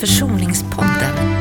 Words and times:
Försoningspodden. 0.00 1.35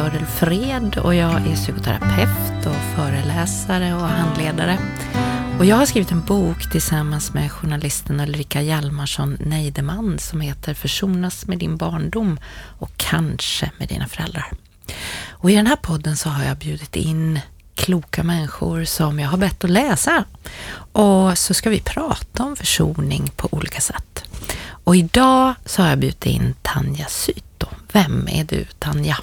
Görel 0.00 0.26
Fred 0.26 0.98
och 0.98 1.14
jag 1.14 1.46
är 1.46 1.54
psykoterapeut 1.54 2.66
och 2.66 2.96
föreläsare 2.96 3.94
och 3.94 4.00
handledare. 4.00 4.78
Och 5.58 5.64
jag 5.64 5.76
har 5.76 5.86
skrivit 5.86 6.12
en 6.12 6.20
bok 6.20 6.70
tillsammans 6.70 7.34
med 7.34 7.52
journalisten 7.52 8.20
Ulrika 8.20 8.62
Hjalmarsson 8.62 9.36
Neideman 9.40 10.18
som 10.18 10.40
heter 10.40 10.74
Försonas 10.74 11.46
med 11.46 11.58
din 11.58 11.76
barndom 11.76 12.38
och 12.78 12.90
kanske 12.96 13.70
med 13.78 13.88
dina 13.88 14.08
föräldrar. 14.08 14.52
Och 15.30 15.50
i 15.50 15.54
den 15.54 15.66
här 15.66 15.76
podden 15.76 16.16
så 16.16 16.28
har 16.28 16.44
jag 16.44 16.56
bjudit 16.56 16.96
in 16.96 17.40
kloka 17.74 18.22
människor 18.22 18.84
som 18.84 19.18
jag 19.18 19.28
har 19.28 19.38
bett 19.38 19.64
att 19.64 19.70
läsa. 19.70 20.24
Och 20.92 21.38
så 21.38 21.54
ska 21.54 21.70
vi 21.70 21.80
prata 21.80 22.44
om 22.44 22.56
försoning 22.56 23.30
på 23.36 23.48
olika 23.50 23.80
sätt. 23.80 24.24
Och 24.84 24.96
idag 24.96 25.54
så 25.64 25.82
har 25.82 25.88
jag 25.88 25.98
bjudit 25.98 26.26
in 26.26 26.54
Tanja 26.62 27.06
Syto. 27.06 27.66
Vem 27.92 28.28
är 28.28 28.44
du 28.44 28.64
Tanja? 28.78 29.16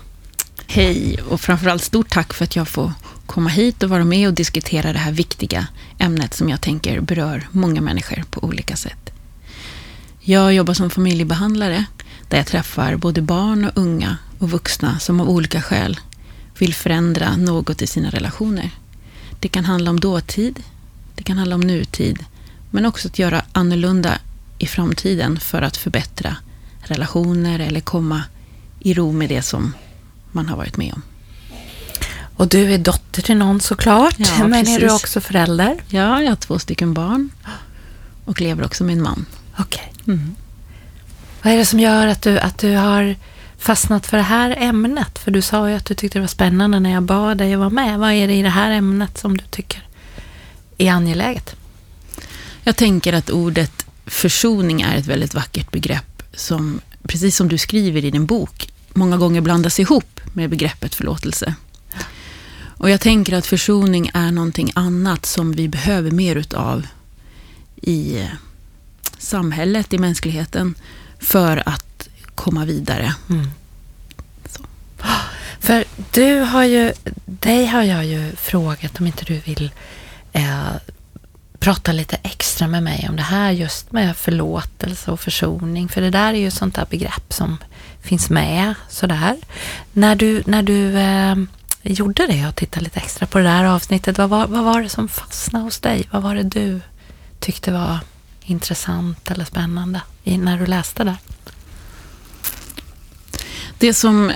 Hej 0.69 1.17
och 1.29 1.41
framförallt 1.41 1.83
stort 1.83 2.09
tack 2.09 2.33
för 2.33 2.43
att 2.43 2.55
jag 2.55 2.67
får 2.67 2.93
komma 3.25 3.49
hit 3.49 3.83
och 3.83 3.89
vara 3.89 4.03
med 4.05 4.27
och 4.27 4.33
diskutera 4.33 4.93
det 4.93 4.99
här 4.99 5.11
viktiga 5.11 5.67
ämnet 5.99 6.33
som 6.33 6.49
jag 6.49 6.61
tänker 6.61 7.01
berör 7.01 7.47
många 7.51 7.81
människor 7.81 8.23
på 8.29 8.43
olika 8.43 8.75
sätt. 8.75 9.09
Jag 10.19 10.53
jobbar 10.53 10.73
som 10.73 10.89
familjebehandlare 10.89 11.85
där 12.29 12.37
jag 12.37 12.47
träffar 12.47 12.95
både 12.95 13.21
barn 13.21 13.65
och 13.65 13.71
unga 13.75 14.17
och 14.39 14.49
vuxna 14.49 14.99
som 14.99 15.19
av 15.19 15.29
olika 15.29 15.61
skäl 15.61 15.99
vill 16.57 16.73
förändra 16.73 17.35
något 17.35 17.81
i 17.81 17.87
sina 17.87 18.09
relationer. 18.09 18.69
Det 19.39 19.47
kan 19.47 19.65
handla 19.65 19.89
om 19.89 19.99
dåtid, 19.99 20.63
det 21.15 21.23
kan 21.23 21.37
handla 21.37 21.55
om 21.55 21.61
nutid, 21.61 22.25
men 22.71 22.85
också 22.85 23.07
att 23.07 23.19
göra 23.19 23.41
annorlunda 23.51 24.19
i 24.59 24.67
framtiden 24.67 25.39
för 25.39 25.61
att 25.61 25.77
förbättra 25.77 26.35
relationer 26.79 27.59
eller 27.59 27.79
komma 27.79 28.23
i 28.79 28.93
ro 28.93 29.11
med 29.11 29.29
det 29.29 29.41
som 29.41 29.73
man 30.37 30.49
har 30.49 30.57
varit 30.57 30.77
med 30.77 30.93
om. 30.93 31.01
Och 32.35 32.47
du 32.47 32.73
är 32.73 32.77
dotter 32.77 33.21
till 33.21 33.37
någon 33.37 33.61
såklart, 33.61 34.15
Ja, 34.17 34.47
men 34.47 34.67
är 34.67 34.79
du 34.79 34.87
precis. 34.87 35.03
också 35.03 35.21
förälder? 35.21 35.75
Ja, 35.87 36.21
jag 36.21 36.31
har 36.31 36.35
två 36.35 36.59
stycken 36.59 36.93
barn 36.93 37.29
och 38.25 38.41
lever 38.41 38.65
också 38.65 38.83
med 38.83 38.93
en 38.97 39.03
man. 39.03 39.25
Okej. 39.59 39.93
Vad 41.43 41.53
är 41.53 41.57
det 41.57 41.65
som 41.65 41.79
gör 41.79 42.07
att 42.07 42.21
du, 42.21 42.39
att 42.39 42.57
du 42.57 42.75
har 42.75 43.15
fastnat 43.57 44.07
för 44.07 44.17
det 44.17 44.23
här 44.23 44.55
ämnet? 44.57 45.19
För 45.19 45.31
du 45.31 45.41
sa 45.41 45.69
ju 45.69 45.75
att 45.75 45.85
du 45.85 45.93
tyckte 45.93 46.17
det 46.17 46.21
var 46.21 46.27
spännande 46.27 46.79
när 46.79 46.91
jag 46.91 47.03
bad 47.03 47.37
dig 47.37 47.53
att 47.53 47.59
vara 47.59 47.69
med. 47.69 47.99
Vad 47.99 48.11
är 48.11 48.27
det 48.27 48.33
i 48.33 48.41
det 48.41 48.49
här 48.49 48.71
ämnet 48.71 49.17
som 49.17 49.37
du 49.37 49.43
tycker 49.49 49.87
är 50.77 50.91
angeläget? 50.91 51.55
Jag 52.63 52.75
tänker 52.75 53.13
att 53.13 53.29
ordet 53.29 53.85
försoning 54.05 54.81
är 54.81 54.95
ett 54.97 55.05
väldigt 55.05 55.33
vackert 55.33 55.71
begrepp 55.71 56.23
som, 56.33 56.81
precis 57.03 57.35
som 57.35 57.47
du 57.49 57.57
skriver 57.57 58.05
i 58.05 58.11
din 58.11 58.25
bok, 58.25 58.69
många 58.97 59.17
gånger 59.17 59.41
blandas 59.41 59.79
ihop 59.79 60.19
med 60.33 60.49
begreppet 60.49 60.95
förlåtelse. 60.95 61.55
Och 62.77 62.89
jag 62.89 63.01
tänker 63.01 63.33
att 63.33 63.45
försoning 63.45 64.11
är 64.13 64.31
någonting 64.31 64.71
annat 64.75 65.25
som 65.25 65.51
vi 65.51 65.67
behöver 65.67 66.11
mer 66.11 66.35
utav 66.35 66.87
i 67.75 68.19
eh, 68.19 68.27
samhället, 69.17 69.93
i 69.93 69.97
mänskligheten, 69.97 70.75
för 71.19 71.63
att 71.69 72.07
komma 72.35 72.65
vidare. 72.65 73.13
Så. 74.49 74.63
För 75.59 75.85
du 76.11 76.39
har 76.39 76.63
ju, 76.63 76.93
dig 77.25 77.65
har 77.65 77.83
jag 77.83 78.05
ju 78.05 78.35
frågat 78.35 78.99
om 78.99 79.07
inte 79.07 79.25
du 79.25 79.39
vill 79.39 79.71
eh, 80.31 80.71
prata 81.59 81.91
lite 81.91 82.15
extra 82.15 82.67
med 82.67 82.83
mig 82.83 83.07
om 83.09 83.15
det 83.15 83.21
här 83.21 83.51
just 83.51 83.91
med 83.91 84.17
förlåtelse 84.17 85.11
och 85.11 85.19
försoning. 85.19 85.89
För 85.89 86.01
det 86.01 86.09
där 86.09 86.33
är 86.33 86.39
ju 86.39 86.51
sånt 86.51 86.75
där 86.75 86.87
begrepp 86.89 87.33
som 87.33 87.57
finns 88.01 88.29
med 88.29 88.73
sådär. 88.89 89.37
När 89.93 90.15
du, 90.15 90.43
när 90.45 90.63
du 90.63 90.97
eh, 90.97 91.35
gjorde 91.83 92.27
det 92.27 92.47
och 92.47 92.55
tittade 92.55 92.83
lite 92.83 92.99
extra 92.99 93.27
på 93.27 93.37
det 93.37 93.43
där 93.43 93.63
avsnittet, 93.63 94.17
vad 94.17 94.29
var, 94.29 94.47
vad 94.47 94.63
var 94.63 94.81
det 94.81 94.89
som 94.89 95.07
fastnade 95.07 95.65
hos 95.65 95.79
dig? 95.79 96.07
Vad 96.11 96.23
var 96.23 96.35
det 96.35 96.43
du 96.43 96.81
tyckte 97.39 97.71
var 97.71 97.99
intressant 98.41 99.31
eller 99.31 99.45
spännande 99.45 100.01
i, 100.23 100.37
när 100.37 100.59
du 100.59 100.65
läste 100.65 101.03
det? 101.03 101.17
Det 103.77 103.93
som, 103.93 104.31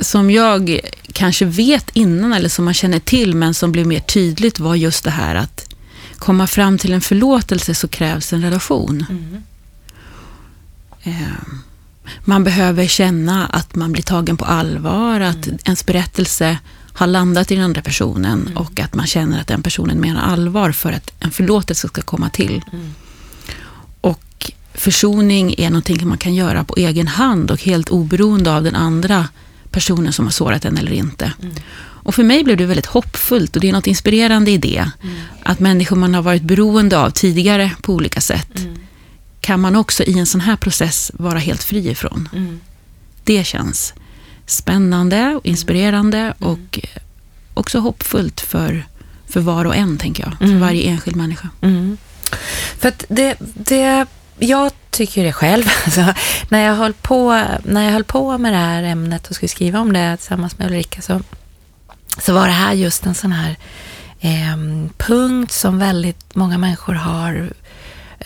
som 0.00 0.30
jag 0.30 0.80
kanske 1.12 1.44
vet 1.44 1.90
innan 1.92 2.32
eller 2.32 2.48
som 2.48 2.64
man 2.64 2.74
känner 2.74 2.98
till 2.98 3.34
men 3.34 3.54
som 3.54 3.72
blev 3.72 3.86
mer 3.86 4.00
tydligt 4.00 4.58
var 4.58 4.74
just 4.74 5.04
det 5.04 5.10
här 5.10 5.34
att 5.34 5.74
komma 6.16 6.46
fram 6.46 6.78
till 6.78 6.92
en 6.92 7.00
förlåtelse 7.00 7.74
så 7.74 7.88
krävs 7.88 8.32
en 8.32 8.42
relation. 8.42 9.06
Eh, 11.02 11.12
Man 12.24 12.44
behöver 12.44 12.86
känna 12.86 13.46
att 13.46 13.74
man 13.74 13.92
blir 13.92 14.02
tagen 14.02 14.36
på 14.36 14.44
allvar, 14.44 15.20
att 15.20 15.48
ens 15.64 15.86
berättelse 15.86 16.58
har 16.92 17.06
landat 17.06 17.50
i 17.50 17.54
den 17.54 17.64
andra 17.64 17.82
personen 17.82 18.50
och 18.56 18.80
att 18.80 18.94
man 18.94 19.06
känner 19.06 19.40
att 19.40 19.46
den 19.46 19.62
personen 19.62 20.00
menar 20.00 20.22
allvar 20.22 20.72
för 20.72 20.92
att 20.92 21.12
en 21.20 21.30
förlåtelse 21.30 21.88
ska 21.88 22.02
komma 22.02 22.30
till. 22.30 22.62
Och 24.00 24.52
försoning 24.74 25.54
är 25.58 25.70
någonting 25.70 26.08
man 26.08 26.18
kan 26.18 26.34
göra 26.34 26.64
på 26.64 26.74
egen 26.76 27.08
hand 27.08 27.50
och 27.50 27.62
helt 27.62 27.88
oberoende 27.88 28.56
av 28.56 28.62
den 28.62 28.74
andra 28.74 29.28
personen 29.70 30.12
som 30.12 30.24
har 30.24 30.32
sårat 30.32 30.64
en 30.64 30.78
eller 30.78 30.92
inte. 30.92 31.32
Och 32.04 32.14
för 32.14 32.24
mig 32.24 32.44
blev 32.44 32.56
det 32.56 32.66
väldigt 32.66 32.86
hoppfullt 32.86 33.56
och 33.56 33.62
det 33.62 33.68
är 33.68 33.72
något 33.72 33.86
inspirerande 33.86 34.50
i 34.50 34.58
det. 34.58 34.90
Att 35.42 35.60
människor 35.60 35.96
man 35.96 36.14
har 36.14 36.22
varit 36.22 36.42
beroende 36.42 36.98
av 36.98 37.10
tidigare 37.10 37.70
på 37.82 37.92
olika 37.92 38.20
sätt 38.20 38.66
kan 39.42 39.60
man 39.60 39.76
också 39.76 40.02
i 40.02 40.18
en 40.18 40.26
sån 40.26 40.40
här 40.40 40.56
process 40.56 41.10
vara 41.14 41.38
helt 41.38 41.62
fri 41.62 41.88
ifrån. 41.90 42.28
Det 43.24 43.44
känns 43.44 43.94
spännande 44.46 45.34
och 45.34 45.46
inspirerande 45.46 46.34
och 46.38 46.80
eh, 46.82 47.02
också 47.54 47.78
hoppfullt 47.78 48.40
för, 48.40 48.86
för 49.26 49.40
var 49.40 49.64
och 49.64 49.76
en, 49.76 49.98
tänker 49.98 50.24
jag. 50.24 50.48
För 50.48 50.58
varje 50.58 50.90
enskild 50.90 51.16
människa. 51.16 51.48
Mm. 51.60 51.96
För 52.78 52.88
att 52.88 53.04
det, 53.08 53.36
det, 53.54 54.06
jag 54.38 54.72
tycker 54.90 55.24
det 55.24 55.32
själv, 55.32 55.64
alltså, 55.84 56.14
när, 56.48 56.66
jag 56.66 56.74
höll 56.74 56.92
på, 56.92 57.44
när 57.64 57.84
jag 57.84 57.92
höll 57.92 58.04
på 58.04 58.38
med 58.38 58.52
det 58.52 58.58
här 58.58 58.82
ämnet 58.82 59.28
och 59.28 59.36
skulle 59.36 59.48
skriva 59.48 59.80
om 59.80 59.92
det 59.92 60.16
tillsammans 60.16 60.58
med 60.58 60.66
Ulrika 60.66 61.02
så, 61.02 61.20
så 62.18 62.34
var 62.34 62.46
det 62.46 62.52
här 62.52 62.72
just 62.72 63.06
en 63.06 63.14
sån 63.14 63.32
här 63.32 63.56
eh, 64.20 64.56
punkt 64.96 65.52
som 65.52 65.78
väldigt 65.78 66.34
många 66.34 66.58
människor 66.58 66.94
har 66.94 67.52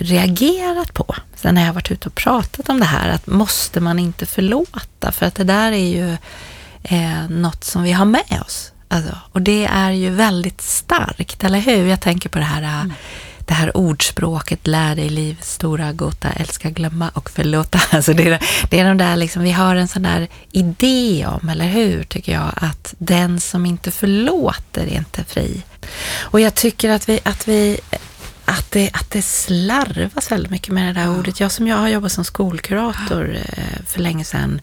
reagerat 0.00 0.94
på. 0.94 1.14
Sen 1.36 1.54
när 1.54 1.66
jag 1.66 1.72
varit 1.72 1.90
ute 1.90 2.08
och 2.08 2.14
pratat 2.14 2.68
om 2.68 2.80
det 2.80 2.86
här, 2.86 3.08
att 3.08 3.26
måste 3.26 3.80
man 3.80 3.98
inte 3.98 4.26
förlåta? 4.26 5.12
För 5.12 5.26
att 5.26 5.34
det 5.34 5.44
där 5.44 5.72
är 5.72 5.88
ju 5.88 6.16
eh, 6.82 7.28
något 7.28 7.64
som 7.64 7.82
vi 7.82 7.92
har 7.92 8.04
med 8.04 8.42
oss. 8.46 8.72
Alltså, 8.88 9.18
och 9.32 9.42
det 9.42 9.64
är 9.64 9.90
ju 9.90 10.10
väldigt 10.10 10.60
starkt, 10.60 11.44
eller 11.44 11.58
hur? 11.58 11.86
Jag 11.86 12.00
tänker 12.00 12.28
på 12.28 12.38
det 12.38 12.44
här, 12.44 12.62
eh, 12.62 12.92
det 13.38 13.54
här 13.54 13.76
ordspråket, 13.76 14.66
lär 14.66 14.96
dig 14.96 15.08
livets 15.08 15.52
stora 15.52 15.92
gåta, 15.92 16.32
älska, 16.32 16.70
glömma 16.70 17.10
och 17.14 17.30
förlåta. 17.30 17.80
Alltså 17.96 18.12
det, 18.12 18.28
är, 18.28 18.42
det 18.70 18.80
är 18.80 18.84
de 18.84 18.98
där, 18.98 19.16
liksom, 19.16 19.42
vi 19.42 19.52
har 19.52 19.76
en 19.76 19.88
sån 19.88 20.02
där 20.02 20.28
idé 20.52 21.26
om, 21.28 21.48
eller 21.48 21.66
hur, 21.66 22.04
tycker 22.04 22.32
jag, 22.32 22.52
att 22.56 22.94
den 22.98 23.40
som 23.40 23.66
inte 23.66 23.90
förlåter 23.90 24.82
är 24.82 24.96
inte 24.96 25.24
fri. 25.24 25.62
Och 26.18 26.40
jag 26.40 26.54
tycker 26.54 26.90
att 26.90 27.08
vi, 27.08 27.20
att 27.24 27.48
vi 27.48 27.80
att 28.46 28.70
det, 28.70 28.90
att 28.92 29.10
det 29.10 29.22
slarvas 29.22 30.30
väldigt 30.30 30.50
mycket 30.50 30.74
med 30.74 30.94
det 30.94 31.00
där 31.00 31.18
ordet. 31.18 31.40
Jag 31.40 31.52
som 31.52 31.66
jag 31.66 31.76
har 31.76 31.88
jobbat 31.88 32.12
som 32.12 32.24
skolkurator 32.24 33.38
eh, 33.56 33.84
för 33.86 34.00
länge 34.00 34.24
sedan, 34.24 34.60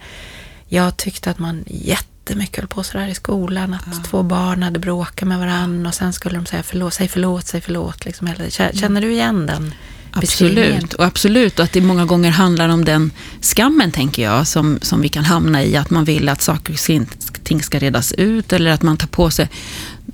jag 0.67 0.97
tyckte 0.97 1.29
att 1.29 1.39
man 1.39 1.63
jättemycket 1.67 2.57
höll 2.57 2.67
på 2.67 2.83
sådär 2.83 3.07
i 3.07 3.15
skolan, 3.15 3.73
att 3.73 4.03
två 4.05 4.23
barn 4.23 4.63
hade 4.63 4.79
bråkat 4.79 5.27
med 5.27 5.39
varandra 5.39 5.87
och 5.87 5.95
sen 5.95 6.13
skulle 6.13 6.35
de 6.35 6.45
säga 6.45 6.63
förlåt, 6.63 6.93
säg 6.93 7.07
förlåt, 7.07 7.47
säg 7.47 7.61
förlåt. 7.61 8.05
Liksom 8.05 8.29
känner 8.73 9.01
du 9.01 9.11
igen 9.11 9.45
den? 9.45 9.73
Absolut, 10.15 10.93
och 10.93 11.05
absolut. 11.05 11.59
Och 11.59 11.65
att 11.65 11.71
det 11.71 11.81
många 11.81 12.05
gånger 12.05 12.31
handlar 12.31 12.69
om 12.69 12.85
den 12.85 13.11
skammen, 13.41 13.91
tänker 13.91 14.23
jag, 14.23 14.47
som, 14.47 14.79
som 14.81 15.01
vi 15.01 15.09
kan 15.09 15.23
hamna 15.23 15.63
i. 15.63 15.75
Att 15.75 15.89
man 15.89 16.05
vill 16.05 16.29
att 16.29 16.41
saker 16.41 16.73
och 16.73 17.07
ting 17.43 17.63
ska 17.63 17.79
redas 17.79 18.11
ut 18.11 18.53
eller 18.53 18.71
att 18.71 18.81
man 18.81 18.97
tar 18.97 19.07
på 19.07 19.29
sig 19.31 19.49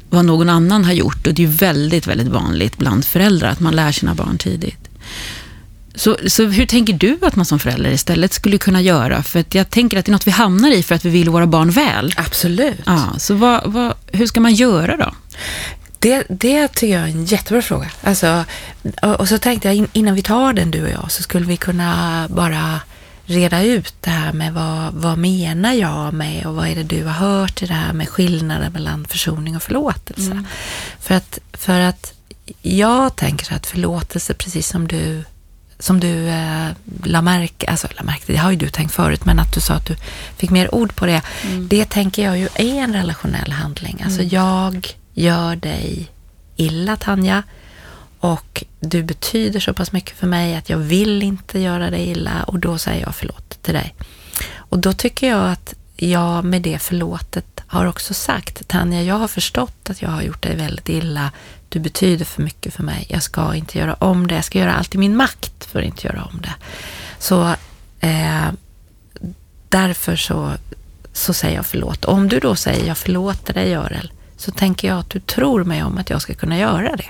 vad 0.09 0.25
någon 0.25 0.50
annan 0.50 0.85
har 0.85 0.94
gjort. 0.94 1.27
Och 1.27 1.33
det 1.33 1.44
är 1.44 1.47
väldigt, 1.47 2.07
väldigt 2.07 2.27
vanligt 2.27 2.77
bland 2.77 3.06
föräldrar 3.06 3.50
att 3.50 3.59
man 3.59 3.75
lär 3.75 3.91
sina 3.91 4.13
barn 4.15 4.38
tidigt. 4.38 4.89
Så, 5.95 6.17
så 6.27 6.45
hur 6.45 6.65
tänker 6.65 6.94
du 6.94 7.17
att 7.21 7.35
man 7.35 7.45
som 7.45 7.59
förälder 7.59 7.91
istället 7.91 8.33
skulle 8.33 8.57
kunna 8.57 8.81
göra? 8.81 9.23
För 9.23 9.39
att 9.39 9.56
jag 9.56 9.69
tänker 9.69 9.97
att 9.97 10.06
det 10.06 10.09
är 10.09 10.13
något 10.13 10.27
vi 10.27 10.31
hamnar 10.31 10.71
i 10.71 10.83
för 10.83 10.95
att 10.95 11.06
vi 11.06 11.09
vill 11.09 11.29
våra 11.29 11.47
barn 11.47 11.69
väl. 11.69 12.13
Absolut. 12.17 12.79
Ja, 12.85 13.13
så 13.17 13.33
vad, 13.33 13.71
vad, 13.71 13.94
hur 14.11 14.27
ska 14.27 14.39
man 14.39 14.53
göra 14.53 14.97
då? 14.97 15.13
Det, 16.00 16.23
det 16.29 16.67
tycker 16.67 16.94
jag 16.94 17.03
är 17.03 17.07
en 17.07 17.25
jättebra 17.25 17.61
fråga. 17.61 17.91
Alltså, 18.03 18.45
och, 19.01 19.19
och 19.19 19.27
så 19.27 19.38
tänkte 19.38 19.73
jag 19.73 19.88
innan 19.94 20.15
vi 20.15 20.21
tar 20.21 20.53
den 20.53 20.71
du 20.71 20.83
och 20.83 20.89
jag 20.89 21.11
så 21.11 21.23
skulle 21.23 21.45
vi 21.45 21.57
kunna 21.57 22.27
bara 22.29 22.79
reda 23.29 23.63
ut 23.63 23.93
det 24.01 24.09
här 24.09 24.33
med 24.33 24.53
vad, 24.53 24.93
vad 24.93 25.17
menar 25.17 25.73
jag 25.73 26.13
med 26.13 26.45
och 26.45 26.55
vad 26.55 26.67
är 26.67 26.75
det 26.75 26.83
du 26.83 27.03
har 27.03 27.13
hört 27.13 27.61
i 27.61 27.65
det 27.65 27.73
här 27.73 27.93
med 27.93 28.09
skillnaden 28.09 28.73
mellan 28.73 29.05
försoning 29.05 29.55
och 29.55 29.63
förlåtelse. 29.63 30.31
Mm. 30.31 30.45
För, 30.99 31.15
att, 31.15 31.39
för 31.53 31.79
att 31.79 32.13
jag 32.61 33.15
tänker 33.15 33.53
att 33.53 33.67
förlåtelse, 33.67 34.33
precis 34.33 34.67
som 34.67 34.87
du 34.87 35.23
som 35.81 35.99
du 35.99 36.27
eh, 36.27 36.67
la 37.03 37.21
märke, 37.21 37.67
alltså 37.67 37.87
la 37.97 38.03
märke 38.03 38.23
det 38.33 38.37
har 38.37 38.51
ju 38.51 38.57
du 38.57 38.69
tänkt 38.69 38.93
förut, 38.93 39.25
men 39.25 39.39
att 39.39 39.53
du 39.53 39.59
sa 39.59 39.73
att 39.73 39.85
du 39.85 39.95
fick 40.37 40.49
mer 40.49 40.75
ord 40.75 40.95
på 40.95 41.05
det. 41.05 41.21
Mm. 41.43 41.67
Det 41.67 41.89
tänker 41.89 42.23
jag 42.23 42.37
ju 42.37 42.47
är 42.55 42.83
en 42.83 42.93
relationell 42.93 43.51
handling. 43.51 44.01
Alltså 44.03 44.19
mm. 44.19 44.29
jag 44.33 44.87
gör 45.13 45.55
dig 45.55 46.11
illa 46.55 46.95
Tanja 46.95 47.43
och 48.19 48.63
du 48.80 49.04
betyder 49.04 49.60
så 49.60 49.74
pass 49.74 49.92
mycket 49.92 50.18
för 50.18 50.27
mig 50.27 50.56
att 50.56 50.69
jag 50.69 50.77
vill 50.77 51.24
inte 51.24 51.60
göra 51.60 51.89
dig 51.89 52.10
illa 52.10 52.44
och 52.44 52.60
då 52.60 52.77
säger 52.77 53.01
jag 53.01 53.16
förlåt 53.16 53.62
till 53.62 53.74
dig. 53.74 53.95
Och 54.56 54.80
då 54.80 54.94
tycker 54.94 55.30
jag 55.30 55.51
att 55.51 55.74
jag 55.95 56.45
med 56.45 56.62
det 56.62 56.80
förlåtet 56.80 57.63
har 57.68 57.86
också 57.86 58.13
sagt 58.13 58.68
Tanja, 58.68 59.04
jag 59.04 59.16
har 59.16 59.27
förstått 59.27 59.89
att 59.89 60.01
jag 60.01 60.10
har 60.10 60.21
gjort 60.21 60.44
dig 60.44 60.56
väldigt 60.56 60.89
illa. 60.89 61.31
Du 61.69 61.80
betyder 61.80 62.25
för 62.25 62.42
mycket 62.42 62.74
för 62.74 62.83
mig. 62.83 63.06
Jag 63.10 63.24
ska 63.24 63.56
inte 63.56 63.80
göra 63.80 63.94
om 63.94 64.27
det. 64.27 64.36
Jag 64.36 64.44
ska 64.44 64.60
göra 64.60 64.74
allt 64.74 64.95
i 64.95 64.98
min 64.98 65.16
makt 65.16 65.66
för 65.66 65.80
att 65.80 65.86
inte 65.86 66.07
göra 66.07 66.24
om 66.24 66.42
det. 66.42 66.54
Så 67.19 67.56
eh, 68.00 68.48
därför 69.69 70.16
så, 70.16 70.51
så 71.13 71.33
säger 71.33 71.56
jag 71.56 71.66
förlåt. 71.66 72.06
Om 72.06 72.30
du 72.30 72.39
då 72.39 72.56
säger 72.56 72.88
jag 72.88 72.98
förlåter 72.98 73.54
dig 73.54 73.69
Görel, 73.69 74.12
så 74.38 74.51
tänker 74.51 74.88
jag 74.88 75.00
att 75.00 75.10
du 75.10 75.19
tror 75.19 75.63
mig 75.63 75.83
om 75.83 75.98
att 75.98 76.10
jag 76.10 76.21
ska 76.21 76.33
kunna 76.33 76.57
göra 76.57 76.95
det. 76.95 77.10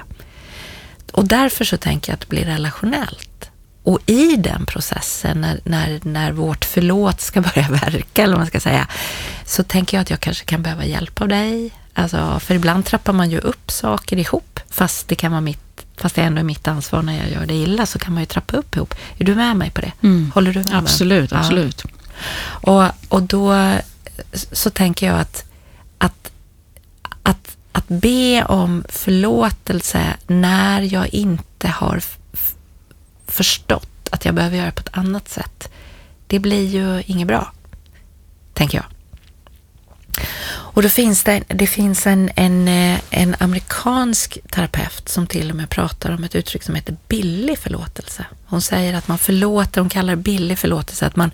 Och 1.19 1.27
därför 1.27 1.65
så 1.65 1.77
tänker 1.77 2.11
jag 2.11 2.13
att 2.13 2.21
det 2.21 2.29
blir 2.29 2.45
relationellt. 2.45 3.49
Och 3.83 3.99
i 4.05 4.35
den 4.35 4.65
processen, 4.65 5.41
när, 5.41 5.59
när, 5.63 5.99
när 6.03 6.31
vårt 6.31 6.65
förlåt 6.65 7.21
ska 7.21 7.41
börja 7.55 7.67
verka, 7.69 8.23
eller 8.23 8.33
vad 8.33 8.39
man 8.39 8.47
ska 8.47 8.59
säga, 8.59 8.87
så 9.45 9.63
tänker 9.63 9.97
jag 9.97 10.01
att 10.01 10.09
jag 10.09 10.19
kanske 10.19 10.45
kan 10.45 10.61
behöva 10.61 10.85
hjälp 10.85 11.21
av 11.21 11.27
dig. 11.27 11.71
Alltså, 11.93 12.39
för 12.39 12.55
ibland 12.55 12.85
trappar 12.85 13.13
man 13.13 13.31
ju 13.31 13.39
upp 13.39 13.71
saker 13.71 14.17
ihop, 14.17 14.59
fast 14.69 15.07
det 15.07 15.15
kan 15.15 15.31
vara 15.31 15.41
mitt 15.41 15.85
fast 15.97 16.15
det 16.15 16.21
ändå 16.21 16.39
är 16.39 16.43
mitt 16.43 16.67
ansvar 16.67 17.01
när 17.01 17.17
jag 17.17 17.31
gör 17.31 17.45
det 17.45 17.53
illa, 17.53 17.85
så 17.85 17.99
kan 17.99 18.13
man 18.13 18.21
ju 18.21 18.25
trappa 18.25 18.57
upp 18.57 18.75
ihop. 18.75 18.95
Är 19.17 19.25
du 19.25 19.35
med 19.35 19.55
mig 19.55 19.69
på 19.69 19.81
det? 19.81 19.91
Mm. 20.03 20.31
Håller 20.35 20.53
du 20.53 20.63
med 20.63 20.75
Absolut, 20.75 21.31
mig? 21.31 21.39
absolut. 21.39 21.83
Ja. 21.85 21.91
Och, 22.51 23.15
och 23.15 23.23
då 23.23 23.75
så 24.51 24.69
tänker 24.69 25.07
jag 25.07 25.19
att, 25.19 25.45
att, 25.97 26.31
att 27.23 27.29
att 27.29 27.57
be 27.89 28.43
om 28.43 28.83
förlåtelse 28.89 30.17
när 30.27 30.81
jag 30.81 31.13
inte 31.13 31.67
har 31.67 32.01
förstått 33.27 34.09
att 34.11 34.25
jag 34.25 34.35
behöver 34.35 34.57
göra 34.57 34.71
på 34.71 34.79
ett 34.79 34.97
annat 34.97 35.29
sätt, 35.29 35.69
det 36.27 36.39
blir 36.39 36.65
ju 36.65 37.03
inget 37.05 37.27
bra, 37.27 37.53
tänker 38.53 38.77
jag. 38.77 38.85
Och 40.51 40.81
då 40.81 40.89
finns 40.89 41.23
det, 41.23 41.43
det 41.47 41.67
finns 41.67 42.07
en, 42.07 42.29
en, 42.35 42.67
eh, 42.67 42.99
en 43.09 43.35
amerikansk 43.39 44.37
terapeut 44.51 45.09
som 45.09 45.27
till 45.27 45.49
och 45.49 45.55
med 45.55 45.69
pratar 45.69 46.11
om 46.11 46.23
ett 46.23 46.35
uttryck 46.35 46.63
som 46.63 46.75
heter 46.75 46.97
billig 47.07 47.59
förlåtelse. 47.59 48.25
Hon 48.45 48.61
säger 48.61 48.93
att 48.93 49.07
man 49.07 49.17
förlåter, 49.17 49.81
hon 49.81 49.89
kallar 49.89 50.15
det 50.15 50.21
billig 50.21 50.59
förlåtelse, 50.59 51.05
att 51.05 51.15
man, 51.15 51.31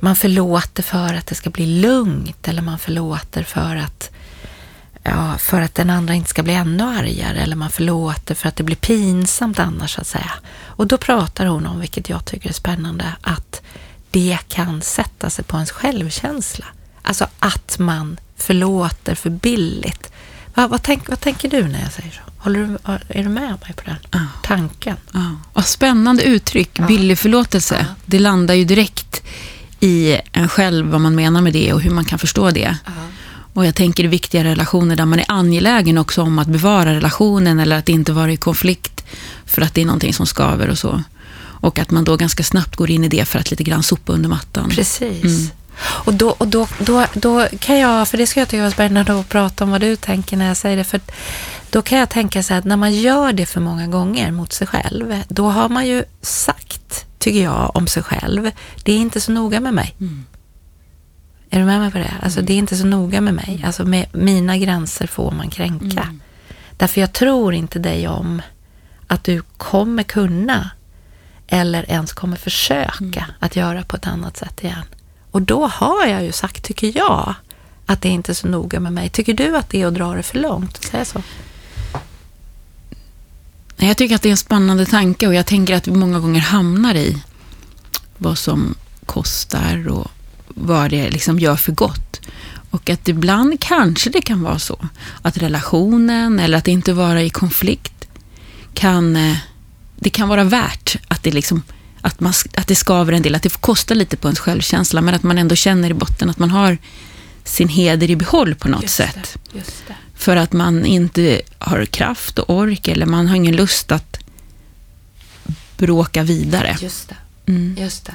man 0.00 0.16
förlåter 0.16 0.82
för 0.82 1.14
att 1.14 1.26
det 1.26 1.34
ska 1.34 1.50
bli 1.50 1.66
lugnt 1.66 2.48
eller 2.48 2.62
man 2.62 2.78
förlåter 2.78 3.42
för 3.42 3.76
att 3.76 4.10
ja, 5.04 5.38
för 5.38 5.60
att 5.60 5.74
den 5.74 5.90
andra 5.90 6.14
inte 6.14 6.30
ska 6.30 6.42
bli 6.42 6.54
ännu 6.54 6.82
argare 6.82 7.38
eller 7.38 7.56
man 7.56 7.70
förlåter 7.70 8.34
för 8.34 8.48
att 8.48 8.56
det 8.56 8.62
blir 8.62 8.76
pinsamt 8.76 9.58
annars 9.58 9.94
så 9.94 10.00
att 10.00 10.06
säga. 10.06 10.32
Och 10.66 10.86
då 10.86 10.98
pratar 10.98 11.46
hon 11.46 11.66
om, 11.66 11.80
vilket 11.80 12.08
jag 12.08 12.24
tycker 12.24 12.48
är 12.48 12.52
spännande, 12.52 13.04
att 13.20 13.62
det 14.10 14.38
kan 14.48 14.82
sätta 14.82 15.30
sig 15.30 15.44
på 15.44 15.56
ens 15.56 15.70
självkänsla. 15.70 16.66
Alltså 17.02 17.26
att 17.38 17.78
man 17.78 18.16
förlåter 18.36 19.14
för 19.14 19.30
billigt. 19.30 20.12
Vad, 20.54 20.70
vad, 20.70 20.82
tänk, 20.82 21.08
vad 21.08 21.20
tänker 21.20 21.50
du 21.50 21.68
när 21.68 21.82
jag 21.82 21.92
säger 21.92 22.10
så? 22.10 22.20
Håller 22.38 22.60
du, 22.60 22.78
är 23.08 23.22
du 23.22 23.28
med 23.28 23.50
mig 23.50 23.74
på 23.76 23.82
den 23.84 23.96
ja. 24.10 24.26
tanken? 24.42 24.96
Ja. 25.12 25.36
Vad 25.52 25.64
spännande 25.64 26.22
uttryck, 26.22 26.70
ja. 26.72 26.86
billig 26.86 27.18
förlåtelse. 27.18 27.76
Ja. 27.88 27.94
Det 28.04 28.18
landar 28.18 28.54
ju 28.54 28.64
direkt 28.64 29.22
i 29.80 30.20
en 30.32 30.48
själv 30.48 30.86
vad 30.86 31.00
man 31.00 31.14
menar 31.14 31.40
med 31.40 31.52
det 31.52 31.72
och 31.72 31.80
hur 31.80 31.90
man 31.90 32.04
kan 32.04 32.18
förstå 32.18 32.50
det. 32.50 32.76
Ja. 32.86 32.92
Och 33.54 33.66
jag 33.66 33.74
tänker 33.74 34.04
i 34.04 34.06
viktiga 34.06 34.44
relationer 34.44 34.96
där 34.96 35.04
man 35.04 35.18
är 35.18 35.24
angelägen 35.28 35.98
också 35.98 36.22
om 36.22 36.38
att 36.38 36.48
bevara 36.48 36.94
relationen 36.94 37.60
eller 37.60 37.78
att 37.78 37.88
inte 37.88 38.12
vara 38.12 38.32
i 38.32 38.36
konflikt 38.36 39.04
för 39.46 39.62
att 39.62 39.74
det 39.74 39.80
är 39.80 39.86
någonting 39.86 40.14
som 40.14 40.26
skaver 40.26 40.68
och 40.68 40.78
så. 40.78 41.02
Och 41.36 41.78
att 41.78 41.90
man 41.90 42.04
då 42.04 42.16
ganska 42.16 42.42
snabbt 42.42 42.76
går 42.76 42.90
in 42.90 43.04
i 43.04 43.08
det 43.08 43.24
för 43.24 43.38
att 43.38 43.50
lite 43.50 43.64
grann 43.64 43.82
sopa 43.82 44.12
under 44.12 44.28
mattan. 44.28 44.70
Precis. 44.70 45.24
Mm. 45.24 45.50
Och, 45.78 46.14
då, 46.14 46.30
och 46.30 46.48
då, 46.48 46.66
då, 46.78 47.06
då 47.14 47.48
kan 47.58 47.78
jag, 47.78 48.08
för 48.08 48.18
det 48.18 48.26
ska 48.26 48.40
jag 48.40 48.48
tycka 48.48 48.62
var 48.62 48.70
spännande 48.70 49.20
att 49.20 49.28
prata 49.28 49.64
om 49.64 49.70
vad 49.70 49.80
du 49.80 49.96
tänker 49.96 50.36
när 50.36 50.48
jag 50.48 50.56
säger 50.56 50.76
det, 50.76 50.84
för 50.84 51.00
då 51.70 51.82
kan 51.82 51.98
jag 51.98 52.10
tänka 52.10 52.42
så 52.42 52.52
här 52.52 52.58
att 52.58 52.64
när 52.64 52.76
man 52.76 52.94
gör 52.94 53.32
det 53.32 53.46
för 53.46 53.60
många 53.60 53.86
gånger 53.86 54.30
mot 54.30 54.52
sig 54.52 54.66
själv, 54.66 55.22
då 55.28 55.48
har 55.48 55.68
man 55.68 55.86
ju 55.86 56.04
sagt, 56.20 57.06
tycker 57.18 57.42
jag, 57.42 57.70
om 57.74 57.86
sig 57.86 58.02
själv, 58.02 58.50
det 58.82 58.92
är 58.92 58.96
inte 58.96 59.20
så 59.20 59.32
noga 59.32 59.60
med 59.60 59.74
mig. 59.74 59.94
Mm. 60.00 60.24
Är 61.50 61.58
du 61.58 61.64
med 61.64 61.80
mig 61.80 61.90
på 61.90 61.98
det? 61.98 62.14
Alltså 62.22 62.42
det 62.42 62.52
är 62.52 62.58
inte 62.58 62.76
så 62.76 62.86
noga 62.86 63.20
med 63.20 63.34
mig. 63.34 63.62
Alltså 63.66 63.84
med 63.84 64.06
mina 64.12 64.58
gränser 64.58 65.06
får 65.06 65.30
man 65.30 65.50
kränka. 65.50 66.02
Mm. 66.02 66.20
Därför 66.76 67.00
jag 67.00 67.12
tror 67.12 67.54
inte 67.54 67.78
dig 67.78 68.08
om 68.08 68.42
att 69.06 69.24
du 69.24 69.42
kommer 69.56 70.02
kunna 70.02 70.70
eller 71.46 71.90
ens 71.90 72.12
kommer 72.12 72.36
försöka 72.36 73.20
mm. 73.20 73.30
att 73.38 73.56
göra 73.56 73.82
på 73.82 73.96
ett 73.96 74.06
annat 74.06 74.36
sätt 74.36 74.64
igen. 74.64 74.84
Och 75.30 75.42
då 75.42 75.66
har 75.66 76.06
jag 76.06 76.24
ju 76.24 76.32
sagt, 76.32 76.64
tycker 76.64 76.96
jag, 76.96 77.34
att 77.86 78.02
det 78.02 78.08
är 78.08 78.12
inte 78.12 78.32
är 78.32 78.34
så 78.34 78.48
noga 78.48 78.80
med 78.80 78.92
mig. 78.92 79.08
Tycker 79.08 79.34
du 79.34 79.56
att 79.56 79.70
det 79.70 79.82
är 79.82 79.86
att 79.86 79.94
dra 79.94 80.14
det 80.14 80.22
för 80.22 80.38
långt? 80.38 80.82
Säg 80.82 81.04
så. 81.04 81.22
Jag 83.76 83.96
tycker 83.96 84.14
att 84.14 84.22
det 84.22 84.28
är 84.28 84.30
en 84.30 84.36
spännande 84.36 84.86
tanke 84.86 85.26
och 85.26 85.34
jag 85.34 85.46
tänker 85.46 85.74
att 85.74 85.88
vi 85.88 85.92
många 85.92 86.20
gånger 86.20 86.40
hamnar 86.40 86.94
i 86.94 87.22
vad 88.16 88.38
som 88.38 88.74
kostar 89.06 89.88
och 89.88 90.10
vad 90.54 90.90
det 90.90 91.10
liksom 91.10 91.38
gör 91.38 91.56
för 91.56 91.72
gott. 91.72 92.20
Och 92.70 92.90
att 92.90 93.08
ibland 93.08 93.60
kanske 93.60 94.10
det 94.10 94.20
kan 94.20 94.42
vara 94.42 94.58
så 94.58 94.88
att 95.22 95.38
relationen 95.38 96.40
eller 96.40 96.58
att 96.58 96.68
inte 96.68 96.92
vara 96.92 97.22
i 97.22 97.30
konflikt 97.30 98.08
kan, 98.74 99.16
eh, 99.16 99.36
det 99.96 100.10
kan 100.10 100.28
vara 100.28 100.44
värt 100.44 100.96
att 101.08 101.22
det, 101.22 101.30
liksom, 101.30 101.62
att, 102.00 102.20
man, 102.20 102.32
att 102.56 102.66
det 102.66 102.74
skaver 102.74 103.12
en 103.12 103.22
del, 103.22 103.34
att 103.34 103.42
det 103.42 103.50
får 103.50 103.60
kosta 103.60 103.94
lite 103.94 104.16
på 104.16 104.28
ens 104.28 104.38
självkänsla, 104.38 105.00
men 105.00 105.14
att 105.14 105.22
man 105.22 105.38
ändå 105.38 105.54
känner 105.54 105.90
i 105.90 105.94
botten 105.94 106.30
att 106.30 106.38
man 106.38 106.50
har 106.50 106.78
sin 107.44 107.68
heder 107.68 108.10
i 108.10 108.16
behåll 108.16 108.54
på 108.54 108.68
något 108.68 108.82
just 108.82 108.94
sätt. 108.94 109.38
Det, 109.52 109.58
det. 109.58 109.94
För 110.14 110.36
att 110.36 110.52
man 110.52 110.84
inte 110.84 111.40
har 111.58 111.84
kraft 111.84 112.38
och 112.38 112.50
ork 112.50 112.88
eller 112.88 113.06
man 113.06 113.28
har 113.28 113.36
ingen 113.36 113.56
lust 113.56 113.92
att 113.92 114.18
bråka 115.76 116.22
vidare. 116.22 116.76
Just 116.80 117.08
det. 117.08 117.16
Mm. 117.52 117.76
Just 117.80 118.06
det. 118.06 118.12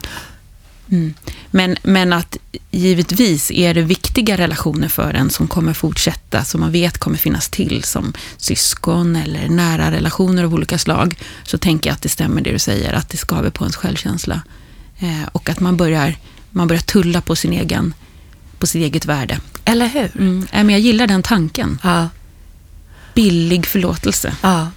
Mm. 0.92 1.14
Men, 1.52 1.78
men 1.84 2.14
att 2.14 2.38
givetvis 2.72 3.52
är 3.52 3.74
det 3.74 3.82
viktiga 3.82 4.38
relationer 4.38 4.88
för 4.88 5.14
en 5.14 5.30
som 5.30 5.48
kommer 5.48 5.74
fortsätta, 5.74 6.44
som 6.44 6.62
man 6.62 6.72
vet 6.72 6.98
kommer 6.98 7.18
finnas 7.18 7.50
till, 7.50 7.84
som 7.84 8.14
syskon 8.38 9.16
eller 9.16 9.50
nära 9.50 9.92
relationer 9.92 10.44
av 10.44 10.54
olika 10.54 10.78
slag, 10.78 11.16
så 11.44 11.58
tänker 11.58 11.90
jag 11.90 11.96
att 11.96 12.02
det 12.02 12.10
stämmer 12.10 12.42
det 12.42 12.52
du 12.52 12.60
säger, 12.60 12.94
att 12.94 13.10
det 13.10 13.18
skaver 13.18 13.50
på 13.50 13.64
ens 13.64 13.76
självkänsla. 13.76 14.42
Eh, 15.00 15.28
och 15.32 15.50
att 15.50 15.60
man 15.60 15.78
börjar, 15.78 16.16
man 16.50 16.68
börjar 16.68 16.82
tulla 16.82 17.22
på 17.22 17.36
sin 17.36 17.54
egen 17.54 17.94
på 18.60 18.68
sitt 18.68 18.82
eget 18.82 19.06
värde. 19.06 19.40
Eller 19.66 19.88
hur? 19.88 20.12
Mm. 20.20 20.48
men 20.52 20.70
jag 20.70 20.80
gillar 20.80 21.08
den 21.08 21.24
tanken. 21.24 21.80
Ja. 21.84 22.10
Billig 23.14 23.66
förlåtelse. 23.66 24.36
Ja. 24.42 24.68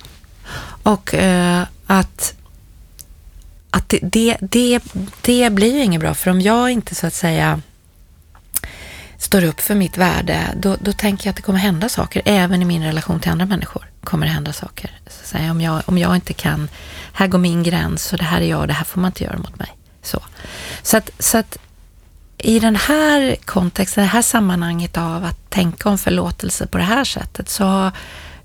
Och 0.83 1.15
eh, 1.15 1.67
att 1.87 2.35
att 3.73 3.89
det, 3.89 3.99
det, 4.03 4.37
det, 4.41 4.81
det 5.21 5.51
blir 5.53 5.75
ju 5.75 5.83
inget 5.83 6.01
bra, 6.01 6.15
för 6.15 6.31
om 6.31 6.41
jag 6.41 6.71
inte 6.71 6.95
så 6.95 7.07
att 7.07 7.15
säga 7.15 7.61
står 9.19 9.45
upp 9.45 9.61
för 9.61 9.75
mitt 9.75 9.99
värde, 9.99 10.55
då, 10.57 10.77
då 10.81 10.93
tänker 10.93 11.27
jag 11.27 11.31
att 11.31 11.37
det 11.37 11.43
kommer 11.43 11.59
hända 11.59 11.89
saker. 11.89 12.23
Även 12.25 12.63
i 12.63 12.65
min 12.65 12.83
relation 12.83 13.21
till 13.21 13.31
andra 13.31 13.47
människor 13.47 13.91
kommer 14.05 14.27
det 14.27 14.33
hända 14.33 14.53
saker. 14.53 14.91
Så 15.07 15.27
säga, 15.27 15.51
om, 15.51 15.61
jag, 15.61 15.83
om 15.87 15.99
jag 15.99 16.15
inte 16.15 16.33
kan, 16.33 16.69
här 17.13 17.27
går 17.27 17.39
min 17.39 17.63
gräns 17.63 18.13
och 18.13 18.19
det 18.19 18.25
här 18.25 18.41
är 18.41 18.47
jag 18.47 18.61
och 18.61 18.67
det 18.67 18.73
här 18.73 18.85
får 18.85 19.01
man 19.01 19.09
inte 19.09 19.25
göra 19.25 19.39
mot 19.39 19.59
mig. 19.59 19.77
Så, 20.03 20.21
så, 20.83 20.97
att, 20.97 21.11
så 21.19 21.39
att 21.39 21.59
i 22.39 22.59
den 22.59 22.77
här 22.77 23.37
kontexten, 23.45 24.05
det 24.05 24.09
här 24.09 24.23
sammanhanget 24.23 24.97
av 24.97 25.25
att 25.25 25.51
tänka 25.51 25.89
om 25.89 25.99
förlåtelse 25.99 26.67
på 26.67 26.79
det 26.79 26.85
här 26.85 27.05
sättet 27.05 27.49
så, 27.49 27.91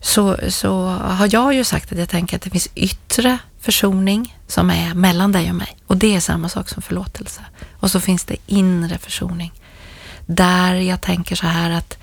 så, 0.01 0.37
så 0.49 0.85
har 0.87 1.29
jag 1.31 1.53
ju 1.53 1.63
sagt 1.63 1.91
att 1.91 1.97
jag 1.97 2.09
tänker 2.09 2.35
att 2.35 2.41
det 2.41 2.49
finns 2.49 2.69
yttre 2.75 3.37
försoning 3.59 4.36
som 4.47 4.69
är 4.69 4.93
mellan 4.93 5.31
dig 5.31 5.49
och 5.49 5.55
mig. 5.55 5.77
Och 5.87 5.97
det 5.97 6.15
är 6.15 6.19
samma 6.19 6.49
sak 6.49 6.69
som 6.69 6.81
förlåtelse. 6.81 7.41
Och 7.79 7.91
så 7.91 7.99
finns 7.99 8.23
det 8.23 8.35
inre 8.45 8.97
försoning. 8.97 9.51
Där 10.25 10.75
jag 10.75 11.01
tänker 11.01 11.35
så 11.35 11.47
här 11.47 11.71
att, 11.71 11.97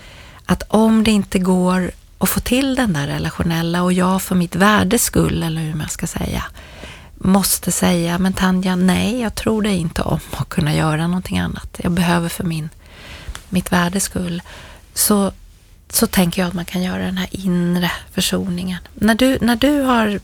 att 0.47 0.63
om 0.69 1.05
det 1.05 1.11
inte 1.11 1.39
går 1.39 1.91
att 2.19 2.29
få 2.29 2.41
till 2.41 2.75
den 2.75 2.93
där 2.93 3.07
relationella 3.07 3.83
och 3.83 3.93
jag 3.93 4.23
för 4.23 4.35
mitt 4.35 4.57
värdes 4.57 5.05
skull, 5.05 5.43
eller 5.43 5.63
hur 5.63 5.75
man 5.75 5.89
ska 5.89 6.07
säga, 6.07 6.45
måste 7.15 7.73
säga, 7.73 8.19
men 8.19 8.33
Tanja, 8.33 8.77
nej, 8.77 9.21
jag 9.21 9.35
tror 9.35 9.63
dig 9.63 9.77
inte 9.77 10.03
om 10.03 10.21
att 10.31 10.49
kunna 10.49 10.75
göra 10.75 11.07
någonting 11.07 11.39
annat. 11.39 11.81
Jag 11.83 11.93
behöver 11.93 12.29
för 12.29 12.45
min, 12.45 12.69
mitt 13.49 13.73
värdes 13.73 14.05
skull. 14.05 14.43
Så, 14.95 15.33
så 15.91 16.07
tänker 16.07 16.43
jag 16.43 16.49
att 16.49 16.55
man 16.55 16.65
kan 16.65 16.83
göra 16.83 17.03
den 17.03 17.19
här 17.19 17.29
inre 17.31 17.93
försoningen. 18.13 18.79
När 18.95 19.15
du, 19.15 19.39
när 19.41 19.57
du 19.57 19.81
har 19.81 20.21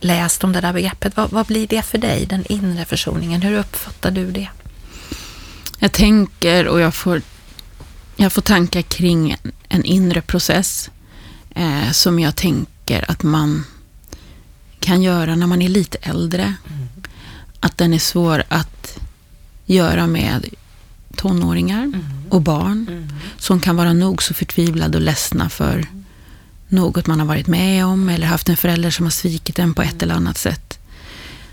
läst 0.00 0.44
om 0.44 0.52
det 0.52 0.60
där 0.60 0.72
begreppet, 0.72 1.16
vad, 1.16 1.30
vad 1.30 1.46
blir 1.46 1.66
det 1.66 1.82
för 1.82 1.98
dig, 1.98 2.26
den 2.26 2.44
inre 2.52 2.84
försoningen? 2.84 3.42
Hur 3.42 3.58
uppfattar 3.58 4.10
du 4.10 4.30
det? 4.30 4.48
Jag 5.78 5.92
tänker 5.92 6.66
och 6.66 6.80
jag 6.80 6.94
får, 6.94 7.22
jag 8.16 8.32
får 8.32 8.42
tankar 8.42 8.82
kring 8.82 9.36
en, 9.68 9.84
inre 9.84 10.20
process 10.20 10.90
eh, 11.54 11.90
som 11.92 12.18
jag 12.18 12.36
tänker 12.36 13.10
att 13.10 13.22
man 13.22 13.64
kan 14.80 15.02
göra 15.02 15.36
när 15.36 15.46
man 15.46 15.62
är 15.62 15.68
lite 15.68 15.98
äldre. 16.02 16.42
Mm. 16.42 16.88
Att 17.60 17.78
den 17.78 17.94
är 17.94 17.98
svår 17.98 18.42
att 18.48 18.98
göra 19.66 20.06
med 20.06 20.46
tonåringar 21.16 21.82
mm. 21.82 22.04
och 22.30 22.42
barn 22.42 22.86
mm. 22.90 23.08
som 23.38 23.60
kan 23.60 23.76
vara 23.76 23.92
nog 23.92 24.22
så 24.22 24.34
förtvivlade 24.34 24.98
och 24.98 25.04
ledsna 25.04 25.48
för 25.48 25.86
något 26.68 27.06
man 27.06 27.20
har 27.20 27.26
varit 27.26 27.46
med 27.46 27.86
om 27.86 28.08
eller 28.08 28.26
haft 28.26 28.48
en 28.48 28.56
förälder 28.56 28.90
som 28.90 29.06
har 29.06 29.10
svikit 29.10 29.58
en 29.58 29.74
på 29.74 29.82
ett 29.82 30.02
eller 30.02 30.14
annat 30.14 30.38
sätt. 30.38 30.78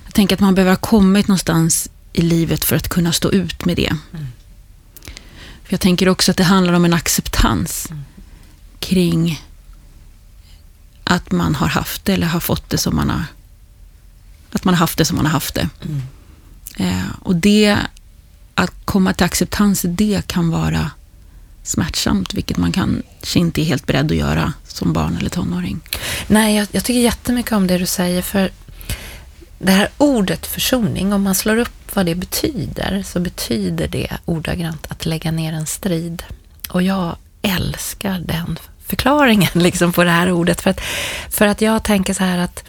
Jag 0.05 0.13
tänker 0.13 0.35
att 0.35 0.41
man 0.41 0.55
behöver 0.55 0.71
ha 0.71 0.77
kommit 0.77 1.27
någonstans 1.27 1.89
i 2.13 2.21
livet 2.21 2.65
för 2.65 2.75
att 2.75 2.89
kunna 2.89 3.11
stå 3.11 3.31
ut 3.31 3.65
med 3.65 3.75
det. 3.75 3.95
För 5.63 5.73
Jag 5.73 5.79
tänker 5.79 6.09
också 6.09 6.31
att 6.31 6.37
det 6.37 6.43
handlar 6.43 6.73
om 6.73 6.85
en 6.85 6.93
acceptans 6.93 7.89
kring 8.79 9.41
att 11.03 11.31
man 11.31 11.55
har 11.55 11.67
haft 11.67 12.05
det 12.05 12.13
eller 12.13 12.27
har 12.27 12.39
fått 12.39 12.69
det 12.69 12.77
som 12.77 12.95
man 12.95 13.09
har 13.09 13.23
att 14.53 14.65
man 14.65 14.73
har 14.73 14.79
haft 14.79 14.97
det 14.97 15.05
som 15.05 15.15
man 15.15 15.25
har 15.25 15.31
haft 15.31 15.55
det. 15.55 15.69
Mm. 15.81 16.01
Eh, 16.75 17.05
och 17.21 17.35
det, 17.35 17.77
att 18.55 18.73
komma 18.85 19.13
till 19.13 19.25
acceptans, 19.25 19.85
det 19.87 20.27
kan 20.27 20.49
vara 20.49 20.91
smärtsamt, 21.63 22.33
vilket 22.33 22.57
man 22.57 22.71
kanske 22.71 23.39
inte 23.39 23.61
är 23.61 23.65
helt 23.65 23.85
beredd 23.85 24.11
att 24.11 24.17
göra 24.17 24.53
som 24.67 24.93
barn 24.93 25.17
eller 25.17 25.29
tonåring. 25.29 25.79
Nej, 26.27 26.55
jag, 26.55 26.67
jag 26.71 26.83
tycker 26.83 26.99
jättemycket 26.99 27.51
om 27.51 27.67
det 27.67 27.77
du 27.77 27.85
säger, 27.85 28.21
för 28.21 28.51
det 29.59 29.71
här 29.71 29.89
ordet 29.97 30.45
försoning, 30.45 31.13
om 31.13 31.23
man 31.23 31.35
slår 31.35 31.57
upp 31.57 31.95
vad 31.95 32.05
det 32.05 32.15
betyder, 32.15 33.03
så 33.05 33.19
betyder 33.19 33.87
det 33.87 34.17
ordagrant 34.25 34.85
att 34.89 35.05
lägga 35.05 35.31
ner 35.31 35.53
en 35.53 35.65
strid. 35.65 36.23
Och 36.69 36.81
jag 36.81 37.15
älskar 37.41 38.19
den 38.19 38.59
förklaringen 38.85 39.49
liksom 39.53 39.93
på 39.93 40.03
det 40.03 40.11
här 40.11 40.31
ordet. 40.31 40.61
För 40.61 40.69
att, 40.69 40.81
för 41.29 41.47
att 41.47 41.61
jag 41.61 41.83
tänker 41.83 42.13
så 42.13 42.23
här 42.23 42.37
att 42.37 42.63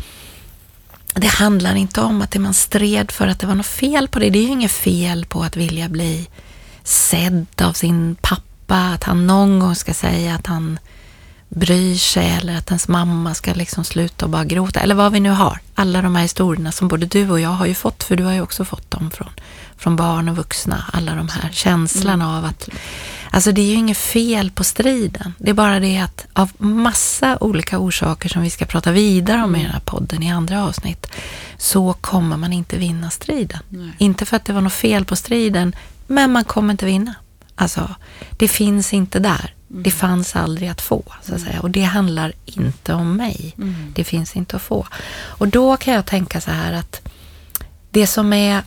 det 1.14 1.26
handlar 1.26 1.74
inte 1.74 2.00
om 2.00 2.22
att 2.22 2.30
det 2.30 2.38
man 2.38 2.54
stred 2.54 3.10
för 3.10 3.26
att 3.26 3.40
det 3.40 3.46
var 3.46 3.54
något 3.54 3.66
fel 3.66 4.08
på 4.08 4.18
det. 4.18 4.30
Det 4.30 4.38
är 4.38 4.42
ju 4.42 4.48
inget 4.48 4.70
fel 4.70 5.26
på 5.26 5.42
att 5.42 5.56
vilja 5.56 5.88
bli 5.88 6.28
sedd 6.84 7.46
av 7.62 7.72
sin 7.72 8.16
pappa, 8.20 8.42
att 8.70 9.04
han 9.04 9.26
någon 9.26 9.58
gång 9.58 9.74
ska 9.74 9.94
säga 9.94 10.34
att 10.34 10.46
han 10.46 10.78
bryr 11.48 11.96
sig 11.96 12.30
eller 12.30 12.56
att 12.56 12.68
ens 12.68 12.88
mamma 12.88 13.34
ska 13.34 13.54
liksom 13.54 13.84
sluta 13.84 14.24
och 14.24 14.30
bara 14.30 14.44
gråta 14.44 14.80
eller 14.80 14.94
vad 14.94 15.12
vi 15.12 15.20
nu 15.20 15.30
har. 15.30 15.58
Alla 15.74 16.02
de 16.02 16.14
här 16.14 16.22
historierna 16.22 16.72
som 16.72 16.88
både 16.88 17.06
du 17.06 17.30
och 17.30 17.40
jag 17.40 17.48
har 17.48 17.66
ju 17.66 17.74
fått, 17.74 18.04
för 18.04 18.16
du 18.16 18.24
har 18.24 18.32
ju 18.32 18.40
också 18.40 18.64
fått 18.64 18.90
dem 18.90 19.10
från, 19.10 19.30
från 19.76 19.96
barn 19.96 20.28
och 20.28 20.36
vuxna. 20.36 20.84
Alla 20.92 21.14
de 21.14 21.28
här 21.28 21.50
känslan 21.52 22.22
mm. 22.22 22.28
av 22.28 22.44
att 22.44 22.68
Alltså 23.30 23.52
det 23.52 23.60
är 23.60 23.66
ju 23.66 23.74
inget 23.74 23.98
fel 23.98 24.50
på 24.50 24.64
striden. 24.64 25.34
Det 25.38 25.50
är 25.50 25.54
bara 25.54 25.80
det 25.80 25.98
att 25.98 26.26
av 26.32 26.50
massa 26.58 27.38
olika 27.40 27.78
orsaker 27.78 28.28
som 28.28 28.42
vi 28.42 28.50
ska 28.50 28.64
prata 28.64 28.92
vidare 28.92 29.42
om 29.42 29.56
i 29.56 29.62
den 29.62 29.70
här 29.70 29.80
podden 29.80 30.22
i 30.22 30.32
andra 30.32 30.64
avsnitt, 30.64 31.06
så 31.58 31.92
kommer 31.92 32.36
man 32.36 32.52
inte 32.52 32.76
vinna 32.76 33.10
striden. 33.10 33.58
Nej. 33.68 33.90
Inte 33.98 34.24
för 34.24 34.36
att 34.36 34.44
det 34.44 34.52
var 34.52 34.60
något 34.60 34.72
fel 34.72 35.04
på 35.04 35.16
striden, 35.16 35.76
men 36.06 36.32
man 36.32 36.44
kommer 36.44 36.70
inte 36.70 36.86
vinna. 36.86 37.14
Alltså, 37.54 37.94
det 38.30 38.48
finns 38.48 38.92
inte 38.92 39.18
där. 39.18 39.54
Mm. 39.70 39.82
Det 39.82 39.90
fanns 39.90 40.36
aldrig 40.36 40.68
att 40.68 40.80
få, 40.80 41.02
så 41.22 41.34
att 41.34 41.40
säga. 41.40 41.60
Och 41.60 41.70
det 41.70 41.82
handlar 41.82 42.32
inte 42.44 42.94
om 42.94 43.16
mig. 43.16 43.54
Mm. 43.58 43.92
Det 43.94 44.04
finns 44.04 44.36
inte 44.36 44.56
att 44.56 44.62
få. 44.62 44.86
Och 45.14 45.48
då 45.48 45.76
kan 45.76 45.94
jag 45.94 46.06
tänka 46.06 46.40
så 46.40 46.50
här 46.50 46.72
att 46.72 47.00
det 47.90 48.06
som 48.06 48.32
är 48.32 48.62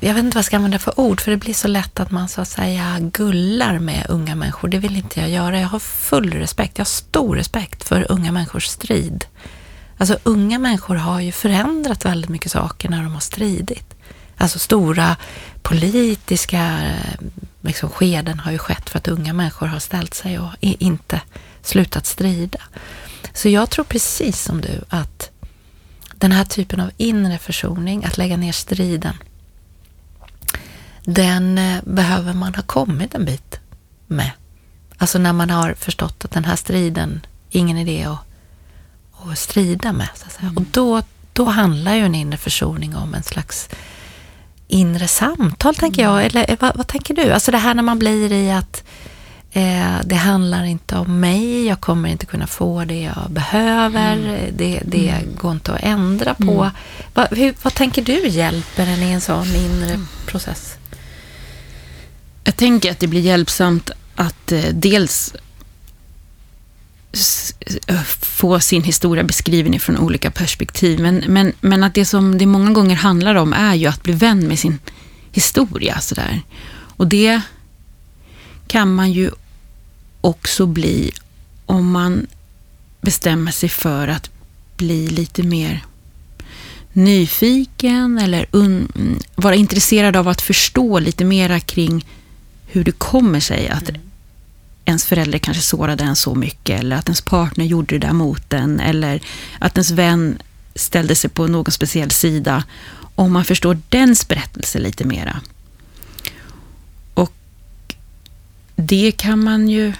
jag 0.00 0.14
vet 0.14 0.24
inte 0.24 0.34
vad 0.34 0.38
jag 0.38 0.44
ska 0.44 0.56
använda 0.56 0.78
för 0.78 1.00
ord, 1.00 1.20
för 1.20 1.30
det 1.30 1.36
blir 1.36 1.54
så 1.54 1.68
lätt 1.68 2.00
att 2.00 2.10
man 2.10 2.28
så 2.28 2.40
att 2.40 2.48
säga 2.48 2.98
gullar 3.00 3.78
med 3.78 4.06
unga 4.08 4.34
människor. 4.34 4.68
Det 4.68 4.78
vill 4.78 4.96
inte 4.96 5.20
jag 5.20 5.30
göra. 5.30 5.60
Jag 5.60 5.68
har 5.68 5.78
full 5.78 6.32
respekt, 6.32 6.78
jag 6.78 6.84
har 6.84 6.88
stor 6.88 7.36
respekt 7.36 7.84
för 7.84 8.12
unga 8.12 8.32
människors 8.32 8.66
strid. 8.66 9.24
Alltså 9.98 10.18
unga 10.22 10.58
människor 10.58 10.94
har 10.94 11.20
ju 11.20 11.32
förändrat 11.32 12.04
väldigt 12.04 12.30
mycket 12.30 12.52
saker 12.52 12.88
när 12.88 13.02
de 13.02 13.12
har 13.12 13.20
stridit. 13.20 13.94
Alltså 14.36 14.58
stora 14.58 15.16
politiska 15.62 16.90
liksom, 17.60 17.90
skeden 17.90 18.38
har 18.38 18.52
ju 18.52 18.58
skett 18.58 18.90
för 18.90 18.98
att 18.98 19.08
unga 19.08 19.32
människor 19.32 19.66
har 19.66 19.78
ställt 19.78 20.14
sig 20.14 20.38
och 20.38 20.50
inte 20.60 21.20
slutat 21.62 22.06
strida. 22.06 22.60
Så 23.34 23.48
jag 23.48 23.70
tror 23.70 23.84
precis 23.84 24.42
som 24.42 24.60
du 24.60 24.84
att 24.88 25.30
den 26.14 26.32
här 26.32 26.44
typen 26.44 26.80
av 26.80 26.90
inre 26.96 27.38
försoning, 27.38 28.04
att 28.04 28.18
lägga 28.18 28.36
ner 28.36 28.52
striden, 28.52 29.14
den 31.04 31.58
eh, 31.58 31.82
behöver 31.84 32.34
man 32.34 32.54
ha 32.54 32.62
kommit 32.62 33.14
en 33.14 33.24
bit 33.24 33.60
med. 34.06 34.30
Alltså 34.98 35.18
när 35.18 35.32
man 35.32 35.50
har 35.50 35.74
förstått 35.74 36.24
att 36.24 36.30
den 36.30 36.44
här 36.44 36.56
striden, 36.56 37.26
ingen 37.50 37.76
idé 37.76 38.04
att, 38.04 38.18
att 39.30 39.38
strida 39.38 39.92
med. 39.92 40.08
Mm. 40.40 40.56
Och 40.56 40.62
då, 40.70 41.02
då 41.32 41.44
handlar 41.44 41.94
ju 41.94 42.04
en 42.04 42.14
inre 42.14 42.36
försoning 42.36 42.96
om 42.96 43.14
en 43.14 43.22
slags 43.22 43.68
inre 44.70 45.08
samtal, 45.08 45.74
tänker 45.74 46.02
jag. 46.02 46.12
Mm. 46.12 46.26
Eller 46.26 46.56
vad, 46.60 46.76
vad, 46.76 46.86
tänker 46.86 47.14
du? 47.14 47.32
Alltså 47.32 47.50
det 47.50 47.58
här 47.58 47.74
när 47.74 47.82
man 47.82 47.98
blir 47.98 48.32
i 48.32 48.50
att 48.50 48.84
eh, 49.52 49.96
det 50.04 50.14
handlar 50.14 50.64
inte 50.64 50.96
om 50.96 51.20
mig, 51.20 51.66
jag 51.66 51.80
kommer 51.80 52.08
inte 52.08 52.26
kunna 52.26 52.46
få 52.46 52.84
det 52.84 53.00
jag 53.00 53.30
behöver, 53.30 54.12
mm. 54.12 54.56
det, 54.56 54.82
det 54.84 55.08
mm. 55.08 55.36
går 55.40 55.52
inte 55.52 55.72
att 55.72 55.82
ändra 55.82 56.34
på. 56.34 56.62
Mm. 56.62 56.70
Va, 57.14 57.28
hur, 57.30 57.54
vad 57.62 57.74
tänker 57.74 58.02
du 58.02 58.28
hjälper 58.28 58.86
en 58.86 59.02
i 59.02 59.10
en 59.10 59.20
sån 59.20 59.54
inre 59.54 59.90
mm. 59.90 60.08
process? 60.26 60.76
Jag 62.44 62.56
tänker 62.56 62.90
att 62.90 62.98
det 62.98 63.06
blir 63.06 63.20
hjälpsamt 63.20 63.90
att 64.14 64.52
eh, 64.52 64.60
dels 64.72 65.34
eh, 65.34 65.40
få 68.20 68.60
sin 68.60 68.82
historia 68.82 69.24
beskriven 69.24 69.80
från 69.80 69.98
olika 69.98 70.30
perspektiv. 70.30 71.00
Men, 71.00 71.24
men, 71.28 71.52
men 71.60 71.84
att 71.84 71.94
det 71.94 72.04
som 72.04 72.38
det 72.38 72.46
många 72.46 72.70
gånger 72.70 72.96
handlar 72.96 73.34
om 73.34 73.52
är 73.52 73.74
ju 73.74 73.86
att 73.86 74.02
bli 74.02 74.12
vän 74.12 74.48
med 74.48 74.58
sin 74.58 74.78
historia. 75.32 76.00
Sådär. 76.00 76.42
Och 76.96 77.06
det 77.06 77.40
kan 78.66 78.94
man 78.94 79.12
ju 79.12 79.30
också 80.20 80.66
bli 80.66 81.12
om 81.66 81.90
man 81.90 82.26
bestämmer 83.00 83.52
sig 83.52 83.68
för 83.68 84.08
att 84.08 84.30
bli 84.76 85.08
lite 85.08 85.42
mer 85.42 85.84
nyfiken 86.92 88.18
eller 88.18 88.46
vara 89.34 89.54
intresserad 89.54 90.16
av 90.16 90.28
att 90.28 90.40
förstå 90.40 90.98
lite 90.98 91.24
mera 91.24 91.60
kring 91.60 92.06
hur 92.66 92.84
det 92.84 92.92
kommer 92.92 93.40
sig 93.40 93.68
att 93.68 93.88
mm 93.88 94.09
ens 94.84 95.04
förälder 95.04 95.38
kanske 95.38 95.62
sårade 95.62 96.04
en 96.04 96.16
så 96.16 96.34
mycket 96.34 96.80
eller 96.80 96.96
att 96.96 97.06
ens 97.06 97.20
partner 97.20 97.64
gjorde 97.64 97.98
det 97.98 98.06
där 98.06 98.12
mot 98.12 98.52
en 98.52 98.80
eller 98.80 99.22
att 99.58 99.76
ens 99.76 99.90
vän 99.90 100.38
ställde 100.74 101.14
sig 101.14 101.30
på 101.30 101.46
någon 101.46 101.72
speciell 101.72 102.10
sida. 102.10 102.64
Om 103.14 103.32
man 103.32 103.44
förstår 103.44 103.78
dens 103.88 104.28
berättelse 104.28 104.78
lite 104.78 105.04
mera. 105.04 105.40
Och 107.14 107.32
det 108.76 109.12
kan 109.12 109.44
man 109.44 109.68
ju 109.68 109.92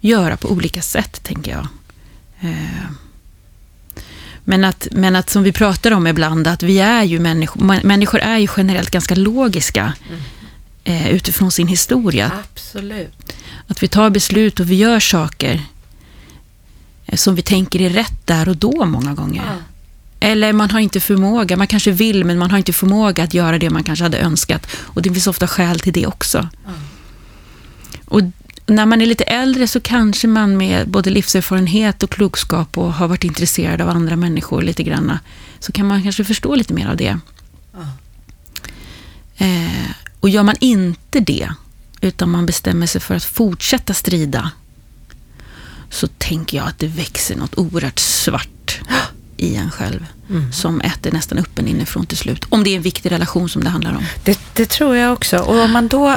göra 0.00 0.36
på 0.36 0.48
olika 0.48 0.82
sätt, 0.82 1.22
tänker 1.22 1.50
jag. 1.50 1.68
Eh, 2.40 2.90
men 4.44 4.64
att, 4.64 4.88
men 4.90 5.16
att 5.16 5.30
som 5.30 5.42
vi 5.42 5.52
pratar 5.52 5.90
om 5.90 6.06
ibland, 6.06 6.46
att 6.46 6.62
vi 6.62 6.78
är 6.78 7.02
ju 7.02 7.18
människor, 7.18 7.60
människor 7.84 8.20
är 8.20 8.38
ju 8.38 8.48
generellt 8.56 8.90
ganska 8.90 9.14
logiska. 9.14 9.92
Mm 10.08 10.20
eh, 10.84 11.10
utifrån 11.10 11.52
sin 11.52 11.68
historia. 11.68 12.32
Absolut. 12.44 13.32
Att 13.66 13.82
vi 13.82 13.88
tar 13.88 14.10
beslut 14.10 14.60
och 14.60 14.70
vi 14.70 14.74
gör 14.74 15.00
saker 15.00 15.62
eh, 17.06 17.16
som 17.16 17.34
vi 17.34 17.42
tänker 17.42 17.80
är 17.80 17.90
rätt 17.90 18.26
där 18.26 18.48
och 18.48 18.56
då 18.56 18.84
många 18.84 19.14
gånger. 19.14 19.42
Ja. 19.46 19.56
Eller 20.20 20.52
man 20.52 20.70
har 20.70 20.80
inte 20.80 21.00
förmåga, 21.00 21.56
man 21.56 21.66
kanske 21.66 21.90
vill 21.90 22.24
men 22.24 22.38
man 22.38 22.50
har 22.50 22.58
inte 22.58 22.72
förmåga 22.72 23.24
att 23.24 23.34
göra 23.34 23.58
det 23.58 23.70
man 23.70 23.84
kanske 23.84 24.02
hade 24.02 24.18
önskat. 24.18 24.66
Och 24.76 25.02
det 25.02 25.10
finns 25.10 25.26
ofta 25.26 25.46
skäl 25.46 25.80
till 25.80 25.92
det 25.92 26.06
också. 26.06 26.38
Mm. 26.38 26.80
Och 28.04 28.20
när 28.66 28.86
man 28.86 29.02
är 29.02 29.06
lite 29.06 29.24
äldre 29.24 29.68
så 29.68 29.80
kanske 29.80 30.28
man 30.28 30.56
med 30.56 30.88
både 30.88 31.10
livserfarenhet 31.10 32.02
och 32.02 32.10
klokskap 32.10 32.78
och 32.78 32.92
har 32.92 33.08
varit 33.08 33.24
intresserad 33.24 33.80
av 33.80 33.88
andra 33.88 34.16
människor 34.16 34.62
lite 34.62 34.82
grann, 34.82 35.18
så 35.58 35.72
kan 35.72 35.86
man 35.86 36.02
kanske 36.02 36.24
förstå 36.24 36.54
lite 36.54 36.74
mer 36.74 36.88
av 36.88 36.96
det. 36.96 37.18
Mm. 37.74 37.86
Eh, 39.36 39.90
och 40.20 40.28
gör 40.28 40.42
man 40.42 40.56
inte 40.60 41.20
det, 41.20 41.48
utan 42.04 42.30
man 42.30 42.46
bestämmer 42.46 42.86
sig 42.86 43.00
för 43.00 43.14
att 43.14 43.24
fortsätta 43.24 43.94
strida, 43.94 44.50
så 45.90 46.06
tänker 46.06 46.56
jag 46.56 46.66
att 46.66 46.78
det 46.78 46.86
växer 46.86 47.36
något 47.36 47.58
oerhört 47.58 47.98
svart 47.98 48.80
i 49.36 49.56
en 49.56 49.70
själv. 49.70 50.06
Mm. 50.30 50.52
Som 50.52 50.80
äter 50.80 51.12
nästan 51.12 51.38
upp 51.38 51.58
en 51.58 51.68
inifrån 51.68 52.06
till 52.06 52.18
slut. 52.18 52.44
Om 52.48 52.64
det 52.64 52.70
är 52.70 52.76
en 52.76 52.82
viktig 52.82 53.12
relation 53.12 53.48
som 53.48 53.64
det 53.64 53.70
handlar 53.70 53.92
om. 53.92 54.04
Det, 54.24 54.40
det 54.54 54.66
tror 54.70 54.96
jag 54.96 55.12
också. 55.12 55.38
Och 55.38 55.58
om 55.58 55.72
man 55.72 55.88
då 55.88 56.16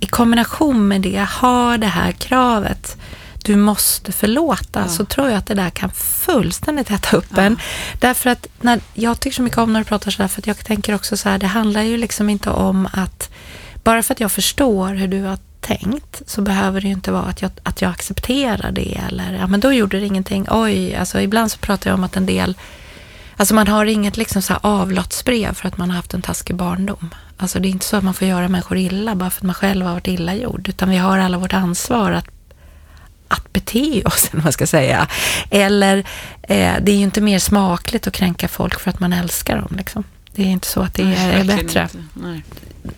i 0.00 0.06
kombination 0.06 0.88
med 0.88 1.00
det 1.00 1.26
har 1.30 1.78
det 1.78 1.86
här 1.86 2.12
kravet 2.12 2.96
du 3.42 3.56
måste 3.56 4.12
förlåta, 4.12 4.80
ja. 4.80 4.88
så 4.88 5.04
tror 5.04 5.28
jag 5.28 5.38
att 5.38 5.46
det 5.46 5.54
där 5.54 5.70
kan 5.70 5.90
fullständigt 5.90 6.90
äta 6.90 7.16
upp 7.16 7.26
ja. 7.36 7.42
en. 7.42 7.58
Därför 7.98 8.30
att 8.30 8.46
när, 8.60 8.80
jag 8.94 9.20
tycker 9.20 9.36
så 9.36 9.42
mycket 9.42 9.58
om 9.58 9.72
när 9.72 9.80
du 9.80 9.84
pratar 9.84 10.10
sådär, 10.10 10.28
för 10.28 10.40
att 10.40 10.46
jag 10.46 10.64
tänker 10.64 10.94
också 10.94 11.16
så 11.16 11.28
här, 11.28 11.38
det 11.38 11.46
handlar 11.46 11.82
ju 11.82 11.96
liksom 11.96 12.30
inte 12.30 12.50
om 12.50 12.88
att, 12.92 13.30
bara 13.84 14.02
för 14.02 14.14
att 14.14 14.20
jag 14.20 14.32
förstår 14.32 14.94
hur 14.94 15.08
du 15.08 15.22
har 15.22 15.38
tänkt, 15.60 16.22
så 16.26 16.42
behöver 16.42 16.80
det 16.80 16.86
ju 16.86 16.92
inte 16.92 17.12
vara 17.12 17.22
att 17.22 17.42
jag, 17.42 17.50
att 17.62 17.82
jag 17.82 17.90
accepterar 17.90 18.72
det, 18.72 19.00
eller 19.08 19.32
ja 19.32 19.46
men 19.46 19.60
då 19.60 19.72
gjorde 19.72 20.00
det 20.00 20.06
ingenting, 20.06 20.46
oj, 20.50 20.94
alltså 20.94 21.20
ibland 21.20 21.50
så 21.50 21.58
pratar 21.58 21.90
jag 21.90 21.98
om 21.98 22.04
att 22.04 22.16
en 22.16 22.26
del 22.26 22.54
Alltså 23.40 23.54
man 23.54 23.68
har 23.68 23.86
inget 23.86 24.16
liksom 24.16 24.42
så 24.42 24.52
här 24.52 24.60
avlatsbrev 24.62 25.54
för 25.54 25.68
att 25.68 25.78
man 25.78 25.90
har 25.90 25.96
haft 25.96 26.14
en 26.14 26.22
taskig 26.22 26.56
barndom. 26.56 27.10
Alltså 27.36 27.60
det 27.60 27.68
är 27.68 27.70
inte 27.70 27.86
så 27.86 27.96
att 27.96 28.04
man 28.04 28.14
får 28.14 28.28
göra 28.28 28.48
människor 28.48 28.78
illa 28.78 29.14
bara 29.14 29.30
för 29.30 29.40
att 29.40 29.46
man 29.46 29.54
själv 29.54 29.86
har 29.86 29.92
varit 29.92 30.08
illa 30.08 30.34
gjord, 30.34 30.68
utan 30.68 30.90
vi 30.90 30.96
har 30.96 31.18
alla 31.18 31.38
vårt 31.38 31.52
ansvar 31.52 32.12
att, 32.12 32.26
att 33.28 33.52
bete 33.52 34.02
oss, 34.04 34.28
eller 34.32 34.42
man 34.42 34.52
ska 34.52 34.66
säga. 34.66 35.08
Eller 35.50 35.98
eh, 36.42 36.74
det 36.82 36.92
är 36.92 36.96
ju 36.96 37.02
inte 37.02 37.20
mer 37.20 37.38
smakligt 37.38 38.06
att 38.06 38.12
kränka 38.12 38.48
folk 38.48 38.80
för 38.80 38.90
att 38.90 39.00
man 39.00 39.12
älskar 39.12 39.56
dem. 39.56 39.76
Liksom. 39.76 40.04
Det 40.34 40.42
är 40.42 40.46
inte 40.46 40.68
så 40.68 40.80
att 40.80 40.94
det 40.94 41.02
är, 41.02 41.40
är 41.40 41.44
bättre. 41.44 41.88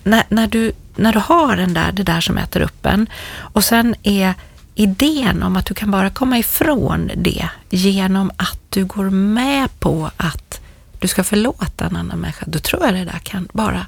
När, 0.04 0.22
när, 0.28 0.46
du, 0.46 0.72
när 0.96 1.12
du 1.12 1.18
har 1.18 1.56
den 1.56 1.74
där, 1.74 1.92
det 1.92 2.02
där 2.02 2.20
som 2.20 2.38
äter 2.38 2.60
upp 2.60 2.86
en 2.86 3.06
och 3.34 3.64
sen 3.64 3.94
är 4.02 4.34
idén 4.74 5.42
om 5.42 5.56
att 5.56 5.66
du 5.66 5.74
kan 5.74 5.90
bara 5.90 6.10
komma 6.10 6.38
ifrån 6.38 7.10
det 7.16 7.48
genom 7.70 8.30
att 8.36 8.60
du 8.68 8.84
går 8.84 9.10
med 9.10 9.80
på 9.80 10.10
att 10.16 10.60
du 10.98 11.08
ska 11.08 11.24
förlåta 11.24 11.84
en 11.84 11.96
annan 11.96 12.18
människa, 12.18 12.44
då 12.48 12.58
tror 12.58 12.84
jag 12.84 12.94
det 12.94 13.04
där 13.04 13.18
kan 13.18 13.48
bara 13.52 13.86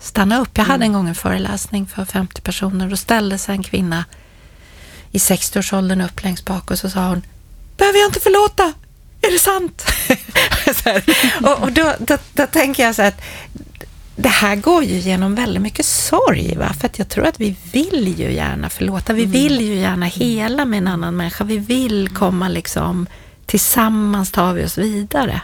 stanna 0.00 0.40
upp. 0.40 0.50
Jag 0.58 0.64
hade 0.64 0.84
en 0.84 0.90
mm. 0.90 0.92
gång 0.92 1.08
en 1.08 1.14
föreläsning 1.14 1.86
för 1.86 2.04
50 2.04 2.40
personer. 2.40 2.88
Då 2.88 2.96
ställde 2.96 3.38
sig 3.38 3.54
en 3.54 3.62
kvinna 3.62 4.04
i 5.10 5.18
60-årsåldern 5.18 6.00
upp 6.00 6.22
längst 6.22 6.44
bak 6.44 6.70
och 6.70 6.78
så 6.78 6.90
sa 6.90 7.08
hon, 7.08 7.22
behöver 7.76 7.98
jag 7.98 8.08
inte 8.08 8.20
förlåta? 8.20 8.72
Är 9.26 9.32
det 9.32 9.38
sant? 9.38 9.84
och, 11.42 11.62
och 11.62 11.72
då, 11.72 11.94
då, 11.98 12.18
då, 12.32 12.46
tänker 12.46 12.82
jag 12.82 12.94
så 12.94 13.02
att 13.02 13.22
det 14.16 14.28
här 14.28 14.56
går 14.56 14.84
ju 14.84 14.98
genom 14.98 15.34
väldigt 15.34 15.62
mycket 15.62 15.86
sorg. 15.86 16.56
Va? 16.56 16.72
För 16.80 16.86
att 16.86 16.98
jag 16.98 17.08
tror 17.08 17.26
att 17.26 17.40
vi 17.40 17.56
vill 17.72 18.14
ju 18.18 18.32
gärna 18.32 18.70
förlåta. 18.70 19.12
Vi 19.12 19.22
mm. 19.22 19.32
vill 19.32 19.60
ju 19.60 19.74
gärna 19.74 20.06
hela 20.06 20.64
med 20.64 20.78
en 20.78 20.88
annan 20.88 21.16
människa. 21.16 21.44
Vi 21.44 21.58
vill 21.58 22.08
komma 22.08 22.48
liksom, 22.48 23.06
tillsammans 23.46 24.30
tar 24.30 24.52
vi 24.52 24.64
oss 24.64 24.78
vidare. 24.78 25.40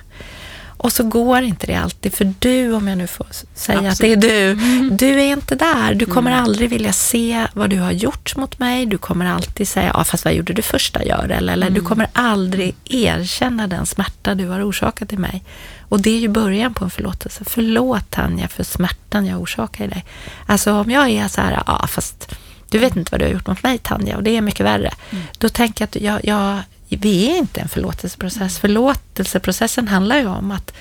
Och 0.83 0.93
så 0.93 1.03
går 1.03 1.43
inte 1.43 1.67
det 1.67 1.75
alltid, 1.75 2.15
för 2.15 2.35
du, 2.39 2.73
om 2.73 2.89
jag 2.89 2.99
nu 2.99 3.07
får 3.07 3.27
säga 3.55 3.79
Absolut. 3.79 3.93
att 3.93 3.99
det 3.99 4.13
är 4.13 4.17
du, 4.17 4.63
mm. 4.63 4.97
du 4.97 5.21
är 5.21 5.33
inte 5.33 5.55
där. 5.55 5.95
Du 5.95 6.07
kommer 6.07 6.31
mm. 6.31 6.45
aldrig 6.45 6.71
vilja 6.71 6.93
se 6.93 7.47
vad 7.55 7.71
du 7.71 7.79
har 7.79 7.93
gjort 7.93 8.37
mot 8.37 8.59
mig. 8.59 8.87
Du 8.87 8.99
kommer 8.99 9.27
alltid 9.27 9.69
säga, 9.69 9.91
ja 9.95 10.05
fast 10.05 10.25
vad 10.25 10.35
gjorde 10.35 10.53
du 10.53 10.63
första 10.63 11.05
gör 11.05 11.25
eller, 11.25 11.53
eller 11.53 11.67
mm. 11.67 11.75
du 11.75 11.81
kommer 11.81 12.09
aldrig 12.13 12.75
erkänna 12.85 13.67
den 13.67 13.87
smärta 13.87 14.35
du 14.35 14.49
har 14.49 14.71
orsakat 14.71 15.09
till 15.09 15.19
mig. 15.19 15.45
Och 15.89 16.01
det 16.01 16.11
är 16.11 16.19
ju 16.19 16.29
början 16.29 16.75
på 16.75 16.85
en 16.85 16.91
förlåtelse. 16.91 17.45
Förlåt 17.47 18.11
Tanja 18.11 18.49
för 18.49 18.65
smärtan 18.65 19.27
jag 19.27 19.41
orsakar 19.41 19.85
i 19.85 19.89
dig. 19.89 20.05
Alltså 20.47 20.73
om 20.73 20.91
jag 20.91 21.11
är 21.11 21.29
så 21.29 21.41
här, 21.41 21.63
ja 21.67 21.87
fast 21.87 22.37
du 22.71 22.79
vet 22.79 22.97
inte 22.97 23.11
vad 23.13 23.21
du 23.21 23.25
har 23.25 23.33
gjort 23.33 23.47
mot 23.47 23.63
mig 23.63 23.79
Tanja 23.79 24.17
och 24.17 24.23
det 24.23 24.37
är 24.37 24.41
mycket 24.41 24.67
värre. 24.67 24.91
Mm. 25.11 25.25
Då 25.39 25.49
tänker 25.49 25.83
jag 25.83 25.89
att 25.89 26.25
jag, 26.25 26.37
jag 26.37 26.59
vi 26.97 27.31
är 27.31 27.39
inte 27.39 27.61
en 27.61 27.69
förlåtelseprocess. 27.69 28.59
Förlåtelseprocessen 28.59 29.89
handlar 29.89 30.19
ju 30.19 30.27
om 30.27 30.51
att 30.51 30.73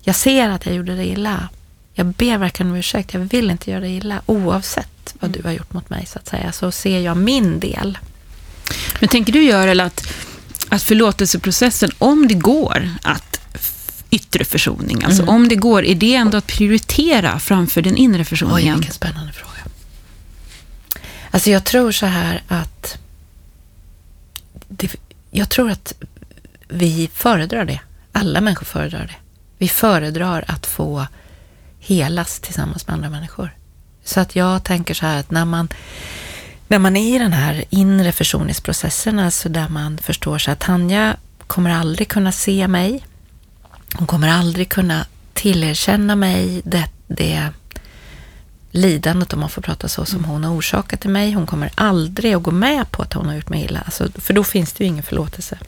jag 0.00 0.16
ser 0.16 0.48
att 0.48 0.66
jag 0.66 0.74
gjorde 0.74 0.96
det 0.96 1.06
illa. 1.06 1.48
Jag 1.94 2.06
ber 2.06 2.38
verkligen 2.38 2.72
om 2.72 2.76
ursäkt. 2.78 3.14
Jag 3.14 3.20
vill 3.20 3.50
inte 3.50 3.70
göra 3.70 3.80
det 3.80 3.88
illa 3.88 4.22
oavsett 4.26 5.14
vad 5.20 5.30
du 5.30 5.42
har 5.42 5.52
gjort 5.52 5.72
mot 5.72 5.90
mig 5.90 6.06
så 6.06 6.18
att 6.18 6.28
säga. 6.28 6.52
Så 6.52 6.72
ser 6.72 7.00
jag 7.00 7.16
min 7.16 7.60
del. 7.60 7.98
Men 9.00 9.08
tänker 9.08 9.32
du 9.32 9.44
Görel 9.44 9.80
att, 9.80 10.12
att 10.68 10.82
förlåtelseprocessen, 10.82 11.90
om 11.98 12.28
det 12.28 12.34
går 12.34 12.90
att 13.02 13.40
yttre 14.10 14.44
försoning, 14.44 15.04
alltså 15.04 15.22
mm. 15.22 15.34
om 15.34 15.48
det 15.48 15.56
går, 15.56 15.84
är 15.84 15.94
det 15.94 16.14
ändå 16.14 16.38
att 16.38 16.46
prioritera 16.46 17.38
framför 17.38 17.82
den 17.82 17.96
inre 17.96 18.24
försoningen? 18.24 18.74
Oj, 18.74 18.78
vilken 18.78 18.94
spännande 18.94 19.32
fråga. 19.32 19.52
Alltså 21.30 21.50
jag 21.50 21.64
tror 21.64 21.92
så 21.92 22.06
här 22.06 22.42
att 22.48 22.98
det, 24.68 24.96
jag 25.34 25.48
tror 25.48 25.70
att 25.70 25.94
vi 26.68 27.10
föredrar 27.14 27.64
det. 27.64 27.80
Alla 28.12 28.40
människor 28.40 28.64
föredrar 28.66 29.06
det. 29.06 29.16
Vi 29.58 29.68
föredrar 29.68 30.44
att 30.48 30.66
få 30.66 31.06
helas 31.78 32.40
tillsammans 32.40 32.86
med 32.86 32.94
andra 32.94 33.10
människor. 33.10 33.56
Så 34.04 34.20
att 34.20 34.36
jag 34.36 34.64
tänker 34.64 34.94
så 34.94 35.06
här 35.06 35.20
att 35.20 35.30
när 35.30 35.44
man, 35.44 35.68
när 36.68 36.78
man 36.78 36.96
är 36.96 37.16
i 37.16 37.18
den 37.18 37.32
här 37.32 37.64
inre 37.70 38.12
försoningsprocessen, 38.12 39.18
alltså 39.18 39.48
där 39.48 39.68
man 39.68 39.98
förstår 39.98 40.38
så 40.38 40.50
att 40.50 40.60
Tanja 40.60 41.16
kommer 41.46 41.70
aldrig 41.70 42.08
kunna 42.08 42.32
se 42.32 42.68
mig. 42.68 43.04
Hon 43.94 44.06
kommer 44.06 44.28
aldrig 44.28 44.68
kunna 44.68 45.06
tillerkänna 45.34 46.16
mig 46.16 46.62
det, 46.64 46.88
det 47.06 47.48
lidandet, 48.72 49.32
om 49.32 49.40
man 49.40 49.50
får 49.50 49.62
prata 49.62 49.88
så, 49.88 50.04
som 50.04 50.24
hon 50.24 50.44
har 50.44 50.54
orsakat 50.54 51.00
till 51.00 51.10
mig. 51.10 51.32
Hon 51.32 51.46
kommer 51.46 51.70
aldrig 51.74 52.34
att 52.34 52.42
gå 52.42 52.50
med 52.50 52.90
på 52.90 53.02
att 53.02 53.12
hon 53.12 53.26
har 53.26 53.34
gjort 53.34 53.48
mig 53.48 53.64
illa, 53.64 53.80
alltså, 53.80 54.08
för 54.14 54.34
då 54.34 54.44
finns 54.44 54.72
det 54.72 54.84
ju 54.84 54.88
ingen 54.88 55.02
förlåtelse. 55.02 55.58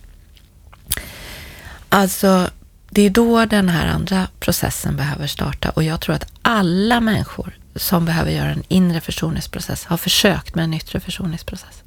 Alltså, 1.89 2.51
det 2.91 3.03
är 3.03 3.11
då 3.11 3.45
den 3.45 3.69
här 3.69 3.87
andra 3.87 4.29
processen 4.41 4.97
behöver 4.97 5.27
starta 5.27 5.71
och 5.71 5.83
jag 5.83 6.01
tror 6.01 6.15
att 6.15 6.33
alla 6.43 7.01
människor 7.01 7.59
som 7.77 8.05
behöver 8.05 8.31
göra 8.31 8.51
en 8.51 8.63
inre 8.69 9.01
försoningsprocess 9.01 9.85
har 9.85 9.97
försökt 9.97 10.55
med 10.55 10.65
en 10.65 10.75
yttre 10.75 11.01
försoningsprocess. 11.01 11.83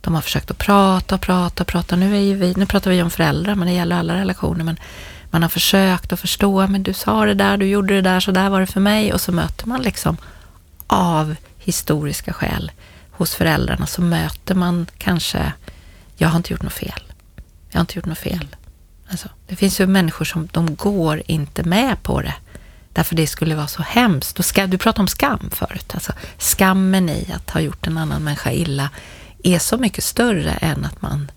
De 0.00 0.14
har 0.14 0.22
försökt 0.22 0.50
att 0.50 0.58
prata 0.58 1.14
och 1.14 1.20
prata 1.20 1.62
och 1.62 1.66
prata. 1.66 1.96
Nu, 1.96 2.30
är 2.30 2.34
vi, 2.34 2.54
nu 2.56 2.66
pratar 2.66 2.90
vi 2.90 3.02
om 3.02 3.10
föräldrar, 3.10 3.54
men 3.54 3.68
det 3.68 3.74
gäller 3.74 3.96
alla 3.96 4.14
relationer. 4.14 4.64
Men 4.64 4.78
man 5.30 5.42
har 5.42 5.48
försökt 5.48 6.12
att 6.12 6.20
förstå, 6.20 6.66
men 6.66 6.82
du 6.82 6.92
sa 6.92 7.24
det 7.24 7.34
där, 7.34 7.56
du 7.56 7.66
gjorde 7.66 7.94
det 7.94 8.02
där, 8.02 8.20
så 8.20 8.30
där 8.30 8.50
var 8.50 8.60
det 8.60 8.66
för 8.66 8.80
mig. 8.80 9.12
Och 9.12 9.20
så 9.20 9.32
möter 9.32 9.66
man 9.66 9.82
liksom 9.82 10.16
av 10.86 11.36
historiska 11.58 12.32
skäl 12.32 12.72
hos 13.10 13.34
föräldrarna, 13.34 13.86
så 13.86 14.02
möter 14.02 14.54
man 14.54 14.86
kanske, 14.98 15.52
jag 16.16 16.28
har 16.28 16.36
inte 16.36 16.52
gjort 16.52 16.62
något 16.62 16.72
fel. 16.72 17.02
Jag 17.70 17.78
har 17.78 17.80
inte 17.80 17.98
gjort 17.98 18.06
något 18.06 18.18
fel. 18.18 18.56
Alltså, 19.10 19.28
det 19.46 19.56
finns 19.56 19.80
ju 19.80 19.86
människor 19.86 20.24
som 20.24 20.48
de 20.52 20.74
går 20.74 21.22
inte 21.26 21.62
med 21.62 22.02
på 22.02 22.20
det. 22.20 22.34
Därför 22.92 23.16
det 23.16 23.26
skulle 23.26 23.54
vara 23.54 23.66
så 23.66 23.82
hemskt. 23.82 24.38
Och 24.38 24.44
ska, 24.44 24.66
du 24.66 24.78
pratade 24.78 25.00
om 25.00 25.08
skam 25.08 25.50
förut. 25.52 25.90
Alltså, 25.94 26.12
skammen 26.38 27.08
i 27.08 27.32
att 27.34 27.50
ha 27.50 27.60
gjort 27.60 27.86
en 27.86 27.98
annan 27.98 28.24
människa 28.24 28.52
illa 28.52 28.90
är 29.44 29.58
så 29.58 29.76
mycket 29.76 30.04
större 30.04 30.50
än 30.50 30.84
att 30.84 31.02
man 31.02 31.30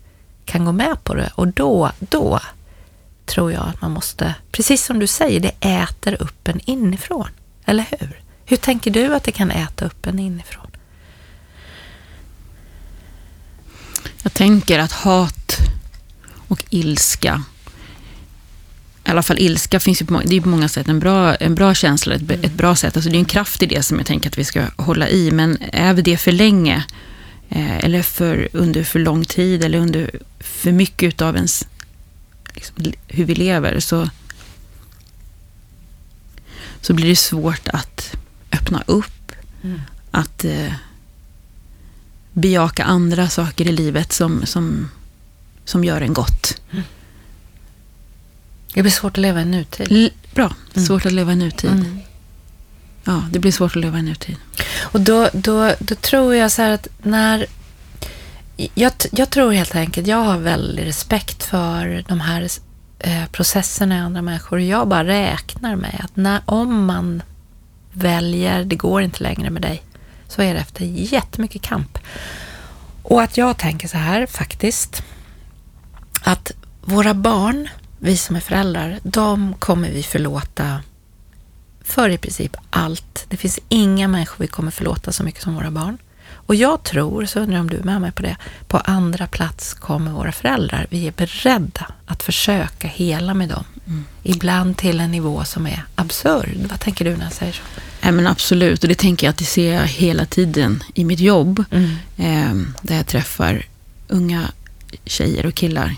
kan 0.46 0.66
gå 0.66 0.72
med 0.72 1.04
på 1.04 1.14
det. 1.14 1.32
Och 1.36 1.48
då, 1.48 1.92
då 2.00 2.40
tror 3.32 3.52
jag 3.52 3.68
att 3.68 3.82
man 3.82 3.92
måste, 3.92 4.36
precis 4.52 4.86
som 4.86 5.00
du 5.00 5.08
säger, 5.08 5.40
det 5.40 5.54
äter 5.60 6.22
upp 6.22 6.48
en 6.48 6.60
inifrån. 6.66 7.28
Eller 7.66 7.86
hur? 7.90 8.22
Hur 8.46 8.58
tänker 8.58 8.92
du 8.92 9.16
att 9.16 9.24
det 9.24 9.32
kan 9.32 9.52
äta 9.52 9.86
upp 9.86 10.06
en 10.06 10.20
inifrån? 10.20 10.68
Jag 14.24 14.34
tänker 14.34 14.80
att 14.80 14.92
hat 14.92 15.58
och 16.48 16.64
ilska, 16.70 17.44
i 19.06 19.10
alla 19.10 19.24
fall 19.24 19.40
ilska 19.40 19.80
finns 19.80 20.02
ju 20.02 20.06
på, 20.06 20.22
det 20.26 20.36
är 20.36 20.42
på 20.42 20.50
många 20.50 20.70
sätt 20.70 20.88
en 20.88 21.00
bra, 21.00 21.36
en 21.36 21.56
bra 21.56 21.74
känsla, 21.74 22.16
ett, 22.16 22.32
ett 22.32 22.54
bra 22.54 22.76
sätt. 22.76 22.96
Alltså 22.96 23.10
det 23.10 23.18
är 23.18 23.20
en 23.20 23.26
kraft 23.26 23.64
i 23.64 23.66
det 23.66 23.84
som 23.84 23.98
jag 23.98 24.08
tänker 24.08 24.30
att 24.30 24.38
vi 24.38 24.44
ska 24.44 24.64
hålla 24.78 25.10
i, 25.10 25.32
men 25.32 25.58
är 25.72 25.94
det 25.94 26.18
för 26.18 26.32
länge, 26.32 26.86
eh, 27.50 27.78
eller 27.78 28.02
för, 28.02 28.50
under 28.54 28.84
för 28.84 29.00
lång 29.00 29.26
tid, 29.26 29.64
eller 29.64 29.80
under 29.80 30.12
för 30.40 30.72
mycket 30.72 31.22
av 31.22 31.36
ens 31.36 31.68
liksom, 32.54 32.76
hur 33.08 33.26
vi 33.26 33.36
lever 33.36 33.80
så, 33.80 34.10
så 36.82 36.94
blir 36.94 37.10
det 37.10 37.16
svårt 37.16 37.68
att 37.68 38.16
öppna 38.52 38.84
upp. 38.86 39.32
Mm. 39.64 39.82
Att 40.12 40.46
eh, 40.46 40.74
bejaka 42.34 42.84
andra 42.84 43.30
saker 43.30 43.68
i 43.68 43.72
livet 43.72 44.14
som, 44.14 44.46
som, 44.46 44.90
som 45.66 45.84
gör 45.84 46.02
en 46.02 46.14
gott. 46.14 46.62
Mm. 46.72 46.84
Det 48.74 48.82
blir 48.82 48.92
svårt 48.92 49.18
att 49.18 49.22
leva 49.22 49.42
i 49.42 49.46
nutid. 49.46 49.88
L- 49.90 50.12
bra, 50.34 50.56
svårt 50.88 51.06
att 51.06 51.12
leva 51.12 51.34
i 51.34 51.36
nutid. 51.36 51.72
Mm. 51.72 52.00
Ja, 53.04 53.24
det 53.32 53.40
blir 53.40 53.52
svårt 53.52 53.76
att 53.76 53.82
leva 53.82 54.00
i 54.00 54.02
nutid. 54.02 54.36
Och 54.82 55.02
då, 55.02 55.30
då, 55.34 55.76
då 55.80 55.96
tror 55.96 56.36
jag 56.36 56.52
så 56.52 56.62
här 56.62 56.72
att 56.72 56.88
när... 57.04 57.46
Jag, 58.74 58.92
jag 59.12 59.30
tror 59.30 59.52
helt 59.52 59.76
enkelt, 59.76 60.08
jag 60.08 60.18
har 60.18 60.38
väldigt 60.38 60.86
respekt 60.86 61.44
för 61.44 62.04
de 62.08 62.22
här 62.22 62.48
eh, 63.00 63.26
processerna 63.32 63.96
i 63.96 64.00
andra 64.00 64.22
människor. 64.22 64.58
Och 64.58 64.64
jag 64.64 64.88
bara 64.88 65.04
räknar 65.04 65.76
med 65.76 66.02
att 66.04 66.16
när, 66.16 66.42
om 66.46 66.86
man 66.86 67.24
väljer, 67.92 68.64
det 68.64 68.76
går 68.76 69.02
inte 69.02 69.24
längre 69.24 69.50
med 69.50 69.62
dig, 69.62 69.84
så 70.28 70.42
är 70.42 70.54
det 70.54 70.60
efter 70.60 70.86
jättemycket 70.86 71.62
kamp. 71.62 71.98
Och 73.04 73.22
att 73.22 73.38
jag 73.38 73.58
tänker 73.58 73.88
så 73.88 73.98
här 73.98 74.26
faktiskt, 74.26 75.04
att 76.24 76.52
våra 76.82 77.14
barn, 77.14 77.70
vi 78.00 78.18
som 78.18 78.36
är 78.36 78.40
föräldrar, 78.40 79.00
de 79.04 79.54
kommer 79.60 79.90
vi 79.90 80.04
förlåta 80.04 80.82
för 81.84 82.10
i 82.10 82.18
princip 82.18 82.56
allt. 82.70 83.26
Det 83.30 83.38
finns 83.38 83.60
inga 83.70 84.08
människor 84.08 84.38
vi 84.40 84.48
kommer 84.48 84.72
förlåta 84.72 85.12
så 85.12 85.24
mycket 85.24 85.44
som 85.44 85.56
våra 85.56 85.72
barn. 85.72 85.98
Och 86.52 86.56
jag 86.56 86.84
tror, 86.84 87.26
så 87.26 87.40
undrar 87.40 87.56
jag 87.56 87.62
om 87.62 87.70
du 87.70 87.78
är 87.78 87.84
med 87.84 88.02
mig 88.02 88.12
på 88.12 88.22
det, 88.22 88.38
på 88.68 88.78
andra 88.78 89.28
plats 89.28 89.74
kommer 89.74 90.12
våra 90.12 90.32
föräldrar. 90.32 90.88
Vi 90.90 91.08
är 91.08 91.12
beredda 91.12 91.88
att 92.06 92.24
försöka 92.24 92.88
hela 92.88 93.34
med 93.34 93.50
dem. 93.50 93.64
Mm. 93.88 94.06
Ibland 94.24 94.78
till 94.78 95.00
en 95.00 95.12
nivå 95.12 95.44
som 95.44 95.68
är 95.68 95.84
absurd. 95.96 96.58
Vad 96.70 96.80
tänker 96.80 97.06
du 97.06 97.18
när 97.18 97.24
jag 97.24 97.34
säger 97.34 97.54
så? 97.54 97.62
Ja, 98.02 98.12
men 98.12 98.28
absolut, 98.28 98.84
och 98.84 98.90
det 98.90 98.96
tänker 98.96 99.28
jag 99.28 99.32
att 99.32 99.38
det 99.38 99.46
ser 99.46 99.74
jag 99.74 99.88
hela 99.88 100.26
tiden 100.26 100.84
i 100.94 101.04
mitt 101.06 101.20
jobb. 101.20 101.64
Mm. 101.72 101.90
Eh, 102.18 102.74
där 102.82 102.96
jag 102.96 103.08
träffar 103.08 103.66
unga 104.08 104.52
tjejer 105.06 105.46
och 105.46 105.54
killar 105.54 105.96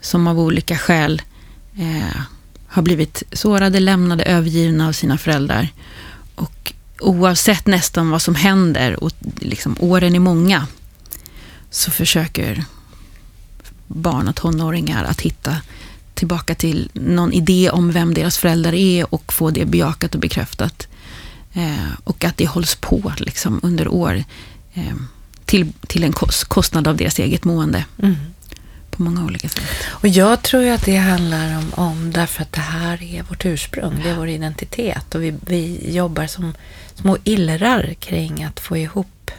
som 0.00 0.26
av 0.26 0.40
olika 0.40 0.78
skäl 0.78 1.22
eh, 1.78 2.20
har 2.66 2.82
blivit 2.82 3.22
sårade, 3.32 3.80
lämnade, 3.80 4.24
övergivna 4.24 4.88
av 4.88 4.92
sina 4.92 5.18
föräldrar. 5.18 5.68
Och 6.34 6.74
oavsett 7.00 7.66
nästan 7.66 8.10
vad 8.10 8.22
som 8.22 8.34
händer, 8.34 9.04
och 9.04 9.12
liksom 9.38 9.76
åren 9.78 10.14
är 10.14 10.20
många, 10.20 10.66
så 11.70 11.90
försöker 11.90 12.64
barn 13.86 14.28
och 14.28 14.36
tonåringar 14.36 15.04
att 15.04 15.20
hitta 15.20 15.56
tillbaka 16.14 16.54
till 16.54 16.90
någon 16.92 17.32
idé 17.32 17.70
om 17.70 17.92
vem 17.92 18.14
deras 18.14 18.38
föräldrar 18.38 18.74
är 18.74 19.14
och 19.14 19.32
få 19.32 19.50
det 19.50 19.64
bejakat 19.64 20.14
och 20.14 20.20
bekräftat. 20.20 20.88
Eh, 21.52 21.92
och 22.04 22.24
att 22.24 22.36
det 22.36 22.46
hålls 22.46 22.74
på 22.74 23.12
liksom, 23.16 23.60
under 23.62 23.88
år 23.88 24.24
eh, 24.74 24.94
till, 25.44 25.72
till 25.86 26.04
en 26.04 26.12
kost, 26.12 26.44
kostnad 26.44 26.88
av 26.88 26.96
deras 26.96 27.18
eget 27.18 27.44
mående. 27.44 27.84
Mm. 28.02 28.16
På 28.90 29.02
många 29.02 29.24
olika 29.24 29.48
sätt. 29.48 29.64
Och 29.88 30.08
jag 30.08 30.42
tror 30.42 30.62
ju 30.62 30.70
att 30.70 30.84
det 30.84 30.96
handlar 30.96 31.58
om, 31.58 31.72
om 31.74 32.12
därför 32.12 32.42
att 32.42 32.52
det 32.52 32.60
här 32.60 33.02
är 33.02 33.22
vårt 33.22 33.44
ursprung, 33.44 34.00
det 34.02 34.10
är 34.10 34.14
vår 34.14 34.28
identitet 34.28 35.14
och 35.14 35.22
vi, 35.22 35.34
vi 35.40 35.92
jobbar 35.94 36.26
som 36.26 36.54
små 37.00 37.16
illrar 37.24 37.94
kring 38.00 38.44
att 38.44 38.60
få 38.60 38.76
ihop 38.76 39.30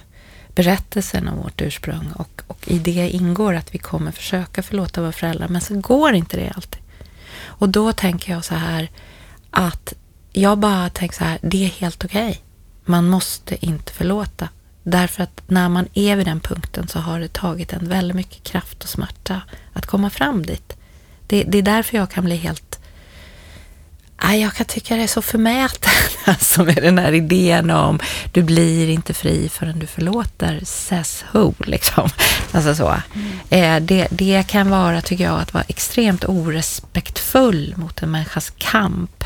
berättelsen 0.55 1.27
om 1.27 1.37
vårt 1.37 1.61
ursprung 1.61 2.11
och, 2.15 2.41
och 2.47 2.67
i 2.67 2.79
det 2.79 3.09
ingår 3.09 3.53
att 3.53 3.75
vi 3.75 3.77
kommer 3.77 4.11
försöka 4.11 4.63
förlåta 4.63 5.01
våra 5.01 5.11
föräldrar 5.11 5.47
men 5.47 5.61
så 5.61 5.79
går 5.79 6.13
inte 6.13 6.37
det 6.37 6.51
alltid. 6.55 6.81
Och 7.43 7.69
då 7.69 7.93
tänker 7.93 8.33
jag 8.33 8.45
så 8.45 8.55
här 8.55 8.89
att 9.51 9.93
jag 10.33 10.57
bara 10.57 10.89
tänker 10.89 11.15
så 11.15 11.23
här, 11.23 11.39
det 11.41 11.65
är 11.65 11.69
helt 11.69 12.05
okej. 12.05 12.29
Okay. 12.29 12.41
Man 12.85 13.09
måste 13.09 13.65
inte 13.65 13.93
förlåta. 13.93 14.49
Därför 14.83 15.23
att 15.23 15.41
när 15.47 15.69
man 15.69 15.87
är 15.93 16.15
vid 16.15 16.25
den 16.25 16.39
punkten 16.39 16.87
så 16.87 16.99
har 16.99 17.19
det 17.19 17.33
tagit 17.33 17.73
en 17.73 17.89
väldigt 17.89 18.15
mycket 18.15 18.43
kraft 18.43 18.83
och 18.83 18.89
smärta 18.89 19.41
att 19.73 19.85
komma 19.85 20.09
fram 20.09 20.45
dit. 20.45 20.77
Det, 21.27 21.43
det 21.43 21.57
är 21.57 21.61
därför 21.61 21.97
jag 21.97 22.11
kan 22.11 22.25
bli 22.25 22.35
helt... 22.35 22.70
Jag 24.23 24.53
kan 24.53 24.65
tycka 24.65 24.95
det 24.95 25.03
är 25.03 25.07
så 25.07 25.21
förmätet, 25.21 25.91
alltså 26.25 26.63
med 26.63 26.75
den 26.75 26.97
här 26.97 27.11
idén 27.11 27.69
om 27.69 27.99
du 28.31 28.43
blir 28.43 28.89
inte 28.89 29.13
fri 29.13 29.49
förrän 29.49 29.79
du 29.79 29.87
förlåter, 29.87 30.61
says 30.63 31.25
who, 31.31 31.53
liksom. 31.59 32.09
Alltså 32.51 32.75
så. 32.75 32.95
Mm. 33.49 33.85
Det, 33.85 34.07
det 34.11 34.47
kan 34.47 34.69
vara, 34.69 35.01
tycker 35.01 35.23
jag, 35.23 35.39
att 35.39 35.53
vara 35.53 35.63
extremt 35.67 36.25
orespektfull 36.25 37.73
mot 37.77 38.03
en 38.03 38.11
människas 38.11 38.53
kamp. 38.57 39.23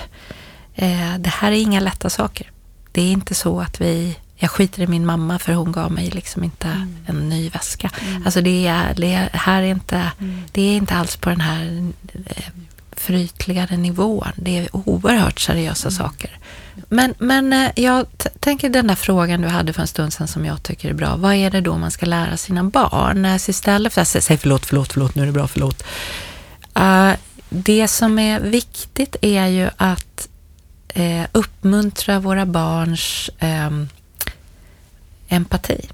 Det 1.20 1.30
här 1.30 1.52
är 1.52 1.56
inga 1.56 1.80
lätta 1.80 2.10
saker. 2.10 2.52
Det 2.92 3.02
är 3.02 3.12
inte 3.12 3.36
så 3.36 3.60
att 3.60 3.82
vi 3.82 4.16
jag 4.38 4.52
skiter 4.52 4.82
i 4.82 4.88
min 4.88 5.06
mamma 5.06 5.40
för 5.40 5.54
hon 5.54 5.72
gav 5.72 5.92
mig 5.92 6.10
liksom 6.10 6.44
inte 6.44 6.68
mm. 6.68 6.98
en 7.06 7.30
ny 7.30 7.50
väska. 7.50 7.92
Mm. 8.02 8.26
Alltså 8.26 8.42
det 8.42 8.68
är, 8.68 8.94
det 8.94 9.30
här 9.34 9.62
är 9.62 9.68
inte, 9.68 10.12
mm. 10.20 10.44
det 10.52 10.62
är 10.62 10.76
inte 10.76 10.96
alls 10.96 11.18
på 11.18 11.30
den 11.30 11.42
här 11.42 11.92
eh, 13.06 13.18
förytligade 13.18 13.78
nivån. 13.78 14.32
Det 14.36 14.58
är 14.58 14.76
oerhört 14.76 15.40
seriösa 15.40 15.88
Mm. 15.88 15.98
saker. 15.98 16.40
Men, 16.90 17.14
men 17.18 17.54
eh, 17.54 17.72
jag 17.76 18.06
tänker 18.40 18.70
den 18.70 18.88
där 18.88 18.96
frågan 18.96 19.42
du 19.42 19.48
hade 19.48 19.74
för 19.74 19.82
en 19.82 19.88
stund 19.88 20.14
sedan 20.14 20.28
som 20.28 20.46
jag 20.46 20.64
tycker 20.64 20.90
är 20.90 20.94
bra. 20.94 21.16
Vad 21.16 21.34
är 21.34 21.52
det 21.52 21.62
då 21.62 21.78
man 21.78 21.92
ska 21.92 22.06
lära 22.06 22.38
sina 22.38 22.64
barn? 22.64 23.26
Alltså 23.26 23.52
istället 23.52 23.94
för 23.94 24.02
att 24.02 24.08
säga 24.08 24.38
förlåt, 24.38 24.66
förlåt, 24.66 24.94
förlåt, 24.94 25.16
nu 25.16 25.22
är 25.22 25.26
det 25.26 25.32
bra, 25.32 25.48
förlåt. 25.48 25.84
Uh, 26.80 27.12
det 27.50 27.88
som 27.88 28.20
är 28.20 28.40
viktigt 28.40 29.16
är 29.22 29.48
ju 29.48 29.70
att 29.78 30.28
uh, 30.98 31.26
uppmuntra 31.32 32.20
våra 32.20 32.46
barns 32.46 33.30
um, 33.42 33.90
empati. 35.28 35.90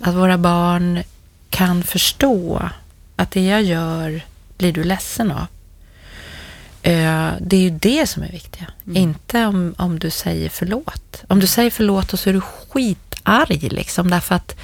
Att 0.00 0.14
våra 0.14 0.38
barn 0.38 1.02
kan 1.50 1.82
förstå 1.82 2.70
att 3.16 3.30
det 3.30 3.44
jag 3.44 3.62
gör 3.62 4.20
blir 4.58 4.72
du 4.72 4.84
ledsen 4.84 5.30
av. 5.30 5.46
Det 7.40 7.56
är 7.56 7.60
ju 7.60 7.70
det 7.70 8.06
som 8.06 8.22
är 8.22 8.32
viktigt. 8.32 8.68
Mm. 8.86 8.96
Inte 8.96 9.46
om, 9.46 9.74
om 9.78 9.98
du 9.98 10.10
säger 10.10 10.48
förlåt. 10.48 11.24
Om 11.28 11.40
du 11.40 11.46
säger 11.46 11.70
förlåt 11.70 12.12
och 12.12 12.18
så 12.18 12.30
är 12.30 12.34
du 12.34 12.40
skitarg 12.40 13.58
liksom 13.58 14.10
därför 14.10 14.34
att 14.34 14.56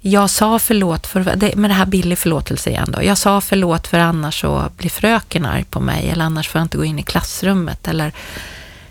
jag 0.00 0.30
sa 0.30 0.58
förlåt 0.58 1.06
för, 1.06 1.36
det, 1.36 1.56
med 1.56 1.70
det 1.70 1.74
här 1.74 1.86
billig 1.86 2.18
förlåtelse 2.18 2.70
igen 2.70 2.94
då. 2.96 3.02
Jag 3.02 3.18
sa 3.18 3.40
förlåt 3.40 3.86
för 3.86 3.98
annars 3.98 4.40
så 4.40 4.70
blir 4.76 4.90
fröken 4.90 5.46
arg 5.46 5.64
på 5.64 5.80
mig 5.80 6.10
eller 6.10 6.24
annars 6.24 6.48
får 6.48 6.58
jag 6.58 6.64
inte 6.64 6.76
gå 6.76 6.84
in 6.84 6.98
i 6.98 7.02
klassrummet 7.02 7.88
eller 7.88 8.12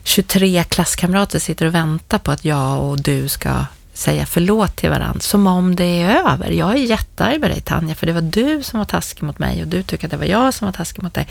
23 0.04 0.64
klasskamrater 0.64 1.40
sitter 1.40 1.66
och 1.66 1.76
väntar 1.76 2.18
på 2.18 2.32
att 2.32 2.46
jag 2.46 2.84
och 2.84 3.02
du 3.02 3.30
ska 3.30 3.66
säga 3.94 4.26
förlåt 4.26 4.76
till 4.76 4.90
varandra, 4.90 5.20
som 5.20 5.48
om 5.48 5.76
det 5.76 6.02
är 6.02 6.32
över. 6.32 6.52
Jag 6.52 6.72
är 6.72 6.76
jättearg 6.76 7.40
med 7.40 7.50
dig 7.50 7.62
Tanja, 7.62 7.96
för 7.96 8.08
det 8.08 8.14
var 8.14 8.22
du 8.22 8.64
som 8.64 8.80
var 8.80 8.86
taskig 8.86 9.24
mot 9.24 9.40
mig 9.40 9.62
och 9.62 9.68
du 9.68 9.84
tycker 9.84 10.08
att 10.08 10.12
det 10.12 10.18
var 10.18 10.26
jag 10.26 10.54
som 10.54 10.66
var 10.66 10.74
taskig 10.74 11.04
mot 11.04 11.14
dig. 11.14 11.28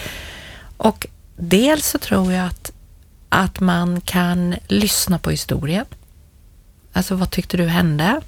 Och 0.77 1.07
dels 1.37 1.87
så 1.87 1.99
tror 1.99 2.33
jag 2.33 2.47
att, 2.47 2.73
att 3.29 3.61
man 3.61 4.01
kan 4.01 4.55
lyssna 4.69 5.19
på 5.19 5.31
historien. 5.31 5.87
Alltså 6.93 7.15
vad 7.15 7.31
tyckte 7.31 7.57
du 7.57 7.67
hände? 7.67 8.21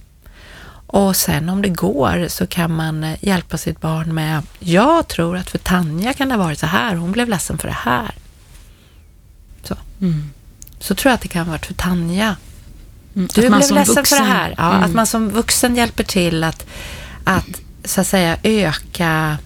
Och 0.86 1.16
sen 1.16 1.48
om 1.48 1.62
det 1.62 1.68
går 1.68 2.26
så 2.28 2.46
kan 2.46 2.76
man 2.76 3.16
hjälpa 3.20 3.58
sitt 3.58 3.80
barn 3.80 4.14
med, 4.14 4.42
jag 4.58 5.08
tror 5.08 5.36
att 5.36 5.50
för 5.50 5.58
Tanja 5.58 6.12
kan 6.12 6.28
det 6.28 6.34
ha 6.34 6.44
varit 6.44 6.58
så 6.58 6.66
här, 6.66 6.94
hon 6.94 7.12
blev 7.12 7.28
ledsen 7.28 7.58
för 7.58 7.68
det 7.68 7.74
här. 7.74 8.14
Så. 9.62 9.76
Mm. 10.00 10.30
Så 10.78 10.94
tror 10.94 11.10
jag 11.10 11.14
att 11.14 11.20
det 11.20 11.28
kan 11.28 11.44
ha 11.44 11.52
varit 11.52 11.66
för 11.66 11.74
Tanja. 11.74 12.36
Mm. 13.14 13.28
Du 13.34 13.40
blev 13.40 13.52
ledsen 13.52 13.76
vuxen, 13.76 14.04
för 14.04 14.16
det 14.16 14.30
här. 14.30 14.54
Ja, 14.58 14.70
mm. 14.72 14.82
Att 14.82 14.94
man 14.94 15.06
som 15.06 15.30
vuxen 15.30 15.76
hjälper 15.76 16.04
till 16.04 16.44
att, 16.44 16.66
att 17.24 17.60
så 17.84 18.00
att 18.00 18.06
säga 18.06 18.36
öka 18.42 19.38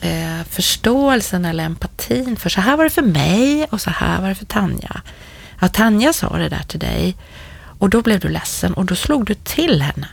eh, 0.00 0.44
förståelsen 0.50 1.44
eller 1.44 1.64
empatin 1.64 2.36
för 2.36 2.50
så 2.50 2.60
här 2.60 2.76
var 2.76 2.84
det 2.84 2.90
för 2.90 3.02
mig 3.02 3.66
och 3.70 3.80
så 3.80 3.90
här 3.90 4.20
var 4.20 4.28
det 4.28 4.34
för 4.34 4.44
Tanja. 4.44 5.00
Ja, 5.60 5.68
Tanja 5.68 6.12
sa 6.12 6.38
det 6.38 6.48
där 6.48 6.62
till 6.62 6.80
dig 6.80 7.16
och 7.78 7.90
då 7.90 8.02
blev 8.02 8.20
du 8.20 8.28
ledsen 8.28 8.74
och 8.74 8.84
då 8.84 8.94
slog 8.94 9.26
du 9.26 9.34
till 9.34 9.82
henne. 9.82 10.08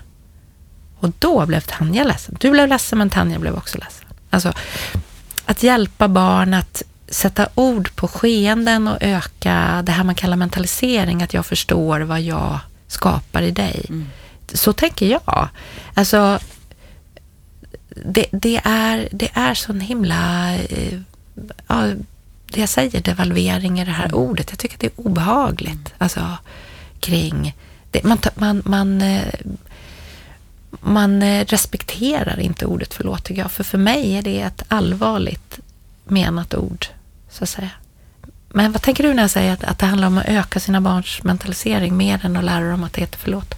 Och 1.00 1.12
då 1.20 1.46
blev 1.46 1.62
Tanja 1.62 2.04
ledsen. 2.04 2.38
Du 2.40 2.52
blev 2.52 2.68
ledsen 2.68 2.98
men 2.98 3.10
Tanja 3.10 3.40
blev 3.40 3.56
också 3.56 3.78
ledsen. 3.78 4.06
Alltså, 4.30 4.54
att 5.46 5.64
hjälpa 5.64 6.08
barn 6.08 6.54
att 6.54 6.84
sätta 7.10 7.48
ord 7.56 7.96
på 7.96 8.08
skeenden 8.08 8.88
och 8.88 8.98
öka 9.02 9.82
det 9.86 9.92
här 9.92 10.04
man 10.04 10.16
kallar 10.16 10.38
mentalisering, 10.38 11.24
att 11.24 11.34
jag 11.34 11.46
förstår 11.46 12.00
vad 12.00 12.22
jag 12.22 12.60
skapar 12.88 13.42
i 13.42 13.52
dig. 13.52 13.86
Mm. 13.90 14.10
Så 14.54 14.74
tänker 14.74 15.06
jag. 15.06 15.50
Alltså, 15.94 16.40
det, 18.06 18.26
det, 18.32 18.62
är, 18.64 19.10
det 19.12 19.30
är 19.34 19.54
sån 19.54 19.80
himla, 19.80 20.54
ja, 21.68 21.94
det 22.52 22.60
jag 22.60 22.70
säger, 22.70 23.02
devalvering 23.02 23.80
i 23.80 23.86
det 23.86 23.92
här 23.92 24.16
ordet. 24.16 24.48
Jag 24.50 24.60
tycker 24.60 24.76
att 24.76 24.82
det 24.82 24.88
är 24.88 25.06
obehagligt. 25.08 25.94
Alltså, 25.98 26.38
kring, 27.00 27.56
det, 27.92 28.04
man, 28.04 28.18
man, 28.36 28.62
man, 28.66 29.04
man 30.70 31.24
respekterar 31.46 32.40
inte 32.40 32.66
ordet 32.66 32.94
förlåt, 32.94 33.24
tycker 33.24 33.42
jag. 33.42 33.52
För 33.52 33.64
för 33.64 33.78
mig 33.78 34.14
är 34.16 34.22
det 34.22 34.42
ett 34.42 34.64
allvarligt 34.68 35.60
menat 36.06 36.54
ord, 36.54 36.86
så 37.30 37.44
att 37.44 37.50
säga. 37.50 37.70
Men 38.50 38.72
vad 38.72 38.82
tänker 38.82 39.04
du 39.04 39.14
när 39.14 39.24
jag 39.24 39.30
säger 39.30 39.54
att, 39.54 39.64
att 39.64 39.80
det 39.80 39.86
handlar 39.86 40.08
om 40.08 40.18
att 40.18 40.28
öka 40.28 40.60
sina 40.60 40.82
barns 40.82 41.24
mentalisering 41.24 41.98
mer 41.98 42.26
än 42.26 42.38
att 42.38 42.44
lära 42.44 42.72
dem 42.72 42.84
att 42.84 42.94
det 42.94 43.02
heter 43.02 43.20
förlåt? 43.20 43.56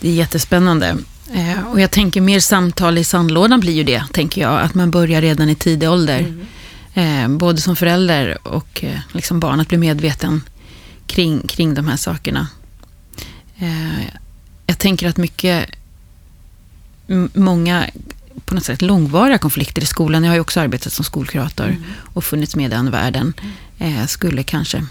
Det 0.00 0.08
är 0.08 0.12
jättespännande. 0.12 0.96
Eh, 1.34 1.66
och 1.66 1.80
jag 1.80 1.90
tänker 1.90 2.20
mer 2.20 2.40
samtal 2.40 2.98
i 2.98 3.04
sandlådan 3.04 3.60
blir 3.60 3.72
ju 3.72 3.84
det, 3.84 4.04
tänker 4.12 4.40
jag. 4.40 4.60
Att 4.60 4.74
man 4.74 4.90
börjar 4.90 5.20
redan 5.20 5.48
i 5.48 5.54
tidig 5.54 5.90
ålder. 5.90 6.18
Mm. 6.18 7.32
Eh, 7.32 7.38
både 7.38 7.60
som 7.60 7.76
förälder 7.76 8.48
och 8.48 8.84
eh, 8.84 9.00
liksom 9.12 9.40
barn, 9.40 9.60
att 9.60 9.68
bli 9.68 9.78
medveten 9.78 10.42
kring, 11.06 11.46
kring 11.46 11.74
de 11.74 11.88
här 11.88 11.96
sakerna. 11.96 12.48
Jag 14.66 14.78
tänker 14.78 15.08
att 15.08 15.16
mycket, 15.16 15.70
många 17.32 17.86
på 18.44 18.54
något 18.54 18.64
sätt 18.64 18.82
långvariga 18.82 19.38
konflikter 19.38 19.82
i 19.82 19.86
skolan, 19.86 20.24
jag 20.24 20.30
har 20.30 20.34
ju 20.34 20.40
också 20.40 20.60
arbetat 20.60 20.92
som 20.92 21.04
skolkurator 21.04 21.64
mm. 21.64 21.84
och 22.14 22.24
funnits 22.24 22.56
med 22.56 22.66
i 22.66 22.68
den 22.68 22.90
världen, 22.90 23.32
eh, 23.78 24.06
skulle 24.06 24.42
kanske 24.42 24.86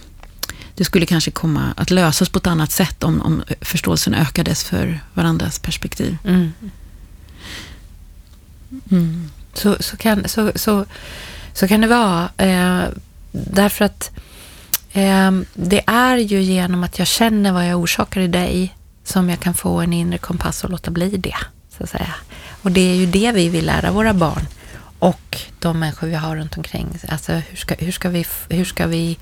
det 0.77 0.85
skulle 0.85 1.05
kanske 1.05 1.31
komma 1.31 1.73
att 1.77 1.91
lösas 1.91 2.29
på 2.29 2.37
ett 2.37 2.47
annat 2.47 2.71
sätt 2.71 3.03
om, 3.03 3.21
om 3.21 3.43
förståelsen 3.61 4.13
ökades 4.13 4.63
för 4.63 4.99
varandras 5.13 5.59
perspektiv. 5.59 6.17
Mm. 6.23 6.53
Mm. 8.91 9.29
Så, 9.53 9.75
så, 9.79 9.97
kan, 9.97 10.29
så, 10.29 10.51
så, 10.55 10.85
så 11.53 11.67
kan 11.67 11.81
det 11.81 11.87
vara. 11.87 12.29
Eh, 12.37 12.83
därför 13.31 13.85
att 13.85 14.11
eh, 14.91 15.31
det 15.53 15.83
är 15.87 16.17
ju 16.17 16.41
genom 16.41 16.83
att 16.83 16.99
jag 16.99 17.07
känner 17.07 17.51
vad 17.51 17.67
jag 17.67 17.79
orsakar 17.79 18.21
i 18.21 18.27
dig 18.27 18.75
som 19.03 19.29
jag 19.29 19.39
kan 19.39 19.53
få 19.53 19.81
en 19.81 19.93
inre 19.93 20.17
kompass 20.17 20.63
och 20.63 20.69
låta 20.69 20.91
bli 20.91 21.09
det. 21.09 21.37
Så 21.77 21.83
att 21.83 21.89
säga. 21.89 22.15
Och 22.61 22.71
det 22.71 22.91
är 22.91 22.95
ju 22.95 23.05
det 23.05 23.31
vi 23.31 23.49
vill 23.49 23.65
lära 23.65 23.91
våra 23.91 24.13
barn 24.13 24.47
och 24.99 25.37
de 25.59 25.79
människor 25.79 26.07
vi 26.07 26.15
har 26.15 26.35
runt 26.35 26.57
omkring. 26.57 26.99
Alltså 27.09 27.33
hur 27.33 27.57
ska, 27.57 27.75
hur 27.79 27.91
ska, 27.91 28.09
vi, 28.09 28.25
hur 28.49 28.65
ska 28.65 28.87
vi 28.87 29.17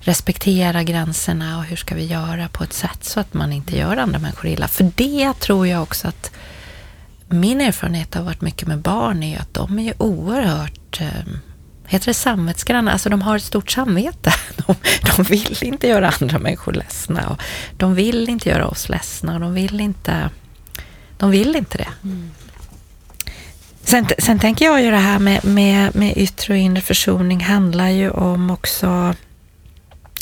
respektera 0.00 0.82
gränserna 0.82 1.58
och 1.58 1.64
hur 1.64 1.76
ska 1.76 1.94
vi 1.94 2.04
göra 2.04 2.48
på 2.48 2.64
ett 2.64 2.72
sätt 2.72 3.04
så 3.04 3.20
att 3.20 3.34
man 3.34 3.52
inte 3.52 3.76
gör 3.76 3.96
andra 3.96 4.18
människor 4.18 4.50
illa. 4.50 4.68
För 4.68 4.92
det 4.94 5.32
tror 5.32 5.66
jag 5.66 5.82
också 5.82 6.08
att 6.08 6.30
min 7.28 7.60
erfarenhet 7.60 8.14
har 8.14 8.22
varit 8.22 8.40
mycket 8.40 8.68
med 8.68 8.78
barn 8.78 9.22
är 9.22 9.38
att 9.38 9.54
de 9.54 9.78
är 9.78 10.02
oerhört 10.02 11.00
eh, 11.00 11.08
heter 11.86 12.06
det 12.06 12.14
samvetsgranna? 12.14 12.92
Alltså 12.92 13.08
de 13.08 13.22
har 13.22 13.36
ett 13.36 13.42
stort 13.42 13.70
samvete. 13.70 14.32
De, 14.66 14.74
de, 15.16 15.22
vill 15.22 15.58
inte 15.62 15.88
göra 15.88 16.14
andra 16.20 16.38
människor 16.38 16.72
ledsna 16.72 17.28
och 17.28 17.42
de 17.76 17.94
vill 17.94 18.28
inte 18.28 18.48
göra 18.48 18.66
oss 18.66 18.88
ledsna 18.88 19.34
och 19.34 19.40
de 19.40 19.54
vill 19.54 19.80
inte, 19.80 20.30
de 21.16 21.30
vill 21.30 21.56
inte 21.56 21.78
det. 21.78 21.88
Mm. 22.04 22.30
Sen, 23.82 24.06
sen 24.18 24.38
tänker 24.38 24.64
jag 24.64 24.82
ju 24.82 24.90
det 24.90 24.96
här 24.96 25.18
med, 25.18 25.44
med, 25.44 25.96
med 25.96 26.16
yttre 26.16 26.54
och 26.54 26.58
inre 26.58 26.82
försoning 26.82 27.40
handlar 27.40 27.88
ju 27.88 28.10
om 28.10 28.50
också 28.50 29.14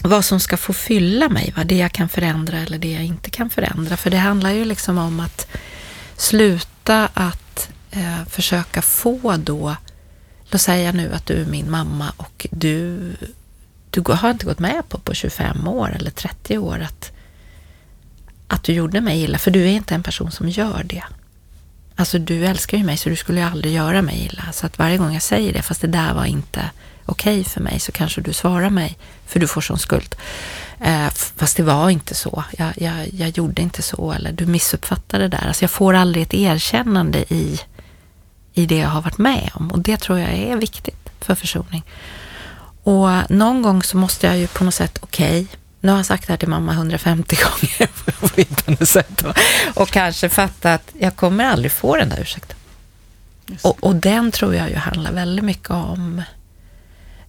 vad 0.03 0.25
som 0.25 0.41
ska 0.41 0.57
få 0.57 0.73
fylla 0.73 1.29
mig, 1.29 1.53
vad 1.57 1.67
det 1.67 1.77
jag 1.77 1.93
kan 1.93 2.09
förändra 2.09 2.59
eller 2.59 2.79
det 2.79 2.93
jag 2.93 3.05
inte 3.05 3.31
kan 3.31 3.51
förändra. 3.51 3.97
För 3.97 4.11
det 4.11 4.17
handlar 4.17 4.51
ju 4.51 4.65
liksom 4.65 4.99
om 4.99 5.21
att 5.21 5.47
sluta 6.17 7.09
att 7.15 7.69
eh, 7.91 8.25
försöka 8.29 8.83
få 8.83 9.37
då, 9.37 9.77
låt 10.51 10.61
säga 10.61 10.93
nu 10.93 11.13
att 11.15 11.27
du 11.27 11.35
är 11.35 11.47
min 11.47 11.71
mamma 11.71 12.13
och 12.17 12.47
du, 12.51 12.99
du 13.91 14.03
har 14.13 14.31
inte 14.31 14.47
gått 14.47 14.59
med 14.59 14.89
på 14.89 14.99
på 14.99 15.15
25 15.15 15.69
år 15.69 15.97
eller 15.97 16.11
30 16.11 16.59
år 16.59 16.81
att, 16.81 17.13
att 18.49 18.65
du 18.65 18.73
gjorde 18.73 19.01
mig 19.01 19.23
illa, 19.23 19.39
för 19.39 19.51
du 19.51 19.63
är 19.63 19.73
inte 19.73 19.95
en 19.95 20.03
person 20.03 20.31
som 20.31 20.49
gör 20.49 20.83
det. 20.85 21.05
Alltså 21.97 22.19
du 22.19 22.47
älskar 22.47 22.79
ju 22.79 22.85
mig 22.85 22.97
så 22.97 23.09
du 23.09 23.17
skulle 23.17 23.41
ju 23.41 23.47
aldrig 23.47 23.75
göra 23.75 24.03
mig 24.03 24.27
illa. 24.33 24.53
Så 24.53 24.67
att 24.67 24.79
varje 24.79 24.97
gång 24.97 25.13
jag 25.13 25.23
säger 25.23 25.53
det, 25.53 25.63
fast 25.63 25.81
det 25.81 25.87
där 25.87 26.15
var 26.15 26.25
inte 26.25 26.71
okej 27.09 27.41
okay 27.41 27.45
för 27.45 27.61
mig, 27.61 27.81
så 27.81 27.93
kanske 27.93 28.21
du 28.21 28.33
svarar 28.33 28.71
mig, 28.71 28.99
för 29.27 29.41
du 29.41 29.47
får 29.47 29.61
sån 29.61 29.79
skuld. 29.79 30.17
Eh, 30.81 31.09
fast 31.37 31.57
det 31.57 31.63
var 31.63 31.91
inte 31.91 32.15
så. 32.15 32.45
Jag, 32.59 32.73
jag, 32.77 33.09
jag 33.13 33.29
gjorde 33.29 33.63
inte 33.63 33.83
så, 33.83 34.13
eller 34.13 34.33
du 34.33 34.47
missuppfattade 34.47 35.29
det 35.29 35.37
där. 35.37 35.47
Alltså 35.49 35.63
jag 35.63 35.71
får 35.71 35.95
aldrig 35.95 36.23
ett 36.23 36.35
erkännande 36.35 37.19
i, 37.35 37.61
i 38.55 38.67
det 38.67 38.77
jag 38.77 38.89
har 38.89 39.03
varit 39.03 39.19
med 39.19 39.51
om. 39.55 39.71
Och 39.71 39.79
det 39.79 39.97
tror 39.97 40.19
jag 40.19 40.35
är 40.35 40.57
viktigt 40.57 41.11
för 41.21 41.35
försoning. 41.35 41.85
Och 42.83 43.31
någon 43.31 43.63
gång 43.63 43.83
så 43.83 43.97
måste 43.97 44.27
jag 44.27 44.39
ju 44.39 44.47
på 44.47 44.65
något 44.65 44.75
sätt, 44.75 44.99
okej, 45.03 45.43
okay, 45.43 45.59
nu 45.81 45.91
har 45.91 45.99
jag 45.99 46.07
sagt 46.07 46.27
det 46.27 46.33
här 46.33 46.39
till 46.39 46.49
mamma 46.49 46.73
150 46.73 47.37
gånger 47.37 48.77
på 48.77 48.87
sätt. 48.87 49.25
Och 49.75 49.89
kanske 49.89 50.29
fatta 50.29 50.75
att 50.75 50.93
jag 50.99 51.17
kommer 51.17 51.45
aldrig 51.45 51.73
få 51.73 51.97
den 51.97 52.09
där 52.09 52.21
ursäkten. 52.21 52.57
Och, 53.63 53.85
och, 53.85 53.95
den 53.95 54.33
tror 54.33 54.55
jag 54.55 54.71
ju 54.71 54.77
handlar 54.77 55.13
väldigt 55.13 55.45
mycket 55.45 55.71
om 55.71 56.23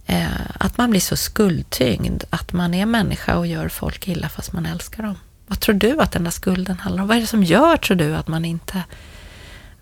Eh, 0.09 0.25
att 0.57 0.77
man 0.77 0.89
blir 0.89 1.01
så 1.01 1.15
skuldtyngd, 1.15 2.23
att 2.29 2.53
man 2.53 2.73
är 2.73 2.85
människa 2.85 3.37
och 3.37 3.47
gör 3.47 3.69
folk 3.69 4.07
illa 4.07 4.29
fast 4.29 4.53
man 4.53 4.65
älskar 4.65 5.03
dem. 5.03 5.15
Vad 5.47 5.59
tror 5.59 5.75
du 5.75 6.01
att 6.01 6.11
den 6.11 6.23
där 6.23 6.31
skulden 6.31 6.79
handlar 6.79 7.01
om? 7.01 7.07
Vad 7.07 7.17
är 7.17 7.21
det 7.21 7.27
som 7.27 7.43
gör, 7.43 7.77
tror 7.77 7.97
du, 7.97 8.15
att 8.15 8.27
man 8.27 8.45
inte 8.45 8.83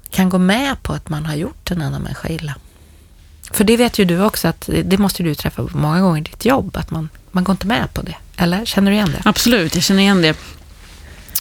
kan 0.10 0.30
gå 0.30 0.38
med 0.38 0.84
på 0.84 0.94
att 0.94 1.10
man 1.10 1.26
har 1.26 1.36
gjort 1.36 1.72
en 1.72 1.82
annan 1.82 2.02
människa 2.02 2.30
illa? 2.30 2.56
För 3.52 3.64
det 3.64 3.78
vet 3.78 4.00
ju 4.00 4.06
du 4.06 4.22
också 4.22 4.48
att 4.48 4.70
det 4.84 4.98
måste 4.98 5.24
du 5.24 5.36
träffa 5.36 5.68
många 5.74 6.02
gånger 6.02 6.22
i 6.22 6.24
ditt 6.24 6.46
jobb, 6.46 6.78
att 6.78 6.92
man, 6.92 7.10
man 7.32 7.44
går 7.44 7.54
inte 7.54 7.68
med 7.68 7.94
på 7.94 8.02
det. 8.02 8.16
Eller 8.38 8.66
känner 8.66 8.92
du 8.92 8.98
igen 8.98 9.12
det? 9.12 9.22
Absolut, 9.26 9.76
jag 9.76 9.84
känner 9.84 10.02
igen 10.02 10.22
det. 10.22 10.38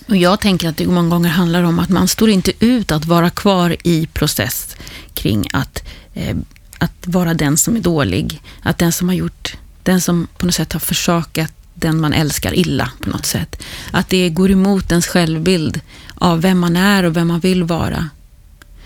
Och 0.08 0.16
jag 0.16 0.40
tänker 0.40 0.68
att 0.68 0.76
det 0.76 0.86
många 0.86 1.08
gånger 1.08 1.28
handlar 1.28 1.62
om 1.62 1.78
att 1.78 1.88
man 1.88 2.08
står 2.08 2.30
inte 2.30 2.52
ut 2.64 2.92
att 2.92 3.04
vara 3.04 3.30
kvar 3.30 3.76
i 3.84 4.06
process 4.06 4.76
kring 5.14 5.48
att, 5.52 5.82
eh, 6.14 6.36
att 6.78 7.06
vara 7.06 7.34
den 7.34 7.56
som 7.56 7.76
är 7.76 7.80
dålig. 7.80 8.42
Att 8.62 8.78
den 8.78 8.92
som 8.92 9.08
har 9.08 9.14
gjort, 9.14 9.56
den 9.82 10.00
som 10.00 10.28
på 10.38 10.46
något 10.46 10.54
sätt 10.54 10.72
har 10.72 10.80
försakat 10.80 11.52
den 11.74 12.00
man 12.00 12.12
älskar 12.12 12.54
illa 12.54 12.90
på 13.00 13.10
något 13.10 13.26
sätt. 13.26 13.62
Att 13.90 14.08
det 14.08 14.28
går 14.28 14.50
emot 14.50 14.90
ens 14.90 15.06
självbild 15.06 15.80
av 16.14 16.40
vem 16.40 16.58
man 16.58 16.76
är 16.76 17.02
och 17.02 17.16
vem 17.16 17.28
man 17.28 17.40
vill 17.40 17.64
vara. 17.64 18.08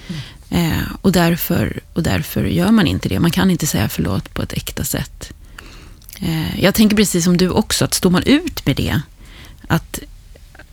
Mm. 0.08 0.72
Eh, 0.72 0.82
och, 1.02 1.12
därför, 1.12 1.80
och 1.94 2.02
därför 2.02 2.44
gör 2.44 2.70
man 2.70 2.86
inte 2.86 3.08
det. 3.08 3.20
Man 3.20 3.30
kan 3.30 3.50
inte 3.50 3.66
säga 3.66 3.88
förlåt 3.88 4.34
på 4.34 4.42
ett 4.42 4.52
äkta 4.52 4.84
sätt. 4.84 5.32
Eh, 6.20 6.60
jag 6.60 6.74
tänker 6.74 6.96
precis 6.96 7.24
som 7.24 7.36
du 7.36 7.48
också, 7.48 7.84
att 7.84 7.94
står 7.94 8.10
man 8.10 8.22
ut 8.22 8.66
med 8.66 8.76
det, 8.76 9.00
att, 9.68 10.00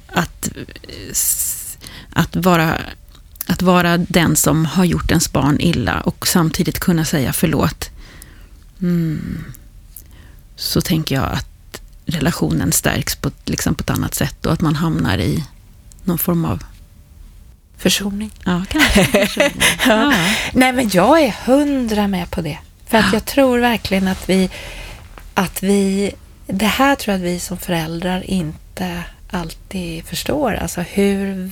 att, 0.08 0.50
eh, 0.56 1.16
att, 2.14 2.36
vara, 2.36 2.78
att 3.48 3.62
vara 3.62 3.98
den 3.98 4.36
som 4.36 4.66
har 4.66 4.86
gjort 4.86 5.12
ens 5.12 5.32
barn 5.32 5.58
illa 5.60 6.02
och 6.02 6.28
samtidigt 6.28 6.80
kunna 6.80 7.06
säga 7.06 7.34
förlåt, 7.34 7.90
mm, 8.82 9.44
så 10.56 10.82
tänker 10.82 11.16
jag 11.16 11.32
att 11.32 11.82
relationen 12.06 12.72
stärks 12.72 13.16
på, 13.16 13.32
liksom 13.46 13.76
på 13.76 13.82
ett 13.82 13.90
annat 13.90 14.14
sätt 14.14 14.46
och 14.46 14.54
att 14.54 14.62
man 14.62 14.76
hamnar 14.76 15.18
i 15.18 15.44
någon 16.04 16.18
form 16.18 16.46
av 16.46 16.64
Försoning. 17.78 18.32
Ja, 18.44 18.66
kanske. 18.70 19.06
Försoning. 19.06 19.62
ja. 19.88 20.14
Nej, 20.54 20.74
men 20.74 20.90
jag 20.94 21.24
är 21.24 21.36
hundra 21.46 22.08
med 22.08 22.32
på 22.32 22.42
det. 22.42 22.58
För 22.88 22.98
att 22.98 23.06
ja. 23.06 23.14
jag 23.14 23.26
tror 23.26 23.60
verkligen 23.60 24.08
att 24.08 24.30
vi 24.30 24.50
att 25.34 25.64
vi, 25.64 26.12
det 26.46 26.66
här 26.66 26.96
tror 26.96 27.14
jag 27.14 27.22
att 27.22 27.28
vi 27.28 27.40
som 27.40 27.58
föräldrar 27.58 28.30
inte 28.30 29.04
alltid 29.30 30.06
förstår. 30.06 30.54
Alltså 30.54 30.82
hur 30.82 31.52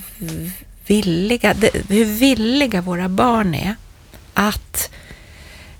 villiga, 0.86 1.54
hur 1.88 2.04
villiga 2.04 2.80
våra 2.80 3.08
barn 3.08 3.54
är 3.54 3.74
att 4.34 4.90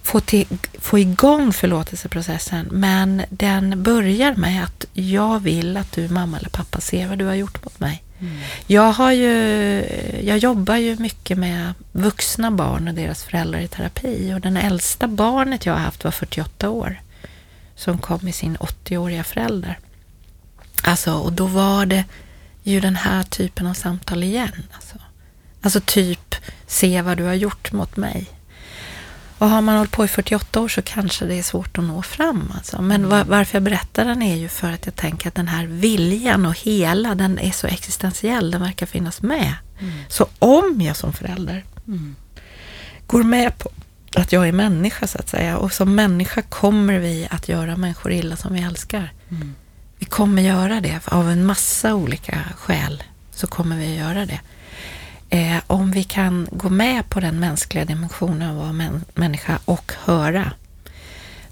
få, 0.02 0.20
till, 0.20 0.46
få 0.78 0.98
igång 0.98 1.52
förlåtelseprocessen. 1.52 2.68
Men 2.72 3.22
den 3.30 3.82
börjar 3.82 4.34
med 4.34 4.64
att 4.64 4.86
jag 4.92 5.42
vill 5.42 5.76
att 5.76 5.92
du, 5.92 6.08
mamma 6.08 6.38
eller 6.38 6.48
pappa, 6.48 6.80
ser 6.80 7.08
vad 7.08 7.18
du 7.18 7.24
har 7.24 7.34
gjort 7.34 7.64
mot 7.64 7.80
mig. 7.80 8.02
Mm. 8.20 8.38
Jag, 8.66 8.92
har 8.92 9.12
ju, 9.12 9.32
jag 10.22 10.38
jobbar 10.38 10.76
ju 10.76 10.96
mycket 10.96 11.38
med 11.38 11.74
vuxna 11.92 12.50
barn 12.50 12.88
och 12.88 12.94
deras 12.94 13.24
föräldrar 13.24 13.60
i 13.60 13.68
terapi. 13.68 14.34
Och 14.34 14.40
den 14.40 14.56
äldsta 14.56 15.08
barnet 15.08 15.66
jag 15.66 15.72
har 15.72 15.80
haft 15.80 16.04
var 16.04 16.10
48 16.10 16.70
år 16.70 17.00
som 17.74 17.98
kom 17.98 18.18
med 18.22 18.34
sin 18.34 18.56
80-åriga 18.56 19.24
förälder. 19.24 19.78
Alltså, 20.82 21.12
och 21.12 21.32
då 21.32 21.46
var 21.46 21.86
det 21.86 22.04
ju 22.72 22.80
den 22.80 22.96
här 22.96 23.22
typen 23.22 23.66
av 23.66 23.74
samtal 23.74 24.22
igen. 24.22 24.62
Alltså, 24.72 24.96
alltså 25.60 25.80
typ, 25.80 26.34
se 26.66 27.02
vad 27.02 27.16
du 27.16 27.24
har 27.24 27.34
gjort 27.34 27.72
mot 27.72 27.96
mig. 27.96 28.30
Och 29.38 29.48
har 29.48 29.62
man 29.62 29.76
hållit 29.76 29.92
på 29.92 30.04
i 30.04 30.08
48 30.08 30.60
år 30.60 30.68
så 30.68 30.82
kanske 30.82 31.24
det 31.24 31.34
är 31.34 31.42
svårt 31.42 31.78
att 31.78 31.84
nå 31.84 32.02
fram. 32.02 32.52
Alltså. 32.56 32.82
Men 32.82 33.04
mm. 33.04 33.10
var, 33.10 33.24
varför 33.24 33.56
jag 33.56 33.62
berättar 33.62 34.04
den 34.04 34.22
är 34.22 34.36
ju 34.36 34.48
för 34.48 34.72
att 34.72 34.86
jag 34.86 34.96
tänker 34.96 35.28
att 35.28 35.34
den 35.34 35.48
här 35.48 35.66
viljan 35.66 36.46
och 36.46 36.58
hela, 36.58 37.14
den 37.14 37.38
är 37.38 37.50
så 37.50 37.66
existentiell, 37.66 38.50
den 38.50 38.60
verkar 38.60 38.86
finnas 38.86 39.22
med. 39.22 39.54
Mm. 39.80 39.92
Så 40.08 40.26
om 40.38 40.80
jag 40.80 40.96
som 40.96 41.12
förälder 41.12 41.64
mm. 41.86 42.16
går 43.06 43.22
med 43.22 43.58
på 43.58 43.70
att 44.14 44.32
jag 44.32 44.48
är 44.48 44.52
människa 44.52 45.06
så 45.06 45.18
att 45.18 45.28
säga. 45.28 45.58
Och 45.58 45.72
som 45.72 45.94
människa 45.94 46.42
kommer 46.42 46.98
vi 46.98 47.28
att 47.30 47.48
göra 47.48 47.76
människor 47.76 48.12
illa 48.12 48.36
som 48.36 48.54
vi 48.54 48.62
älskar. 48.62 49.12
Mm. 49.30 49.54
Vi 49.98 50.06
kommer 50.06 50.42
göra 50.42 50.80
det 50.80 51.00
av 51.04 51.30
en 51.30 51.46
massa 51.46 51.94
olika 51.94 52.38
skäl. 52.56 53.02
Så 53.30 53.46
kommer 53.46 53.76
vi 53.76 53.96
göra 53.96 54.26
det. 54.26 54.40
Eh, 55.30 55.62
om 55.66 55.90
vi 55.90 56.04
kan 56.04 56.48
gå 56.50 56.68
med 56.68 57.08
på 57.08 57.20
den 57.20 57.40
mänskliga 57.40 57.84
dimensionen 57.84 58.50
av 58.50 58.56
att 58.56 58.62
vara 58.62 58.72
män, 58.72 59.04
människa 59.14 59.58
och 59.64 59.92
höra, 60.04 60.52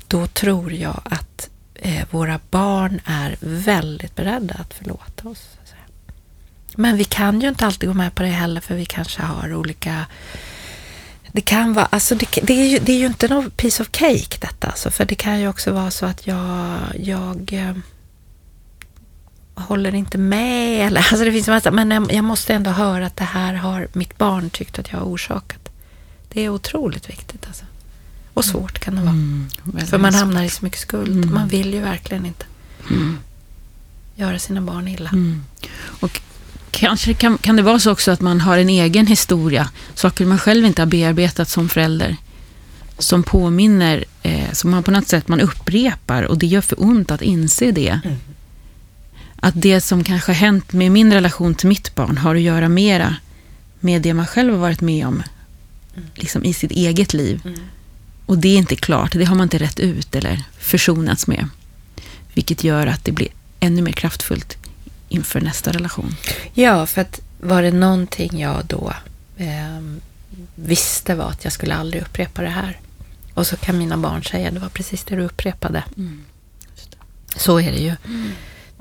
då 0.09 0.26
tror 0.26 0.72
jag 0.72 1.00
att 1.04 1.48
eh, 1.74 2.07
våra 2.11 2.40
barn 2.50 3.00
är 3.04 3.37
väldigt 3.40 4.16
beredda 4.16 4.54
att 4.54 4.74
förlåta 4.74 5.28
oss. 5.28 5.48
Men 6.76 6.96
vi 6.96 7.04
kan 7.04 7.40
ju 7.40 7.48
inte 7.48 7.66
alltid 7.66 7.88
gå 7.88 7.94
med 7.94 8.14
på 8.14 8.22
det 8.22 8.28
heller, 8.28 8.61
för 8.61 8.74
vi 8.74 8.85
kanske 8.85 9.22
har 9.22 9.54
olika 9.54 10.07
Det 11.33 11.40
kan 11.40 11.72
vara, 11.72 11.87
alltså 11.87 12.14
det, 12.14 12.26
det, 12.42 12.62
är 12.62 12.66
ju, 12.66 12.78
det 12.78 12.92
är 12.92 12.98
ju 12.98 13.07
inte 13.07 13.28
någon 13.28 13.50
piece 13.50 13.83
of 13.83 13.88
cake 13.92 14.38
detta, 14.40 14.66
alltså, 14.66 14.90
för 14.90 15.04
det 15.04 15.14
kan 15.14 15.40
ju 15.40 15.48
också 15.48 15.72
vara 15.72 15.90
så 15.90 16.07
att 16.07 16.26
jag, 16.26 16.78
jag 16.98 17.52
eh, 17.52 17.76
håller 19.55 19.95
inte 19.95 20.19
med. 20.19 20.87
Eller, 20.87 21.01
alltså 21.01 21.25
det 21.25 21.33
finns 21.33 21.49
massa, 21.49 21.71
men 21.71 22.09
jag, 22.11 22.25
måste 22.25 22.55
ändå 22.55 22.71
höra 22.71 23.07
att 23.07 23.17
det 23.17 23.25
här 23.25 23.55
har 23.55 23.88
mitt 23.93 24.19
barn 24.19 24.51
tyckt 24.51 24.79
att 24.79 24.93
jag 24.93 24.99
har 24.99 25.07
orsakat. 25.07 25.69
Det 26.29 26.40
är 26.45 26.49
otroligt 26.49 27.09
viktigt. 27.11 27.47
Alltså. 27.47 27.64
Och 28.35 28.45
svårt 28.45 28.79
kan 28.79 28.95
det 28.95 29.01
vara. 29.01 29.11
Mm, 29.11 29.49
för 29.87 29.99
man 29.99 30.14
hamnar 30.14 30.43
i 30.43 30.51
så 30.51 30.64
mycket 30.64 30.81
skuld. 30.81 31.17
Mm. 31.17 31.35
Man 31.35 31.49
vill 31.49 31.75
ju 31.75 31.81
verkligen 31.81 32.27
inte 32.27 32.45
Mm. 32.90 33.19
göra 34.17 34.38
sina 34.38 34.61
barn 34.61 34.88
illa. 34.88 35.11
Mm. 35.11 35.45
Och 36.01 36.21
kanske 36.71 37.14
kan, 37.14 37.38
kan 37.38 37.57
det 37.57 37.62
vara 37.62 37.79
så 37.79 37.93
också 37.93 38.11
att 38.11 38.21
man 38.21 38.40
har 38.40 38.59
en 38.59 38.69
egen 38.69 39.07
historia, 39.07 39.71
saker 39.95 40.27
man 40.27 40.38
själv 40.38 40.64
inte 40.64 40.83
har 40.83 40.87
bearbetat 40.87 41.49
som 41.49 41.69
förälder, 41.69 42.17
som 42.99 43.23
påminner, 43.23 44.05
eh, 44.23 44.53
som 44.53 44.71
man 44.71 44.83
på 44.83 44.90
något 44.90 45.09
sätt 45.09 45.29
man 45.29 45.40
upprepar 45.40 46.23
och 46.23 46.38
det 46.38 46.47
gör 46.47 46.61
för 46.61 46.83
ont 46.83 47.11
att 47.11 47.23
inse 47.23 47.71
det. 47.71 48.01
Mm. 49.44 49.48
Att 49.48 49.62
det 49.62 49.80
som 49.80 50.04
kanske 50.04 50.33
har 50.33 50.37
hänt 50.37 50.72
med 50.72 50.92
min 50.92 51.12
relation 51.12 51.54
till 51.54 51.68
mitt 51.68 51.94
barn 51.94 52.18
har 52.18 52.35
att 52.35 52.40
göra 52.40 52.68
mera 52.68 53.16
med 53.80 54.02
det 54.02 54.14
man 54.14 54.26
själv 54.26 54.52
har 54.52 54.61
varit 54.61 54.80
med 54.80 55.07
om 55.07 55.22
liksom 56.14 56.44
i 56.44 56.52
sitt 56.52 56.70
eget 56.70 57.14
liv. 57.14 57.40
Mm. 57.44 57.61
Och 58.26 58.38
det 58.38 58.48
är 58.48 58.57
inte 58.57 58.76
klart, 58.76 59.12
det 59.12 59.24
har 59.24 59.37
man 59.37 59.44
inte 59.44 59.59
rätt 59.59 59.80
ut 59.80 60.14
eller 60.14 60.42
försonats 60.59 61.26
med. 61.26 61.48
Vilket 62.35 62.64
gör 62.64 62.87
att 62.87 63.04
det 63.04 63.12
blir 63.12 63.28
ännu 63.61 63.83
mer 63.83 63.92
kraftfullt 63.92 64.57
inför 65.09 65.40
nästa 65.40 65.72
relation. 65.72 66.16
Ja, 66.54 66.87
för 66.87 67.00
att 67.00 67.20
var 67.40 67.62
det 67.62 67.70
någonting 67.70 68.40
jag 68.40 68.64
då 68.66 68.94
eh, 69.37 69.80
visste 70.54 71.14
var 71.14 71.28
att 71.30 71.44
jag 71.44 71.52
skulle 71.52 71.74
aldrig 71.74 72.02
upprepa 72.02 72.42
det 72.42 72.48
här. 72.48 72.78
Och 73.35 73.46
så 73.46 73.57
kan 73.57 73.78
mina 73.78 73.96
barn 73.96 74.24
säga, 74.24 74.50
det 74.50 74.61
var 74.61 74.68
precis 74.68 75.04
det 75.04 75.16
du 75.16 75.22
upprepade. 75.22 75.85
Så 77.37 77.61
är 77.61 77.72
det 77.72 77.78
ju, 77.78 77.96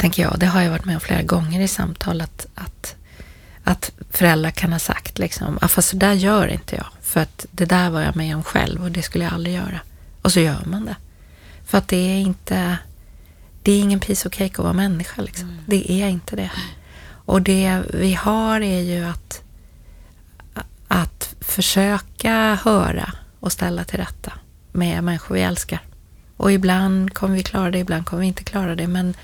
tänker 0.04 0.24
jag. 0.24 0.40
Det 0.40 0.46
har 0.46 0.62
jag 0.62 0.72
varit 0.72 0.86
med 0.86 0.96
om 0.96 1.02
flera 1.02 1.22
gånger 1.22 1.62
i 1.62 1.68
samtal. 1.68 2.22
Att, 2.22 2.48
att, 2.56 2.96
att 3.64 3.92
föräldrar 4.10 4.52
kan 4.52 4.72
ha 4.72 4.80
sagt 4.80 5.20
liksom, 5.20 5.60
ah, 5.62 5.68
fast 5.68 5.90
så 5.90 5.98
där 5.98 6.14
gör 6.14 6.48
inte 6.48 6.76
jag. 6.76 6.86
För 7.02 7.20
att 7.20 7.46
det 7.52 7.66
där 7.66 7.90
var 7.90 8.02
jag 8.02 8.16
med 8.16 8.36
om 8.36 8.44
själv 8.44 8.84
och 8.84 8.92
det 8.92 9.02
skulle 9.02 9.24
jag 9.24 9.34
aldrig 9.34 9.56
göra. 9.56 9.80
Och 10.22 10.32
så 10.32 10.40
gör 10.40 10.64
man 10.66 10.86
det. 10.86 10.96
För 11.66 11.78
att 11.78 11.88
det 11.88 11.98
är 11.98 12.20
inte, 12.20 12.78
det 13.62 13.72
är 13.72 13.80
ingen 13.80 14.00
piece 14.00 14.28
of 14.28 14.34
cake 14.34 14.54
att 14.54 14.64
vara 14.64 14.74
människa. 14.74 15.22
Liksom. 15.22 15.58
Det 15.66 15.92
är 15.92 16.08
inte 16.08 16.36
det. 16.36 16.52
Och 17.26 17.42
det 17.42 17.82
vi 17.94 18.14
har 18.14 18.62
är 18.62 18.82
ju 18.82 19.06
att, 19.06 19.42
att 20.88 21.36
försöka 21.40 22.60
höra 22.64 23.14
och 23.40 23.52
ställa 23.52 23.84
till 23.84 24.00
rätta 24.00 24.34
med 24.72 25.04
människor 25.04 25.36
vi 25.36 25.42
älskar. 25.42 25.82
Och 26.38 26.52
ibland 26.52 27.14
kommer 27.14 27.36
vi 27.36 27.44
klara 27.44 27.72
det, 27.72 27.80
ibland 27.80 28.06
kommer 28.06 28.22
vi 28.22 28.28
inte 28.28 28.44
klara 28.44 28.76
det. 28.76 28.88
Men, 28.88 29.16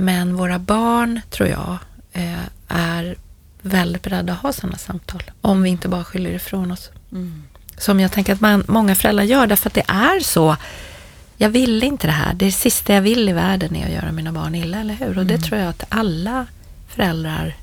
men 0.00 0.36
våra 0.36 0.58
barn, 0.58 1.20
tror 1.30 1.48
jag, 1.48 1.78
eh, 2.12 2.38
är 2.68 3.16
väldigt 3.62 4.02
beredda 4.02 4.32
att 4.32 4.38
ha 4.38 4.52
sådana 4.52 4.78
samtal. 4.78 5.22
Om 5.40 5.62
vi 5.62 5.70
inte 5.70 5.88
bara 5.88 6.04
skyller 6.04 6.30
ifrån 6.30 6.70
oss. 6.70 6.90
Som 7.78 8.00
jag 8.00 8.12
tänker 8.12 8.32
att 8.32 8.40
man, 8.40 8.64
många 8.68 8.94
föräldrar 8.94 9.24
gör, 9.24 9.46
därför 9.46 9.70
att 9.70 9.74
det 9.74 9.84
är 9.88 10.20
så. 10.20 10.56
Jag 11.36 11.48
vill 11.50 11.82
inte 11.84 12.06
det 12.06 12.12
här. 12.12 12.34
Det 12.34 12.52
sista 12.52 12.94
jag 12.94 13.02
vill 13.02 13.28
i 13.28 13.32
världen 13.32 13.76
är 13.76 13.86
att 13.86 13.92
göra 13.92 14.12
mina 14.12 14.32
barn 14.32 14.54
illa, 14.54 14.80
eller 14.80 14.94
hur? 14.94 15.18
Och 15.18 15.26
det 15.26 15.38
tror 15.38 15.60
jag 15.60 15.68
att 15.68 15.84
alla 15.88 16.46
föräldrar 16.88 17.56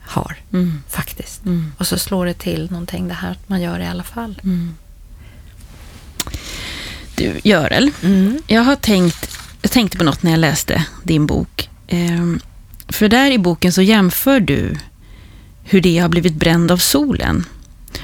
har, 0.00 0.36
Mm. 0.52 0.82
faktiskt. 0.88 1.44
Mm. 1.44 1.72
Och 1.78 1.86
så 1.86 1.98
slår 1.98 2.26
det 2.26 2.34
till 2.34 2.70
någonting 2.70 3.08
det 3.08 3.14
här 3.14 3.30
att 3.30 3.48
man 3.48 3.60
gör 3.60 3.78
det 3.78 3.84
i 3.84 3.88
alla 3.88 4.02
fall. 4.02 4.40
Mm. 4.44 4.74
Du, 7.16 7.40
Görel, 7.44 7.90
Mm. 8.02 8.42
jag 8.46 8.62
har 8.62 8.76
tänkt, 8.76 9.37
jag 9.62 9.70
tänkte 9.70 9.98
på 9.98 10.04
något 10.04 10.22
när 10.22 10.30
jag 10.30 10.40
läste 10.40 10.84
din 11.02 11.26
bok. 11.26 11.68
Ehm, 11.88 12.40
för 12.88 13.08
där 13.08 13.30
i 13.30 13.38
boken 13.38 13.72
så 13.72 13.82
jämför 13.82 14.40
du 14.40 14.76
hur 15.64 15.80
det 15.80 15.98
har 15.98 16.08
blivit 16.08 16.34
bränd 16.34 16.70
av 16.70 16.76
solen. 16.76 17.44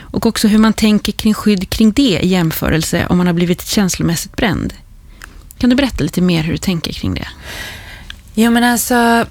Och 0.00 0.26
också 0.26 0.48
hur 0.48 0.58
man 0.58 0.72
tänker 0.72 1.12
kring 1.12 1.34
skydd 1.34 1.70
kring 1.70 1.92
det 1.92 2.18
i 2.22 2.28
jämförelse 2.28 3.06
om 3.06 3.18
man 3.18 3.26
har 3.26 3.34
blivit 3.34 3.66
känslomässigt 3.66 4.36
bränd. 4.36 4.74
Kan 5.58 5.70
du 5.70 5.76
berätta 5.76 6.04
lite 6.04 6.20
mer 6.20 6.42
hur 6.42 6.52
du 6.52 6.58
tänker 6.58 6.92
kring 6.92 7.14
det? 7.14 7.28
Jo, 8.34 8.50
men 8.50 8.64
alltså... 8.64 9.26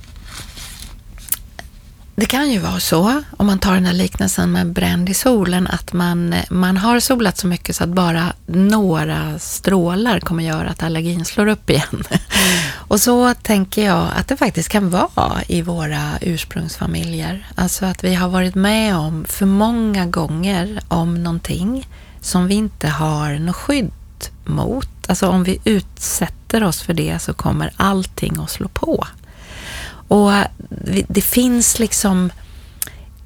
Det 2.16 2.26
kan 2.26 2.52
ju 2.52 2.60
vara 2.60 2.80
så, 2.80 3.22
om 3.38 3.48
man 3.48 3.60
tar 3.60 3.74
den 3.74 3.86
här 3.86 3.94
liknelsen 3.94 4.52
med 4.52 4.74
bränd 4.74 5.10
i 5.10 5.14
solen, 5.14 5.68
att 5.68 5.94
man, 5.94 6.36
man 6.50 6.78
har 6.78 7.00
solat 7.00 7.38
så 7.38 7.48
mycket 7.48 7.76
så 7.76 7.84
att 7.84 7.90
bara 7.90 8.34
några 8.46 9.40
strålar 9.40 10.20
kommer 10.20 10.44
göra 10.44 10.70
att 10.70 10.84
allergin 10.84 11.26
slår 11.26 11.48
upp 11.48 11.70
igen. 11.70 12.04
Och 12.72 13.00
så 13.00 13.34
tänker 13.34 13.86
jag 13.86 14.08
att 14.16 14.28
det 14.28 14.38
faktiskt 14.38 14.70
kan 14.70 14.90
vara 14.90 15.42
i 15.48 15.62
våra 15.62 16.02
ursprungsfamiljer. 16.22 17.48
Alltså 17.56 17.86
att 17.86 18.04
vi 18.04 18.16
har 18.16 18.30
varit 18.30 18.56
med 18.56 18.96
om 18.96 19.26
för 19.30 19.46
många 19.46 20.06
gånger 20.06 20.80
om 20.88 21.24
någonting 21.24 21.88
som 22.22 22.48
vi 22.48 22.56
inte 22.56 22.88
har 22.88 23.34
något 23.40 23.56
skydd 23.56 23.92
mot. 24.46 24.90
Alltså 25.08 25.28
om 25.28 25.44
vi 25.44 25.60
utsätter 25.64 26.64
oss 26.64 26.82
för 26.82 26.94
det 26.94 27.20
så 27.22 27.34
kommer 27.34 27.74
allting 27.78 28.38
att 28.40 28.50
slå 28.50 28.68
på. 28.68 29.08
Och 30.08 30.32
det 31.08 31.22
finns 31.22 31.80
liksom 31.80 32.32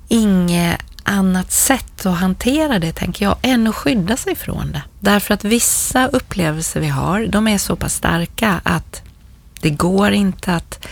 inget 0.08 0.82
annat 1.04 1.52
sätt 1.52 2.06
att 2.06 2.18
hantera 2.18 2.80
det, 2.80 2.92
tänker 2.92 3.26
jag, 3.26 3.36
än 3.42 3.68
att 3.68 3.76
skydda 3.76 4.18
sig 4.18 4.36
från 4.36 4.72
det. 4.72 4.82
Därför 5.00 5.34
att 5.34 5.44
vissa 5.44 6.08
upplevelser 6.08 6.80
vi 6.80 6.88
har, 6.88 7.26
de 7.28 7.48
är 7.48 7.58
så 7.58 7.76
pass 7.76 7.96
starka 7.96 8.62
att 8.64 9.02
det 9.62 9.70
går 9.70 10.12
inte 10.12 10.54
att 10.54 10.88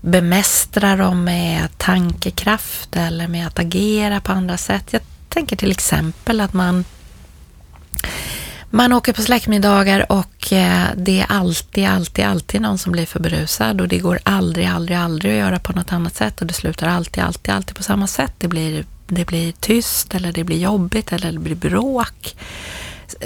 bemästra 0.00 0.96
dem 0.96 1.24
med 1.24 1.68
tankekraft 1.78 2.96
eller 2.96 3.28
med 3.28 3.46
att 3.46 3.58
agera 3.58 4.20
på 4.20 4.32
andra 4.32 4.56
sätt. 4.56 4.88
Jag 4.90 5.02
tänker 5.28 5.56
till 5.56 5.70
exempel 5.70 6.40
att 6.40 6.52
man 6.52 6.84
man 8.70 8.92
åker 8.92 9.12
på 9.12 9.22
släktmiddagar 9.22 10.12
och 10.12 10.52
eh, 10.52 10.86
det 10.96 11.20
är 11.20 11.26
alltid, 11.28 11.86
alltid, 11.86 12.24
alltid 12.24 12.60
någon 12.60 12.78
som 12.78 12.92
blir 12.92 13.06
för 13.06 13.20
berusad 13.20 13.80
och 13.80 13.88
det 13.88 13.98
går 13.98 14.18
aldrig, 14.22 14.66
aldrig, 14.66 14.98
aldrig 14.98 15.32
att 15.32 15.38
göra 15.38 15.58
på 15.58 15.72
något 15.72 15.92
annat 15.92 16.16
sätt 16.16 16.40
och 16.40 16.46
det 16.46 16.54
slutar 16.54 16.88
alltid, 16.88 17.24
alltid, 17.24 17.54
alltid 17.54 17.76
på 17.76 17.82
samma 17.82 18.06
sätt. 18.06 18.32
Det 18.38 18.48
blir, 18.48 18.84
det 19.06 19.24
blir 19.26 19.52
tyst 19.52 20.14
eller 20.14 20.32
det 20.32 20.44
blir 20.44 20.58
jobbigt 20.58 21.12
eller 21.12 21.32
det 21.32 21.38
blir 21.38 21.56
bråk. 21.56 22.36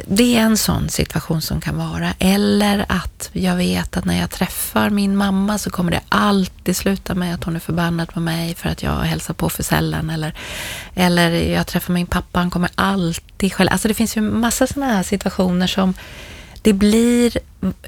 Det 0.07 0.37
är 0.37 0.40
en 0.40 0.57
sån 0.57 0.88
situation 0.88 1.42
som 1.42 1.61
kan 1.61 1.77
vara. 1.77 2.14
Eller 2.18 2.85
att 2.88 3.31
jag 3.33 3.57
vet 3.57 3.97
att 3.97 4.05
när 4.05 4.20
jag 4.20 4.31
träffar 4.31 4.90
min 4.90 5.16
mamma 5.16 5.59
så 5.59 5.70
kommer 5.70 5.90
det 5.90 6.01
alltid 6.09 6.77
sluta 6.77 7.14
med 7.14 7.35
att 7.35 7.44
hon 7.44 7.57
är 7.57 7.61
förbannad 7.61 8.09
på 8.09 8.20
mig 8.20 8.55
för 8.55 8.68
att 8.68 8.83
jag 8.83 8.92
hälsar 8.92 9.35
på 9.35 9.49
för 9.49 9.62
sällan. 9.62 10.11
Eller, 10.11 10.35
eller 10.94 11.31
jag 11.31 11.66
träffar 11.66 11.92
min 11.92 12.07
pappa, 12.07 12.38
han 12.38 12.51
kommer 12.51 12.70
alltid 12.75 13.53
skälla. 13.53 13.70
Alltså 13.70 13.88
det 13.88 13.94
finns 13.94 14.16
ju 14.16 14.20
massa 14.20 14.66
sådana 14.66 14.92
här 14.92 15.03
situationer 15.03 15.66
som 15.66 15.94
det 16.62 16.73
blir, 16.73 17.38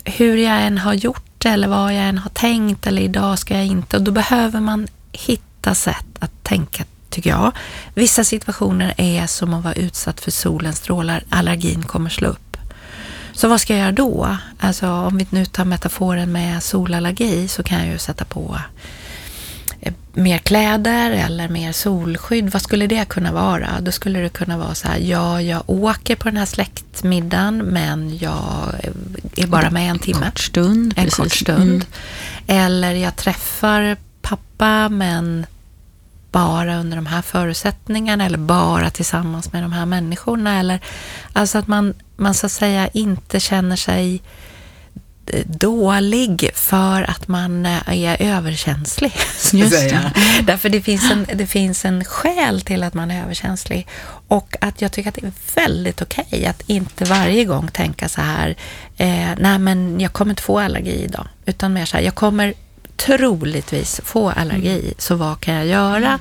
hur 0.05 0.37
jag 0.37 0.63
än 0.63 0.79
har 0.79 0.95
gjort 0.95 1.31
det 1.39 1.49
eller 1.49 1.69
vad 1.69 1.95
jag 1.95 2.05
än 2.05 2.19
har 2.19 2.31
tänkt 2.31 2.87
eller 2.87 3.03
idag 3.03 3.39
ska 3.39 3.55
jag 3.55 3.67
inte. 3.67 3.97
Och 3.97 4.03
då 4.03 4.11
behöver 4.11 4.61
man 4.61 4.89
hitta 5.13 5.75
sätt 5.75 6.07
att 6.19 6.43
tänka 6.43 6.85
tycker 7.17 7.31
jag. 7.31 7.53
Vissa 7.95 8.25
situationer 8.25 8.95
är 8.97 9.27
som 9.27 9.55
att 9.55 9.65
vara 9.65 9.75
utsatt 9.75 10.21
för 10.21 10.31
solens 10.31 10.77
strålar. 10.77 11.23
Allergin 11.29 11.83
kommer 11.83 12.11
slå 12.11 12.29
upp. 12.29 12.57
Så 13.33 13.49
vad 13.49 13.61
ska 13.61 13.73
jag 13.73 13.81
göra 13.81 13.93
då? 13.93 14.37
Alltså 14.59 14.89
om 14.89 15.19
vi 15.19 15.27
nu 15.31 15.45
tar 15.45 15.65
metaforen 15.65 16.33
med 16.33 16.63
solallergi 16.63 17.49
så 17.49 17.63
kan 17.63 17.79
jag 17.79 17.89
ju 17.89 17.99
sätta 17.99 18.25
på 18.25 18.61
eh, 19.81 19.93
mer 20.13 20.39
kläder 20.39 21.11
eller 21.11 21.49
mer 21.49 21.73
solskydd. 21.73 22.51
Vad 22.51 22.63
skulle 22.63 22.87
det 22.87 23.09
kunna 23.09 23.33
vara? 23.33 23.69
Då 23.81 23.93
skulle 23.93 24.19
det 24.19 24.29
kunna 24.29 24.59
vara 24.59 24.75
så 24.75 24.89
här, 24.89 24.99
ja, 24.99 25.43
jag 25.43 25.63
åker 25.67 26.17
på 26.17 26.29
den 26.29 26.37
här 26.37 26.47
släktmiddagen 26.47 27.59
men 27.59 28.19
jag 28.19 28.75
är 29.37 29.47
bara 29.47 29.71
med 29.71 29.91
en 29.91 29.99
timme. 29.99 30.27
Kort 30.27 30.41
stund. 30.41 30.95
En 30.97 31.05
precis. 31.05 31.17
kort 31.17 31.33
stund. 31.33 31.85
Mm. 32.49 32.67
Eller 32.67 32.95
jag 32.95 33.17
träffar 33.17 33.97
pappa 34.23 34.89
men 34.89 35.47
bara 36.37 36.77
under 36.77 36.97
de 36.97 37.07
här 37.07 37.23
förutsättningarna 37.23 38.27
eller 38.27 38.39
bara 38.39 38.91
tillsammans 38.91 39.53
med 39.53 39.63
de 39.63 39.73
här 39.73 39.87
människorna. 39.87 40.59
Eller, 40.61 40.81
alltså 41.33 41.59
att 41.59 41.69
man, 41.69 41.95
man 42.17 42.35
så 42.35 42.47
att 42.47 42.53
säga 42.53 42.89
inte 42.89 43.41
känner 43.41 43.77
sig 43.77 44.23
eh, 45.27 45.47
dålig 45.47 46.51
för 46.55 47.03
att 47.03 47.29
man 47.29 47.67
eh, 47.67 48.07
är 48.07 48.17
överkänslig. 48.23 49.13
Just 49.53 49.73
det. 49.73 50.13
Därför 50.43 50.69
det 50.69 50.81
finns, 50.81 51.11
en, 51.11 51.27
det 51.35 51.47
finns 51.47 51.85
en 51.85 52.05
skäl 52.05 52.61
till 52.61 52.83
att 52.83 52.95
man 52.95 53.11
är 53.11 53.23
överkänslig. 53.23 53.87
Och 54.29 54.57
att 54.61 54.83
jag 54.83 54.93
tycker 54.93 55.09
att 55.09 55.15
det 55.15 55.27
är 55.27 55.33
väldigt 55.55 56.03
okej 56.03 56.47
att 56.47 56.63
inte 56.67 57.05
varje 57.05 57.45
gång 57.45 57.69
tänka 57.69 58.09
så 58.09 58.21
här, 58.21 58.57
eh, 58.97 59.31
nej 59.39 59.59
men 59.59 60.01
jag 60.01 60.13
kommer 60.13 60.33
inte 60.33 60.43
få 60.43 60.59
allergi 60.59 61.05
idag. 61.05 61.29
Utan 61.47 61.73
mer 61.73 61.85
så 61.85 61.97
här, 61.97 62.05
jag 62.05 62.15
kommer 62.15 62.55
troligtvis 62.97 64.01
få 64.05 64.31
allergi, 64.31 64.95
så 64.99 65.15
vad 65.15 65.41
kan 65.41 65.55
jag 65.55 65.67
göra? 65.67 66.19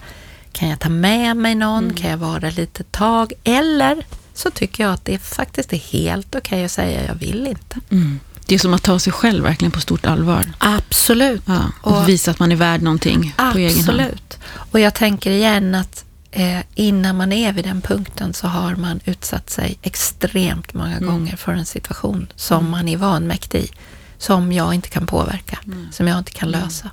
Kan 0.51 0.69
jag 0.69 0.79
ta 0.79 0.89
med 0.89 1.37
mig 1.37 1.55
någon? 1.55 1.93
Kan 1.93 2.09
jag 2.09 2.17
vara 2.17 2.49
lite 2.49 2.83
tag? 2.83 3.33
Eller 3.43 4.05
så 4.33 4.51
tycker 4.51 4.83
jag 4.83 4.93
att 4.93 5.05
det 5.05 5.19
faktiskt 5.19 5.73
är 5.73 5.77
helt 5.77 6.35
okej 6.35 6.39
okay 6.39 6.65
att 6.65 6.71
säga 6.71 7.05
jag 7.05 7.15
vill 7.15 7.47
inte. 7.47 7.79
Mm. 7.89 8.19
Det 8.45 8.55
är 8.55 8.59
som 8.59 8.73
att 8.73 8.83
ta 8.83 8.99
sig 8.99 9.13
själv 9.13 9.43
verkligen 9.43 9.71
på 9.71 9.81
stort 9.81 10.05
allvar. 10.05 10.51
Absolut. 10.57 11.41
Ja, 11.45 11.71
och, 11.81 11.97
och 11.97 12.09
visa 12.09 12.31
att 12.31 12.39
man 12.39 12.51
är 12.51 12.55
värd 12.55 12.81
någonting 12.81 13.33
absolut. 13.37 13.53
på 13.53 13.59
egen 13.59 13.85
hand. 13.85 14.01
Absolut. 14.01 14.39
Och 14.71 14.79
jag 14.79 14.93
tänker 14.93 15.31
igen 15.31 15.75
att 15.75 16.05
eh, 16.31 16.59
innan 16.75 17.17
man 17.17 17.31
är 17.31 17.53
vid 17.53 17.65
den 17.65 17.81
punkten 17.81 18.33
så 18.33 18.47
har 18.47 18.75
man 18.75 18.99
utsatt 19.05 19.49
sig 19.49 19.77
extremt 19.81 20.73
många 20.73 20.97
mm. 20.97 21.09
gånger 21.09 21.35
för 21.35 21.51
en 21.51 21.65
situation 21.65 22.27
som 22.35 22.59
mm. 22.59 22.71
man 22.71 22.87
är 22.87 22.97
vanmäktig 22.97 23.59
i. 23.59 23.69
Som 24.17 24.51
jag 24.51 24.73
inte 24.73 24.89
kan 24.89 25.07
påverka, 25.07 25.59
mm. 25.65 25.87
som 25.91 26.07
jag 26.07 26.17
inte 26.17 26.31
kan 26.31 26.49
mm. 26.49 26.61
lösa. 26.61 26.91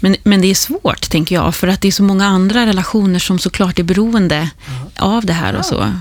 Men, 0.00 0.16
men 0.22 0.40
det 0.40 0.50
är 0.50 0.54
svårt, 0.54 1.10
tänker 1.10 1.34
jag, 1.34 1.54
för 1.54 1.68
att 1.68 1.80
det 1.80 1.88
är 1.88 1.92
så 1.92 2.02
många 2.02 2.26
andra 2.26 2.66
relationer 2.66 3.18
som 3.18 3.38
såklart 3.38 3.78
är 3.78 3.82
beroende 3.82 4.50
av 4.96 5.24
det 5.24 5.32
här 5.32 5.56
och 5.56 5.64
så. 5.64 5.92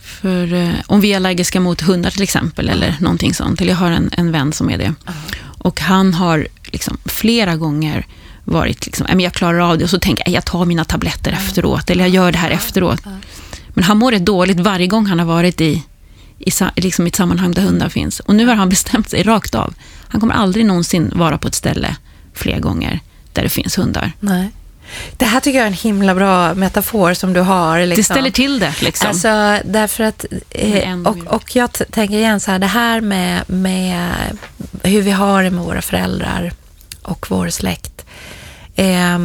För 0.00 0.52
eh, 0.52 0.74
om 0.86 1.00
vi 1.00 1.12
är 1.12 1.16
allergiska 1.16 1.60
mot 1.60 1.80
hundar 1.80 2.10
till 2.10 2.22
exempel, 2.22 2.68
eller 2.68 2.96
någonting 3.00 3.34
sånt, 3.34 3.60
eller 3.60 3.70
jag 3.70 3.78
har 3.78 3.90
en, 3.90 4.10
en 4.12 4.32
vän 4.32 4.52
som 4.52 4.70
är 4.70 4.78
det. 4.78 4.94
Och 5.58 5.80
han 5.80 6.14
har 6.14 6.48
liksom 6.64 6.98
flera 7.04 7.56
gånger 7.56 8.06
varit 8.44 8.86
liksom, 8.86 9.20
jag 9.20 9.32
klarar 9.32 9.58
av 9.58 9.78
det 9.78 9.84
och 9.84 9.90
så 9.90 9.98
tänker 9.98 10.24
jag, 10.26 10.34
jag 10.34 10.44
tar 10.44 10.64
mina 10.64 10.84
tabletter 10.84 11.32
efteråt, 11.32 11.90
eller 11.90 12.04
jag 12.04 12.10
gör 12.10 12.32
det 12.32 12.38
här 12.38 12.50
efteråt. 12.50 13.00
Men 13.68 13.84
han 13.84 13.98
mår 13.98 14.12
rätt 14.12 14.26
dåligt 14.26 14.60
varje 14.60 14.86
gång 14.86 15.06
han 15.06 15.18
har 15.18 15.26
varit 15.26 15.60
i, 15.60 15.82
i, 16.46 16.80
liksom 16.80 17.06
i 17.06 17.08
ett 17.08 17.16
sammanhang 17.16 17.52
där 17.52 17.62
hundar 17.62 17.88
finns. 17.88 18.20
Och 18.20 18.34
nu 18.34 18.46
har 18.46 18.54
han 18.54 18.68
bestämt 18.68 19.10
sig 19.10 19.22
rakt 19.22 19.54
av. 19.54 19.74
Han 20.08 20.20
kommer 20.20 20.34
aldrig 20.34 20.66
någonsin 20.66 21.12
vara 21.14 21.38
på 21.38 21.48
ett 21.48 21.54
ställe 21.54 21.96
fler 22.34 22.60
gånger 22.60 23.00
där 23.32 23.42
det 23.42 23.48
finns 23.48 23.78
hundar. 23.78 24.12
Nej. 24.20 24.50
Det 25.16 25.24
här 25.24 25.40
tycker 25.40 25.58
jag 25.58 25.64
är 25.64 25.70
en 25.70 25.76
himla 25.76 26.14
bra 26.14 26.54
metafor 26.54 27.14
som 27.14 27.32
du 27.32 27.40
har. 27.40 27.86
Liksom. 27.86 27.96
Det 27.96 28.04
ställer 28.04 28.30
till 28.30 28.58
det. 28.58 28.74
Liksom. 28.80 29.08
Alltså, 29.08 29.60
därför 29.64 30.04
att, 30.04 30.24
eh, 30.50 31.00
och, 31.00 31.16
och 31.26 31.56
jag 31.56 31.72
tänker 31.72 32.16
igen 32.16 32.40
så 32.40 32.50
här, 32.50 32.58
det 32.58 32.66
här 32.66 33.00
med, 33.00 33.50
med 33.50 34.12
hur 34.82 35.02
vi 35.02 35.10
har 35.10 35.42
det 35.42 35.50
med 35.50 35.64
våra 35.64 35.82
föräldrar 35.82 36.52
och 37.02 37.26
vår 37.30 37.48
släkt. 37.48 37.93
Eh, 38.76 39.18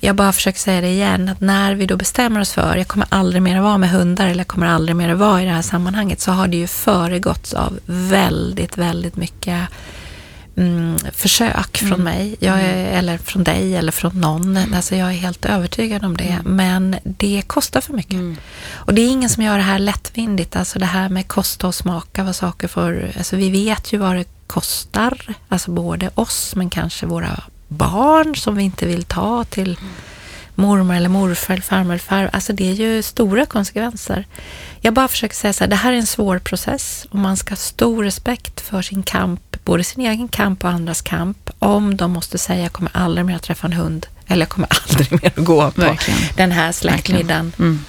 jag 0.00 0.16
bara 0.16 0.32
försöker 0.32 0.58
säga 0.58 0.80
det 0.80 0.88
igen, 0.88 1.28
att 1.28 1.40
när 1.40 1.74
vi 1.74 1.86
då 1.86 1.96
bestämmer 1.96 2.40
oss 2.40 2.52
för, 2.52 2.76
jag 2.76 2.88
kommer 2.88 3.06
aldrig 3.10 3.42
mer 3.42 3.56
att 3.56 3.62
vara 3.62 3.78
med 3.78 3.90
hundar 3.90 4.26
eller 4.26 4.40
jag 4.40 4.46
kommer 4.46 4.66
aldrig 4.66 4.96
mer 4.96 5.08
att 5.08 5.18
vara 5.18 5.42
i 5.42 5.44
det 5.44 5.50
här 5.50 5.62
sammanhanget, 5.62 6.20
så 6.20 6.32
har 6.32 6.48
det 6.48 6.56
ju 6.56 6.66
föregåtts 6.66 7.54
av 7.54 7.78
väldigt, 7.86 8.78
väldigt 8.78 9.16
mycket 9.16 9.68
mm, 10.56 10.98
försök 11.12 11.76
från 11.76 12.00
mm. 12.00 12.04
mig, 12.04 12.36
jag 12.38 12.60
är, 12.60 12.74
mm. 12.74 12.98
eller 12.98 13.18
från 13.18 13.44
dig 13.44 13.76
eller 13.76 13.92
från 13.92 14.20
någon. 14.20 14.56
Mm. 14.56 14.74
Alltså 14.74 14.96
jag 14.96 15.08
är 15.08 15.12
helt 15.12 15.44
övertygad 15.44 16.04
om 16.04 16.16
det. 16.16 16.24
Mm. 16.24 16.56
Men 16.56 16.96
det 17.04 17.42
kostar 17.46 17.80
för 17.80 17.92
mycket. 17.92 18.12
Mm. 18.12 18.36
Och 18.74 18.94
det 18.94 19.02
är 19.02 19.08
ingen 19.08 19.30
som 19.30 19.42
gör 19.42 19.56
det 19.56 19.62
här 19.62 19.78
lättvindigt. 19.78 20.56
Alltså 20.56 20.78
det 20.78 20.86
här 20.86 21.08
med 21.08 21.28
kosta 21.28 21.66
och 21.66 21.74
smaka 21.74 22.24
vad 22.24 22.36
saker 22.36 22.68
får... 22.68 23.10
Alltså 23.18 23.36
vi 23.36 23.50
vet 23.50 23.92
ju 23.92 23.98
vad 23.98 24.16
det 24.16 24.26
kostar. 24.46 25.34
Alltså 25.48 25.70
både 25.70 26.10
oss 26.14 26.52
men 26.56 26.70
kanske 26.70 27.06
våra 27.06 27.42
barn 27.74 28.36
som 28.36 28.56
vi 28.56 28.62
inte 28.62 28.86
vill 28.86 29.04
ta 29.04 29.44
till 29.44 29.78
mormor 30.54 30.94
eller 30.96 31.08
morfar, 31.08 31.54
eller 31.54 31.62
farmor 31.62 31.92
eller 31.92 31.98
farfar. 31.98 32.30
Alltså 32.32 32.52
det 32.52 32.70
är 32.70 32.74
ju 32.74 33.02
stora 33.02 33.46
konsekvenser. 33.46 34.26
Jag 34.80 34.94
bara 34.94 35.08
försöker 35.08 35.34
säga 35.34 35.52
så 35.52 35.64
här, 35.64 35.70
det 35.70 35.76
här 35.76 35.92
är 35.92 35.96
en 35.96 36.06
svår 36.06 36.38
process 36.38 37.06
och 37.10 37.18
man 37.18 37.36
ska 37.36 37.50
ha 37.52 37.56
stor 37.56 38.04
respekt 38.04 38.60
för 38.60 38.82
sin 38.82 39.02
kamp, 39.02 39.56
både 39.64 39.84
sin 39.84 40.06
egen 40.06 40.28
kamp 40.28 40.64
och 40.64 40.70
andras 40.70 41.02
kamp. 41.02 41.50
Om 41.58 41.96
de 41.96 42.10
måste 42.10 42.38
säga, 42.38 42.62
jag 42.62 42.72
kommer 42.72 42.90
aldrig 42.94 43.26
mer 43.26 43.36
att 43.36 43.42
träffa 43.42 43.66
en 43.66 43.72
hund 43.72 44.06
eller 44.26 44.42
jag 44.42 44.48
kommer 44.48 44.68
aldrig 44.88 45.12
mer 45.22 45.32
att 45.36 45.44
gå 45.44 45.70
på 45.70 45.80
Verkligen. 45.80 46.20
den 46.36 46.52
här 46.52 46.72
släktmiddagen. 46.72 47.52
Mm. 47.58 47.80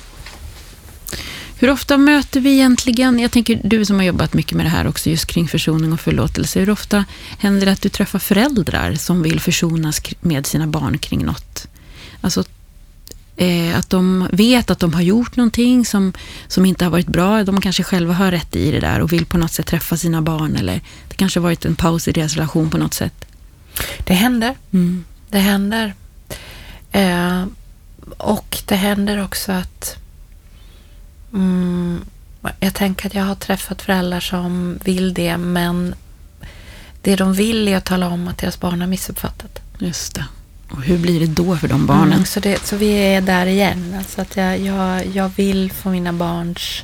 Hur 1.66 1.72
ofta 1.72 1.97
möter 1.97 2.39
vi 2.39 2.53
egentligen, 2.53 3.20
jag 3.20 3.32
tänker 3.32 3.61
du 3.63 3.86
som 3.86 3.95
har 3.95 4.03
jobbat 4.03 4.34
mycket 4.34 4.57
med 4.57 4.66
det 4.66 4.70
här 4.70 4.88
också, 4.88 5.09
just 5.09 5.26
kring 5.26 5.47
försoning 5.47 5.93
och 5.93 5.99
förlåtelse. 5.99 6.59
Hur 6.59 6.70
ofta 6.70 7.05
händer 7.38 7.66
det 7.66 7.72
att 7.72 7.82
du 7.82 7.89
träffar 7.89 8.20
föräldrar 8.20 8.93
som 8.93 9.22
vill 9.22 9.39
försonas 9.39 10.01
med 10.22 10.45
sina 10.45 10.68
barn 10.68 10.97
kring 10.97 11.26
något? 11.26 11.68
Alltså 12.22 12.43
eh, 13.36 13.78
att 13.80 13.89
de 13.89 14.28
vet 14.32 14.70
att 14.70 14.80
de 14.80 14.93
har 14.93 15.01
gjort 15.01 15.36
någonting 15.36 15.86
som, 15.86 16.13
som 16.47 16.66
inte 16.66 16.86
har 16.86 16.91
varit 16.91 17.07
bra. 17.07 17.43
De 17.43 17.61
kanske 17.61 17.84
själva 17.84 18.13
har 18.13 18.32
rätt 18.32 18.55
i 18.55 18.72
det 18.72 18.80
där 18.80 18.99
och 18.99 19.13
vill 19.13 19.26
på 19.26 19.38
något 19.38 19.51
sätt 19.51 19.66
träffa 19.66 19.97
sina 19.97 20.22
barn. 20.22 20.55
Eller 20.55 20.82
det 21.07 21.16
kanske 21.16 21.39
har 21.39 21.43
varit 21.43 21.66
en 21.66 21.76
paus 21.76 22.07
i 22.07 22.11
deras 22.11 22.34
relation 22.34 22.70
på 22.70 22.78
något 22.78 22.93
sätt. 22.93 23.26
Det 24.03 24.13
händer. 24.13 24.55
Mm. 24.74 25.05
Det 25.30 25.39
händer. 25.39 25.93
Eh, 26.91 27.45
och 28.18 28.57
det 28.66 28.76
händer 28.76 29.24
också 29.24 29.51
att 29.51 30.04
mm, 31.34 32.05
jag 32.59 32.73
tänker 32.73 33.07
att 33.07 33.13
jag 33.13 33.23
har 33.23 33.36
träffat 33.36 33.82
föräldrar 33.82 34.19
som 34.19 34.80
vill 34.84 35.13
det, 35.13 35.38
men 35.38 35.95
det 37.01 37.15
de 37.15 37.34
vill 37.34 37.67
är 37.67 37.78
att 37.78 37.86
tala 37.86 38.09
om 38.09 38.28
att 38.28 38.38
deras 38.38 38.59
barn 38.59 38.82
har 38.82 38.88
missuppfattat. 38.88 39.59
Just 39.80 40.15
det. 40.15 40.26
Och 40.71 40.82
hur 40.82 40.97
blir 40.97 41.19
det 41.19 41.26
då 41.26 41.55
för 41.57 41.67
de 41.67 41.86
barnen? 41.86 42.13
Mm, 42.13 42.26
så, 42.26 42.39
det, 42.39 42.65
så 42.65 42.76
vi 42.76 42.91
är 42.91 43.21
där 43.21 43.45
igen. 43.45 43.95
Alltså 43.97 44.21
att 44.21 44.36
jag, 44.36 44.59
jag, 44.59 45.05
jag 45.05 45.32
vill 45.36 45.71
få 45.71 45.89
mina 45.89 46.13
barns... 46.13 46.84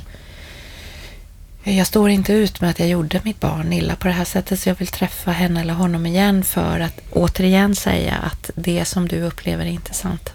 Jag 1.64 1.86
står 1.86 2.10
inte 2.10 2.32
ut 2.32 2.60
med 2.60 2.70
att 2.70 2.78
jag 2.78 2.88
gjorde 2.88 3.20
mitt 3.24 3.40
barn 3.40 3.72
illa 3.72 3.96
på 3.96 4.08
det 4.08 4.14
här 4.14 4.24
sättet 4.24 4.60
så 4.60 4.68
jag 4.68 4.74
vill 4.74 4.88
träffa 4.88 5.30
henne 5.30 5.60
eller 5.60 5.74
honom 5.74 6.06
igen 6.06 6.44
för 6.44 6.80
att 6.80 7.00
återigen 7.10 7.74
säga 7.74 8.14
att 8.14 8.50
det 8.54 8.84
som 8.84 9.08
du 9.08 9.22
upplever 9.22 9.64
är 9.64 9.70
inte 9.70 9.94
sant. 9.94 10.32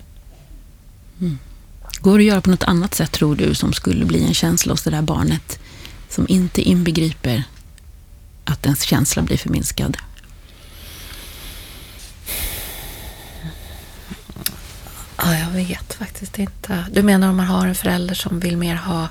Mm. 1.22 1.40
Går 2.00 2.18
det 2.18 2.22
att 2.24 2.28
göra 2.28 2.42
på 2.42 2.50
något 2.50 2.64
annat 2.64 2.96
sätt 2.96 3.12
tror 3.12 3.36
du 3.36 3.56
som 3.56 3.74
skulle 3.74 4.06
bli 4.06 4.24
en 4.24 4.34
känsla 4.34 4.74
hos 4.74 4.84
det 4.84 4.92
där 4.92 5.02
barnet 5.02 5.60
som 6.10 6.26
inte 6.30 6.62
inbegriper 6.62 7.44
att 8.46 8.66
ens 8.66 8.82
känsla 8.82 9.22
blir 9.22 9.38
förminskad? 9.38 9.98
Ja, 15.18 15.38
jag 15.38 15.50
vet 15.50 15.94
faktiskt 15.94 16.40
inte. 16.40 16.86
Du 16.92 17.04
menar 17.04 17.30
om 17.30 17.38
man 17.38 17.46
har 17.46 17.68
en 17.68 17.76
förälder 17.76 18.16
som 18.16 18.40
vill 18.40 18.58
mer 18.58 18.76
ha 18.76 19.10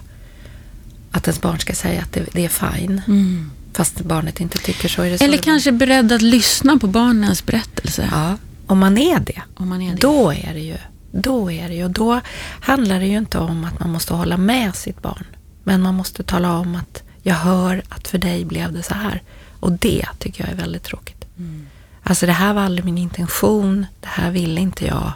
att 1.11 1.27
ens 1.27 1.41
barn 1.41 1.59
ska 1.59 1.75
säga 1.75 2.03
att 2.03 2.13
det, 2.13 2.27
det 2.33 2.45
är 2.45 2.49
fine. 2.49 3.03
Mm. 3.07 3.51
Fast 3.73 4.01
barnet 4.01 4.41
inte 4.41 4.59
tycker 4.59 4.89
så. 4.89 5.03
Är 5.03 5.11
det 5.11 5.19
så 5.19 5.25
Eller 5.25 5.39
kanske 5.39 5.73
beredd 5.73 6.13
att 6.13 6.23
lyssna 6.23 6.79
på 6.79 6.87
barnens 6.87 7.47
berättelse. 7.47 8.09
Ja, 8.13 8.37
om 8.67 8.79
man 8.79 8.99
är 8.99 9.21
det. 9.21 9.43
Om 9.55 9.69
man 9.69 9.83
är 9.83 9.91
det. 9.91 10.01
Då 10.01 10.33
är 10.33 10.55
det 10.55 10.61
ju. 10.61 10.77
Då 11.11 11.51
är 11.51 11.69
det 11.69 11.75
ju. 11.75 11.85
Och 11.85 11.91
då 11.91 12.21
handlar 12.61 13.01
det 13.01 13.07
ju 13.07 13.19
inte 13.19 13.39
om 13.39 13.65
att 13.65 13.81
man 13.81 13.91
måste 13.91 14.15
hålla 14.15 14.37
med 14.37 14.77
sitt 14.77 15.03
barn. 15.03 15.25
Men 15.65 15.83
man 15.83 15.95
måste 15.95 16.23
tala 16.23 16.59
om 16.59 16.77
att 16.77 17.03
jag 17.23 17.35
hör 17.35 17.83
att 17.89 18.09
för 18.09 18.19
dig 18.19 18.45
blev 18.45 18.73
det 18.73 18.83
så 18.83 18.95
här. 18.95 19.23
Och 19.61 19.73
det 19.73 20.07
tycker 20.19 20.45
jag 20.45 20.53
är 20.53 20.57
väldigt 20.57 20.83
tråkigt. 20.83 21.25
Mm. 21.39 21.67
Alltså 22.03 22.27
det 22.27 22.33
här 22.33 22.55
var 22.55 22.63
aldrig 22.63 22.85
min 22.85 22.99
intention. 22.99 23.87
Det 24.01 24.09
här 24.09 24.31
ville 24.31 24.61
inte 24.61 24.87
jag. 24.87 25.13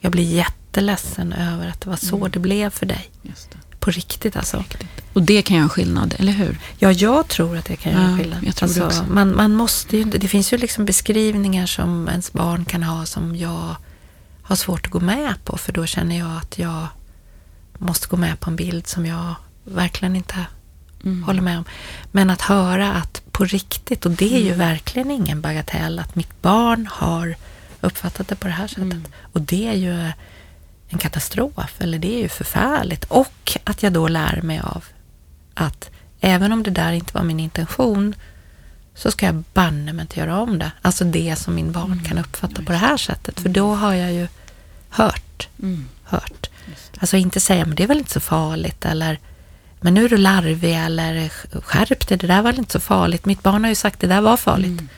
Jag 0.00 0.12
blir 0.12 0.24
jätteledsen 0.24 1.32
över 1.32 1.68
att 1.68 1.80
det 1.80 1.90
var 1.90 1.96
så 1.96 2.16
mm. 2.16 2.30
det 2.30 2.38
blev 2.38 2.70
för 2.70 2.86
dig. 2.86 3.10
På 3.78 3.90
riktigt 3.90 4.36
alltså. 4.36 4.56
Riktigt. 4.56 4.88
Och 5.12 5.22
det 5.22 5.42
kan 5.42 5.56
göra 5.56 5.68
skillnad, 5.68 6.14
eller 6.18 6.32
hur? 6.32 6.58
Ja, 6.78 6.92
jag 6.92 7.28
tror 7.28 7.56
att 7.56 7.64
det 7.64 7.76
kan 7.76 7.92
göra 7.92 8.10
ja, 8.10 8.16
skillnad. 8.16 8.38
Jag 8.44 8.56
tror 8.56 8.66
alltså, 8.66 8.80
det, 8.80 8.86
också. 8.86 9.04
Man, 9.08 9.36
man 9.36 9.54
måste 9.54 9.96
ju, 9.96 10.04
det 10.04 10.28
finns 10.28 10.52
ju 10.52 10.56
liksom 10.56 10.84
beskrivningar 10.84 11.66
som 11.66 12.08
ens 12.08 12.32
barn 12.32 12.64
kan 12.64 12.82
ha 12.82 13.06
som 13.06 13.36
jag 13.36 13.76
har 14.50 14.56
svårt 14.56 14.86
att 14.86 14.92
gå 14.92 15.00
med 15.00 15.34
på. 15.44 15.56
För 15.56 15.72
då 15.72 15.86
känner 15.86 16.18
jag 16.18 16.36
att 16.36 16.58
jag 16.58 16.86
måste 17.78 18.08
gå 18.08 18.16
med 18.16 18.40
på 18.40 18.50
en 18.50 18.56
bild 18.56 18.86
som 18.86 19.06
jag 19.06 19.34
verkligen 19.64 20.16
inte 20.16 20.46
mm. 21.04 21.22
håller 21.22 21.42
med 21.42 21.58
om. 21.58 21.64
Men 22.12 22.30
att 22.30 22.40
höra 22.40 22.92
att 22.92 23.22
på 23.32 23.44
riktigt, 23.44 24.06
och 24.06 24.12
det 24.12 24.34
är 24.34 24.40
ju 24.40 24.52
mm. 24.52 24.58
verkligen 24.58 25.10
ingen 25.10 25.40
bagatell, 25.40 25.98
att 25.98 26.14
mitt 26.14 26.42
barn 26.42 26.88
har 26.92 27.36
uppfattat 27.80 28.28
det 28.28 28.36
på 28.36 28.46
det 28.46 28.52
här 28.52 28.66
sättet. 28.66 28.82
Mm. 28.82 29.04
Och 29.32 29.40
det 29.40 29.68
är 29.68 29.74
ju 29.74 30.10
en 30.88 30.98
katastrof, 30.98 31.76
eller 31.78 31.98
det 31.98 32.14
är 32.14 32.22
ju 32.22 32.28
förfärligt. 32.28 33.04
Och 33.04 33.58
att 33.64 33.82
jag 33.82 33.92
då 33.92 34.08
lär 34.08 34.42
mig 34.42 34.60
av 34.60 34.84
att 35.54 35.90
även 36.20 36.52
om 36.52 36.62
det 36.62 36.70
där 36.70 36.92
inte 36.92 37.14
var 37.14 37.22
min 37.22 37.40
intention 37.40 38.14
så 38.94 39.10
ska 39.10 39.26
jag 39.26 39.44
banne 39.54 39.92
mig 39.92 40.02
inte 40.02 40.20
göra 40.20 40.40
om 40.40 40.58
det. 40.58 40.72
Alltså 40.82 41.04
det 41.04 41.36
som 41.38 41.54
min 41.54 41.72
barn 41.72 41.92
mm. 41.92 42.04
kan 42.04 42.18
uppfatta 42.18 42.62
på 42.62 42.72
det 42.72 42.78
här 42.78 42.96
sättet. 42.96 43.40
För 43.40 43.48
då 43.48 43.74
har 43.74 43.94
jag 43.94 44.12
ju 44.12 44.28
hört. 44.90 45.48
Mm. 45.62 45.88
hört. 46.04 46.50
Alltså 47.00 47.16
inte 47.16 47.40
säga, 47.40 47.66
men 47.66 47.74
det 47.74 47.82
är 47.82 47.88
väl 47.88 47.98
inte 47.98 48.12
så 48.12 48.20
farligt 48.20 48.84
eller 48.84 49.18
men 49.80 49.94
nu 49.94 50.04
är 50.04 50.08
du 50.08 50.16
larvig 50.16 50.74
eller 50.74 51.28
skärp 51.60 52.08
dig, 52.08 52.18
det 52.18 52.26
där 52.26 52.42
var 52.42 52.50
väl 52.50 52.58
inte 52.58 52.72
så 52.72 52.80
farligt. 52.80 53.26
Mitt 53.26 53.42
barn 53.42 53.64
har 53.64 53.68
ju 53.68 53.74
sagt 53.74 54.00
det 54.00 54.06
där 54.06 54.20
var 54.20 54.36
farligt. 54.36 54.80
Mm. 54.80 54.88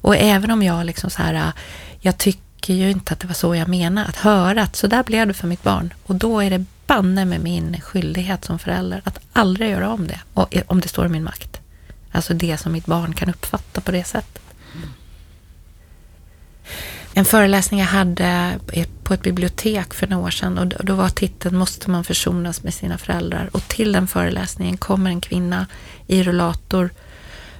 Och 0.00 0.16
även 0.16 0.50
om 0.50 0.62
jag 0.62 0.86
liksom 0.86 1.10
så 1.10 1.22
här, 1.22 1.52
jag 2.00 2.18
tycker 2.18 2.74
ju 2.74 2.90
inte 2.90 3.12
att 3.12 3.20
det 3.20 3.26
var 3.26 3.34
så 3.34 3.54
jag 3.54 3.68
menade, 3.68 4.06
att 4.06 4.16
höra 4.16 4.62
att 4.62 4.76
så 4.76 4.86
där 4.86 5.02
blev 5.02 5.26
det 5.26 5.34
för 5.34 5.46
mitt 5.46 5.62
barn. 5.62 5.94
Och 6.06 6.14
då 6.14 6.40
är 6.40 6.50
det 6.50 6.64
banne 6.86 7.24
med 7.24 7.40
min 7.40 7.80
skyldighet 7.80 8.44
som 8.44 8.58
förälder 8.58 9.02
att 9.04 9.20
aldrig 9.32 9.70
göra 9.70 9.90
om 9.90 10.06
det, 10.06 10.20
och, 10.34 10.54
om 10.66 10.80
det 10.80 10.88
står 10.88 11.06
i 11.06 11.08
min 11.08 11.24
makt. 11.24 11.60
Alltså 12.12 12.34
det 12.34 12.56
som 12.56 12.72
mitt 12.72 12.86
barn 12.86 13.14
kan 13.14 13.30
uppfatta 13.30 13.80
på 13.80 13.92
det 13.92 14.04
sättet. 14.04 14.42
En 17.14 17.24
föreläsning 17.24 17.80
jag 17.80 17.86
hade 17.86 18.58
på 19.02 19.14
ett 19.14 19.22
bibliotek 19.22 19.94
för 19.94 20.06
några 20.06 20.26
år 20.26 20.30
sedan 20.30 20.58
och 20.58 20.66
då 20.66 20.94
var 20.94 21.08
titeln 21.08 21.56
Måste 21.56 21.90
man 21.90 22.04
försonas 22.04 22.62
med 22.62 22.74
sina 22.74 22.98
föräldrar? 22.98 23.50
Och 23.52 23.68
till 23.68 23.92
den 23.92 24.06
föreläsningen 24.06 24.76
kommer 24.76 25.10
en 25.10 25.20
kvinna 25.20 25.66
i 26.06 26.22
rullator 26.22 26.90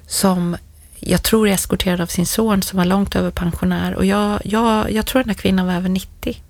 som 0.07 0.57
jag 1.01 1.23
tror 1.23 1.49
är 1.49 1.53
eskorterad 1.53 2.01
av 2.01 2.07
sin 2.07 2.27
son 2.27 2.63
som 2.63 2.77
var 2.77 2.85
långt 2.85 3.17
över 3.17 3.31
pensionär 3.31 3.95
och 3.95 4.05
jag, 4.05 4.41
jag, 4.45 4.93
jag 4.93 5.07
tror 5.07 5.23
den 5.23 5.29
här 5.29 5.35
kvinnan 5.35 5.67
var 5.67 5.75
över 5.75 5.89
90. 5.89 6.43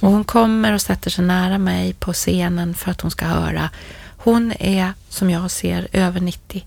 Och 0.00 0.10
hon 0.10 0.24
kommer 0.24 0.72
och 0.72 0.80
sätter 0.80 1.10
sig 1.10 1.24
nära 1.24 1.58
mig 1.58 1.92
på 1.92 2.12
scenen 2.12 2.74
för 2.74 2.90
att 2.90 3.00
hon 3.00 3.10
ska 3.10 3.26
höra. 3.26 3.70
Hon 4.16 4.52
är, 4.58 4.92
som 5.08 5.30
jag 5.30 5.50
ser, 5.50 5.88
över 5.92 6.20
90 6.20 6.64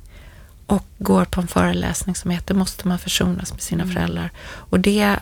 och 0.66 0.86
går 0.98 1.26
på 1.26 1.42
en 1.42 1.48
föreläsning 1.48 2.16
som 2.16 2.32
heter 2.32 2.54
Måste 2.54 2.88
man 2.88 3.00
försonas 3.00 3.54
med 3.54 3.62
sina 3.62 3.84
mm. 3.84 3.96
föräldrar? 3.96 4.30
Och 4.42 4.80
det, 4.80 5.20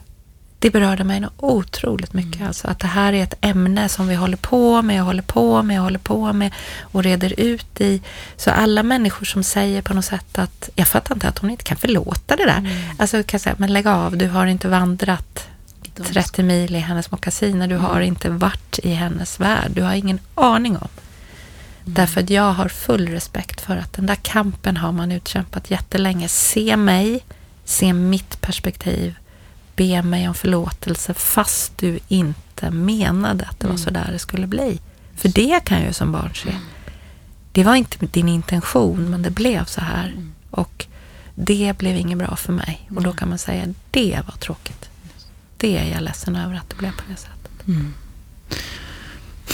det 0.59 0.69
berörde 0.69 1.03
mig 1.03 1.19
nog 1.19 1.31
otroligt 1.37 2.13
mycket. 2.13 2.35
Mm. 2.35 2.47
Alltså 2.47 2.67
att 2.67 2.79
det 2.79 2.87
här 2.87 3.13
är 3.13 3.23
ett 3.23 3.33
ämne 3.41 3.89
som 3.89 4.07
vi 4.07 4.15
håller 4.15 4.37
på 4.37 4.81
med 4.81 5.01
och 5.01 5.05
håller 5.05 5.21
på 5.21 5.63
med 5.63 5.79
och 5.79 5.83
håller 5.83 5.99
på 5.99 6.33
med 6.33 6.53
och 6.81 7.03
reder 7.03 7.39
ut 7.39 7.81
i. 7.81 8.01
Så 8.37 8.51
alla 8.51 8.83
människor 8.83 9.25
som 9.25 9.43
säger 9.43 9.81
på 9.81 9.93
något 9.93 10.05
sätt 10.05 10.39
att 10.39 10.69
jag 10.75 10.87
fattar 10.87 11.15
inte 11.15 11.27
att 11.27 11.39
hon 11.39 11.49
inte 11.49 11.63
kan 11.63 11.77
förlåta 11.77 12.35
det 12.35 12.45
där. 12.45 12.57
Mm. 12.57 12.77
Alltså 12.97 13.23
kan 13.23 13.39
säga, 13.39 13.55
men 13.59 13.73
lägg 13.73 13.87
av, 13.87 14.17
du 14.17 14.27
har 14.27 14.45
inte 14.45 14.67
vandrat 14.67 15.47
30 16.03 16.43
mil 16.43 16.75
i 16.75 16.79
hennes 16.79 17.11
mockasiner. 17.11 17.67
Du 17.67 17.75
mm. 17.75 17.85
har 17.85 18.01
inte 18.01 18.29
varit 18.29 18.79
i 18.83 18.93
hennes 18.93 19.39
värld. 19.39 19.71
Du 19.71 19.81
har 19.81 19.93
ingen 19.93 20.19
aning 20.35 20.77
om. 20.77 20.87
Mm. 20.87 21.93
Därför 21.93 22.21
att 22.21 22.29
jag 22.29 22.53
har 22.53 22.67
full 22.67 23.09
respekt 23.09 23.61
för 23.61 23.77
att 23.77 23.93
den 23.93 24.05
där 24.05 24.15
kampen 24.15 24.77
har 24.77 24.91
man 24.91 25.11
utkämpat 25.11 25.71
jättelänge. 25.71 26.27
Se 26.27 26.77
mig, 26.77 27.25
se 27.65 27.93
mitt 27.93 28.41
perspektiv, 28.41 29.15
be 29.77 30.01
mig 30.01 30.27
om 30.27 30.33
förlåtelse 30.33 31.13
fast 31.13 31.77
du 31.77 31.99
inte 32.07 32.71
menade 32.71 33.45
att 33.45 33.59
det 33.59 33.67
var 33.67 33.75
mm. 33.75 33.83
så 33.83 33.89
där 33.89 34.09
det 34.11 34.19
skulle 34.19 34.47
bli. 34.47 34.79
För 35.15 35.29
det 35.29 35.65
kan 35.65 35.77
jag 35.77 35.87
ju 35.87 35.93
som 35.93 36.11
barn 36.11 36.31
se. 36.35 36.55
Det 37.51 37.63
var 37.63 37.75
inte 37.75 38.05
din 38.05 38.29
intention, 38.29 39.09
men 39.09 39.21
det 39.21 39.29
blev 39.29 39.65
så 39.65 39.81
här. 39.81 40.07
Mm. 40.07 40.33
Och 40.51 40.85
det 41.35 41.77
blev 41.77 41.95
inget 41.95 42.17
bra 42.17 42.35
för 42.35 42.53
mig. 42.53 42.89
Och 42.95 43.03
då 43.03 43.13
kan 43.13 43.29
man 43.29 43.37
säga, 43.37 43.73
det 43.91 44.19
var 44.27 44.35
tråkigt. 44.35 44.89
Det 45.57 45.77
är 45.77 45.93
jag 45.93 46.03
ledsen 46.03 46.35
över 46.35 46.55
att 46.55 46.69
det 46.69 46.75
blev 46.75 46.91
på 46.91 47.03
det 47.09 47.15
sättet. 47.15 47.67
Mm. 47.67 47.93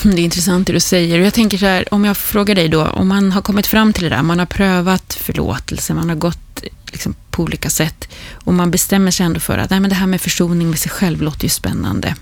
Det 0.03 0.21
är 0.21 0.25
intressant 0.25 0.67
det 0.67 0.73
du 0.73 0.79
säger. 0.79 1.19
Jag 1.19 1.33
tänker 1.33 1.57
så 1.57 1.65
här, 1.65 1.93
om 1.93 2.05
jag 2.05 2.17
frågar 2.17 2.55
dig 2.55 2.69
då, 2.69 2.85
om 2.85 3.07
man 3.07 3.31
har 3.31 3.41
kommit 3.41 3.67
fram 3.67 3.93
till 3.93 4.03
det 4.03 4.09
där, 4.09 4.23
man 4.23 4.39
har 4.39 4.45
prövat 4.45 5.13
förlåtelse, 5.13 5.93
man 5.93 6.09
har 6.09 6.15
gått 6.15 6.63
liksom 6.93 7.15
på 7.31 7.43
olika 7.43 7.69
sätt 7.69 8.09
och 8.33 8.53
man 8.53 8.71
bestämmer 8.71 9.11
sig 9.11 9.25
ändå 9.25 9.39
för 9.39 9.57
att 9.57 9.69
nej, 9.69 9.79
men 9.79 9.89
det 9.89 9.95
här 9.95 10.07
med 10.07 10.21
försoning 10.21 10.69
med 10.69 10.79
sig 10.79 10.91
själv 10.91 11.21
låter 11.21 11.43
ju 11.43 11.49
spännande. 11.49 12.15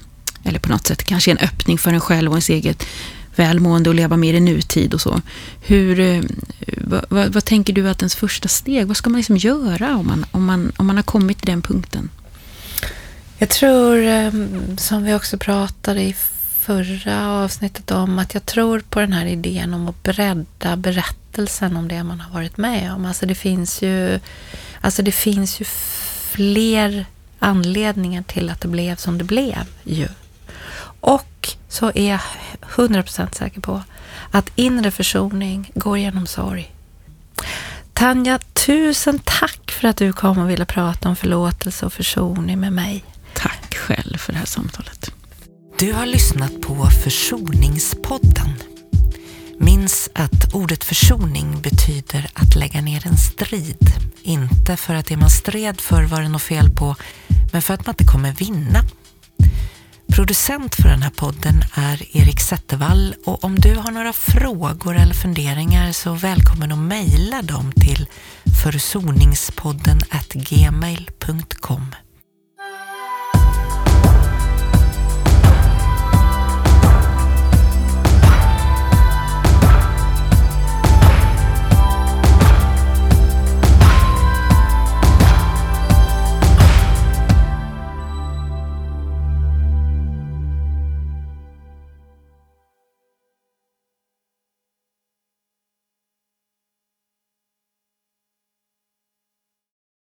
Eller 0.44 0.60
på 0.60 0.70
något 0.70 0.88
sätt 0.88 1.04
kanske 1.04 1.32
en 1.32 1.38
öppning 1.38 1.78
för 1.78 1.94
en 1.94 2.02
själv 2.02 2.32
och 2.32 2.36
ens 2.36 2.50
eget 2.50 2.86
välmående 3.36 3.90
och 3.90 3.96
leva 3.96 4.18
mer 4.18 4.34
i 4.34 4.40
nutid 4.40 4.94
och 4.94 5.02
så. 5.02 5.22
Hur, 5.62 6.00
eh, 6.00 6.24
vad, 6.78 7.06
vad, 7.10 7.34
vad, 7.34 7.46
tänker 7.46 7.74
du 7.74 7.90
att 7.90 8.02
ens 8.02 8.16
första 8.16 8.48
steg, 8.48 8.88
vad 8.88 8.98
ska 8.98 9.10
man 9.10 9.20
liksom 9.20 9.38
göra 9.38 9.98
om 9.98 10.08
man, 10.08 10.26
om, 10.32 10.46
man, 10.46 10.72
om 10.78 10.88
man 10.88 10.96
har 10.96 11.04
kommit 11.04 11.38
till 11.38 11.48
den 11.48 11.62
punkten? 11.62 12.10
Jag 13.38 13.50
tror, 13.50 14.06
eh, 14.06 14.32
som 14.78 15.04
vi 15.04 15.14
också 15.14 15.38
pratade 15.38 16.02
i 16.02 16.16
förra 16.72 17.30
avsnittet 17.30 17.92
om 17.92 18.20
att 18.20 18.34
jag 18.34 18.46
tror 18.46 18.80
på 18.80 19.00
den 19.00 19.14
här 19.14 19.26
idén 19.26 19.74
om 19.74 19.90
att 19.90 20.04
bredda 20.04 20.76
berättelsen 20.76 21.78
om 21.78 21.88
det 21.88 22.04
man 22.04 22.20
har 22.20 22.34
varit 22.34 22.58
med 22.58 22.94
om. 22.94 23.06
Alltså 23.06 23.26
det 23.26 23.36
finns 23.36 23.82
ju, 23.82 24.20
alltså 24.82 25.02
det 25.02 25.12
finns 25.12 25.62
ju 25.62 25.66
fler 26.32 27.06
anledningar 27.40 28.24
till 28.24 28.50
att 28.50 28.62
det 28.62 28.68
blev 28.68 28.96
som 28.96 29.18
det 29.18 29.24
blev 29.24 29.66
ju. 29.84 30.08
Och 31.00 31.50
så 31.68 31.92
är 31.96 32.10
jag 32.10 32.20
100% 32.62 33.36
säker 33.36 33.62
på 33.62 33.84
att 34.32 34.52
inre 34.56 34.92
försoning 34.92 35.72
går 35.76 35.98
genom 35.98 36.28
sorg. 36.28 36.76
Tanja, 37.94 38.40
tusen 38.66 39.20
tack 39.20 39.72
för 39.72 39.88
att 39.88 39.98
du 39.98 40.14
kom 40.14 40.38
och 40.38 40.50
ville 40.50 40.66
prata 40.66 41.10
om 41.10 41.16
förlåtelse 41.16 41.86
och 41.86 41.94
försoning 41.94 42.60
med 42.60 42.74
mig. 42.74 43.04
Tack 43.34 43.76
själv 43.76 44.18
för 44.18 44.34
det 44.34 44.40
här 44.40 44.46
samtalet. 44.46 45.12
Du 45.82 45.94
har 45.94 46.06
lyssnat 46.06 46.62
på 46.62 46.86
Försoningspodden. 46.86 48.54
Minns 49.58 50.10
att 50.16 50.54
ordet 50.54 50.84
försoning 50.84 51.62
betyder 51.62 52.30
att 52.34 52.56
lägga 52.56 52.82
ner 52.82 53.08
en 53.08 53.18
strid. 53.18 53.92
Inte 54.22 54.78
för 54.78 54.96
att 54.96 55.06
det 55.06 55.18
man 55.18 55.30
stred 55.30 55.82
för 55.82 56.04
var 56.04 56.22
det 56.22 56.30
något 56.30 56.42
fel 56.42 56.70
på, 56.70 56.96
men 57.52 57.62
för 57.62 57.74
att 57.74 57.86
man 57.86 57.94
inte 57.94 58.14
kommer 58.14 58.32
vinna. 58.32 58.84
Producent 60.08 60.76
för 60.76 60.90
den 60.90 61.02
här 61.02 61.10
podden 61.10 61.64
är 61.74 62.18
Erik 62.18 62.40
Zettervall 62.40 63.16
och 63.26 63.44
om 63.44 63.60
du 63.60 63.76
har 63.76 63.92
några 63.92 64.14
frågor 64.14 64.96
eller 64.96 65.14
funderingar 65.14 65.92
så 65.92 66.14
välkommen 66.14 66.72
att 66.72 66.78
mejla 66.78 67.42
dem 67.42 67.72
till 67.72 68.08
försoningspodden 68.64 70.00
gmail.com. 70.34 71.96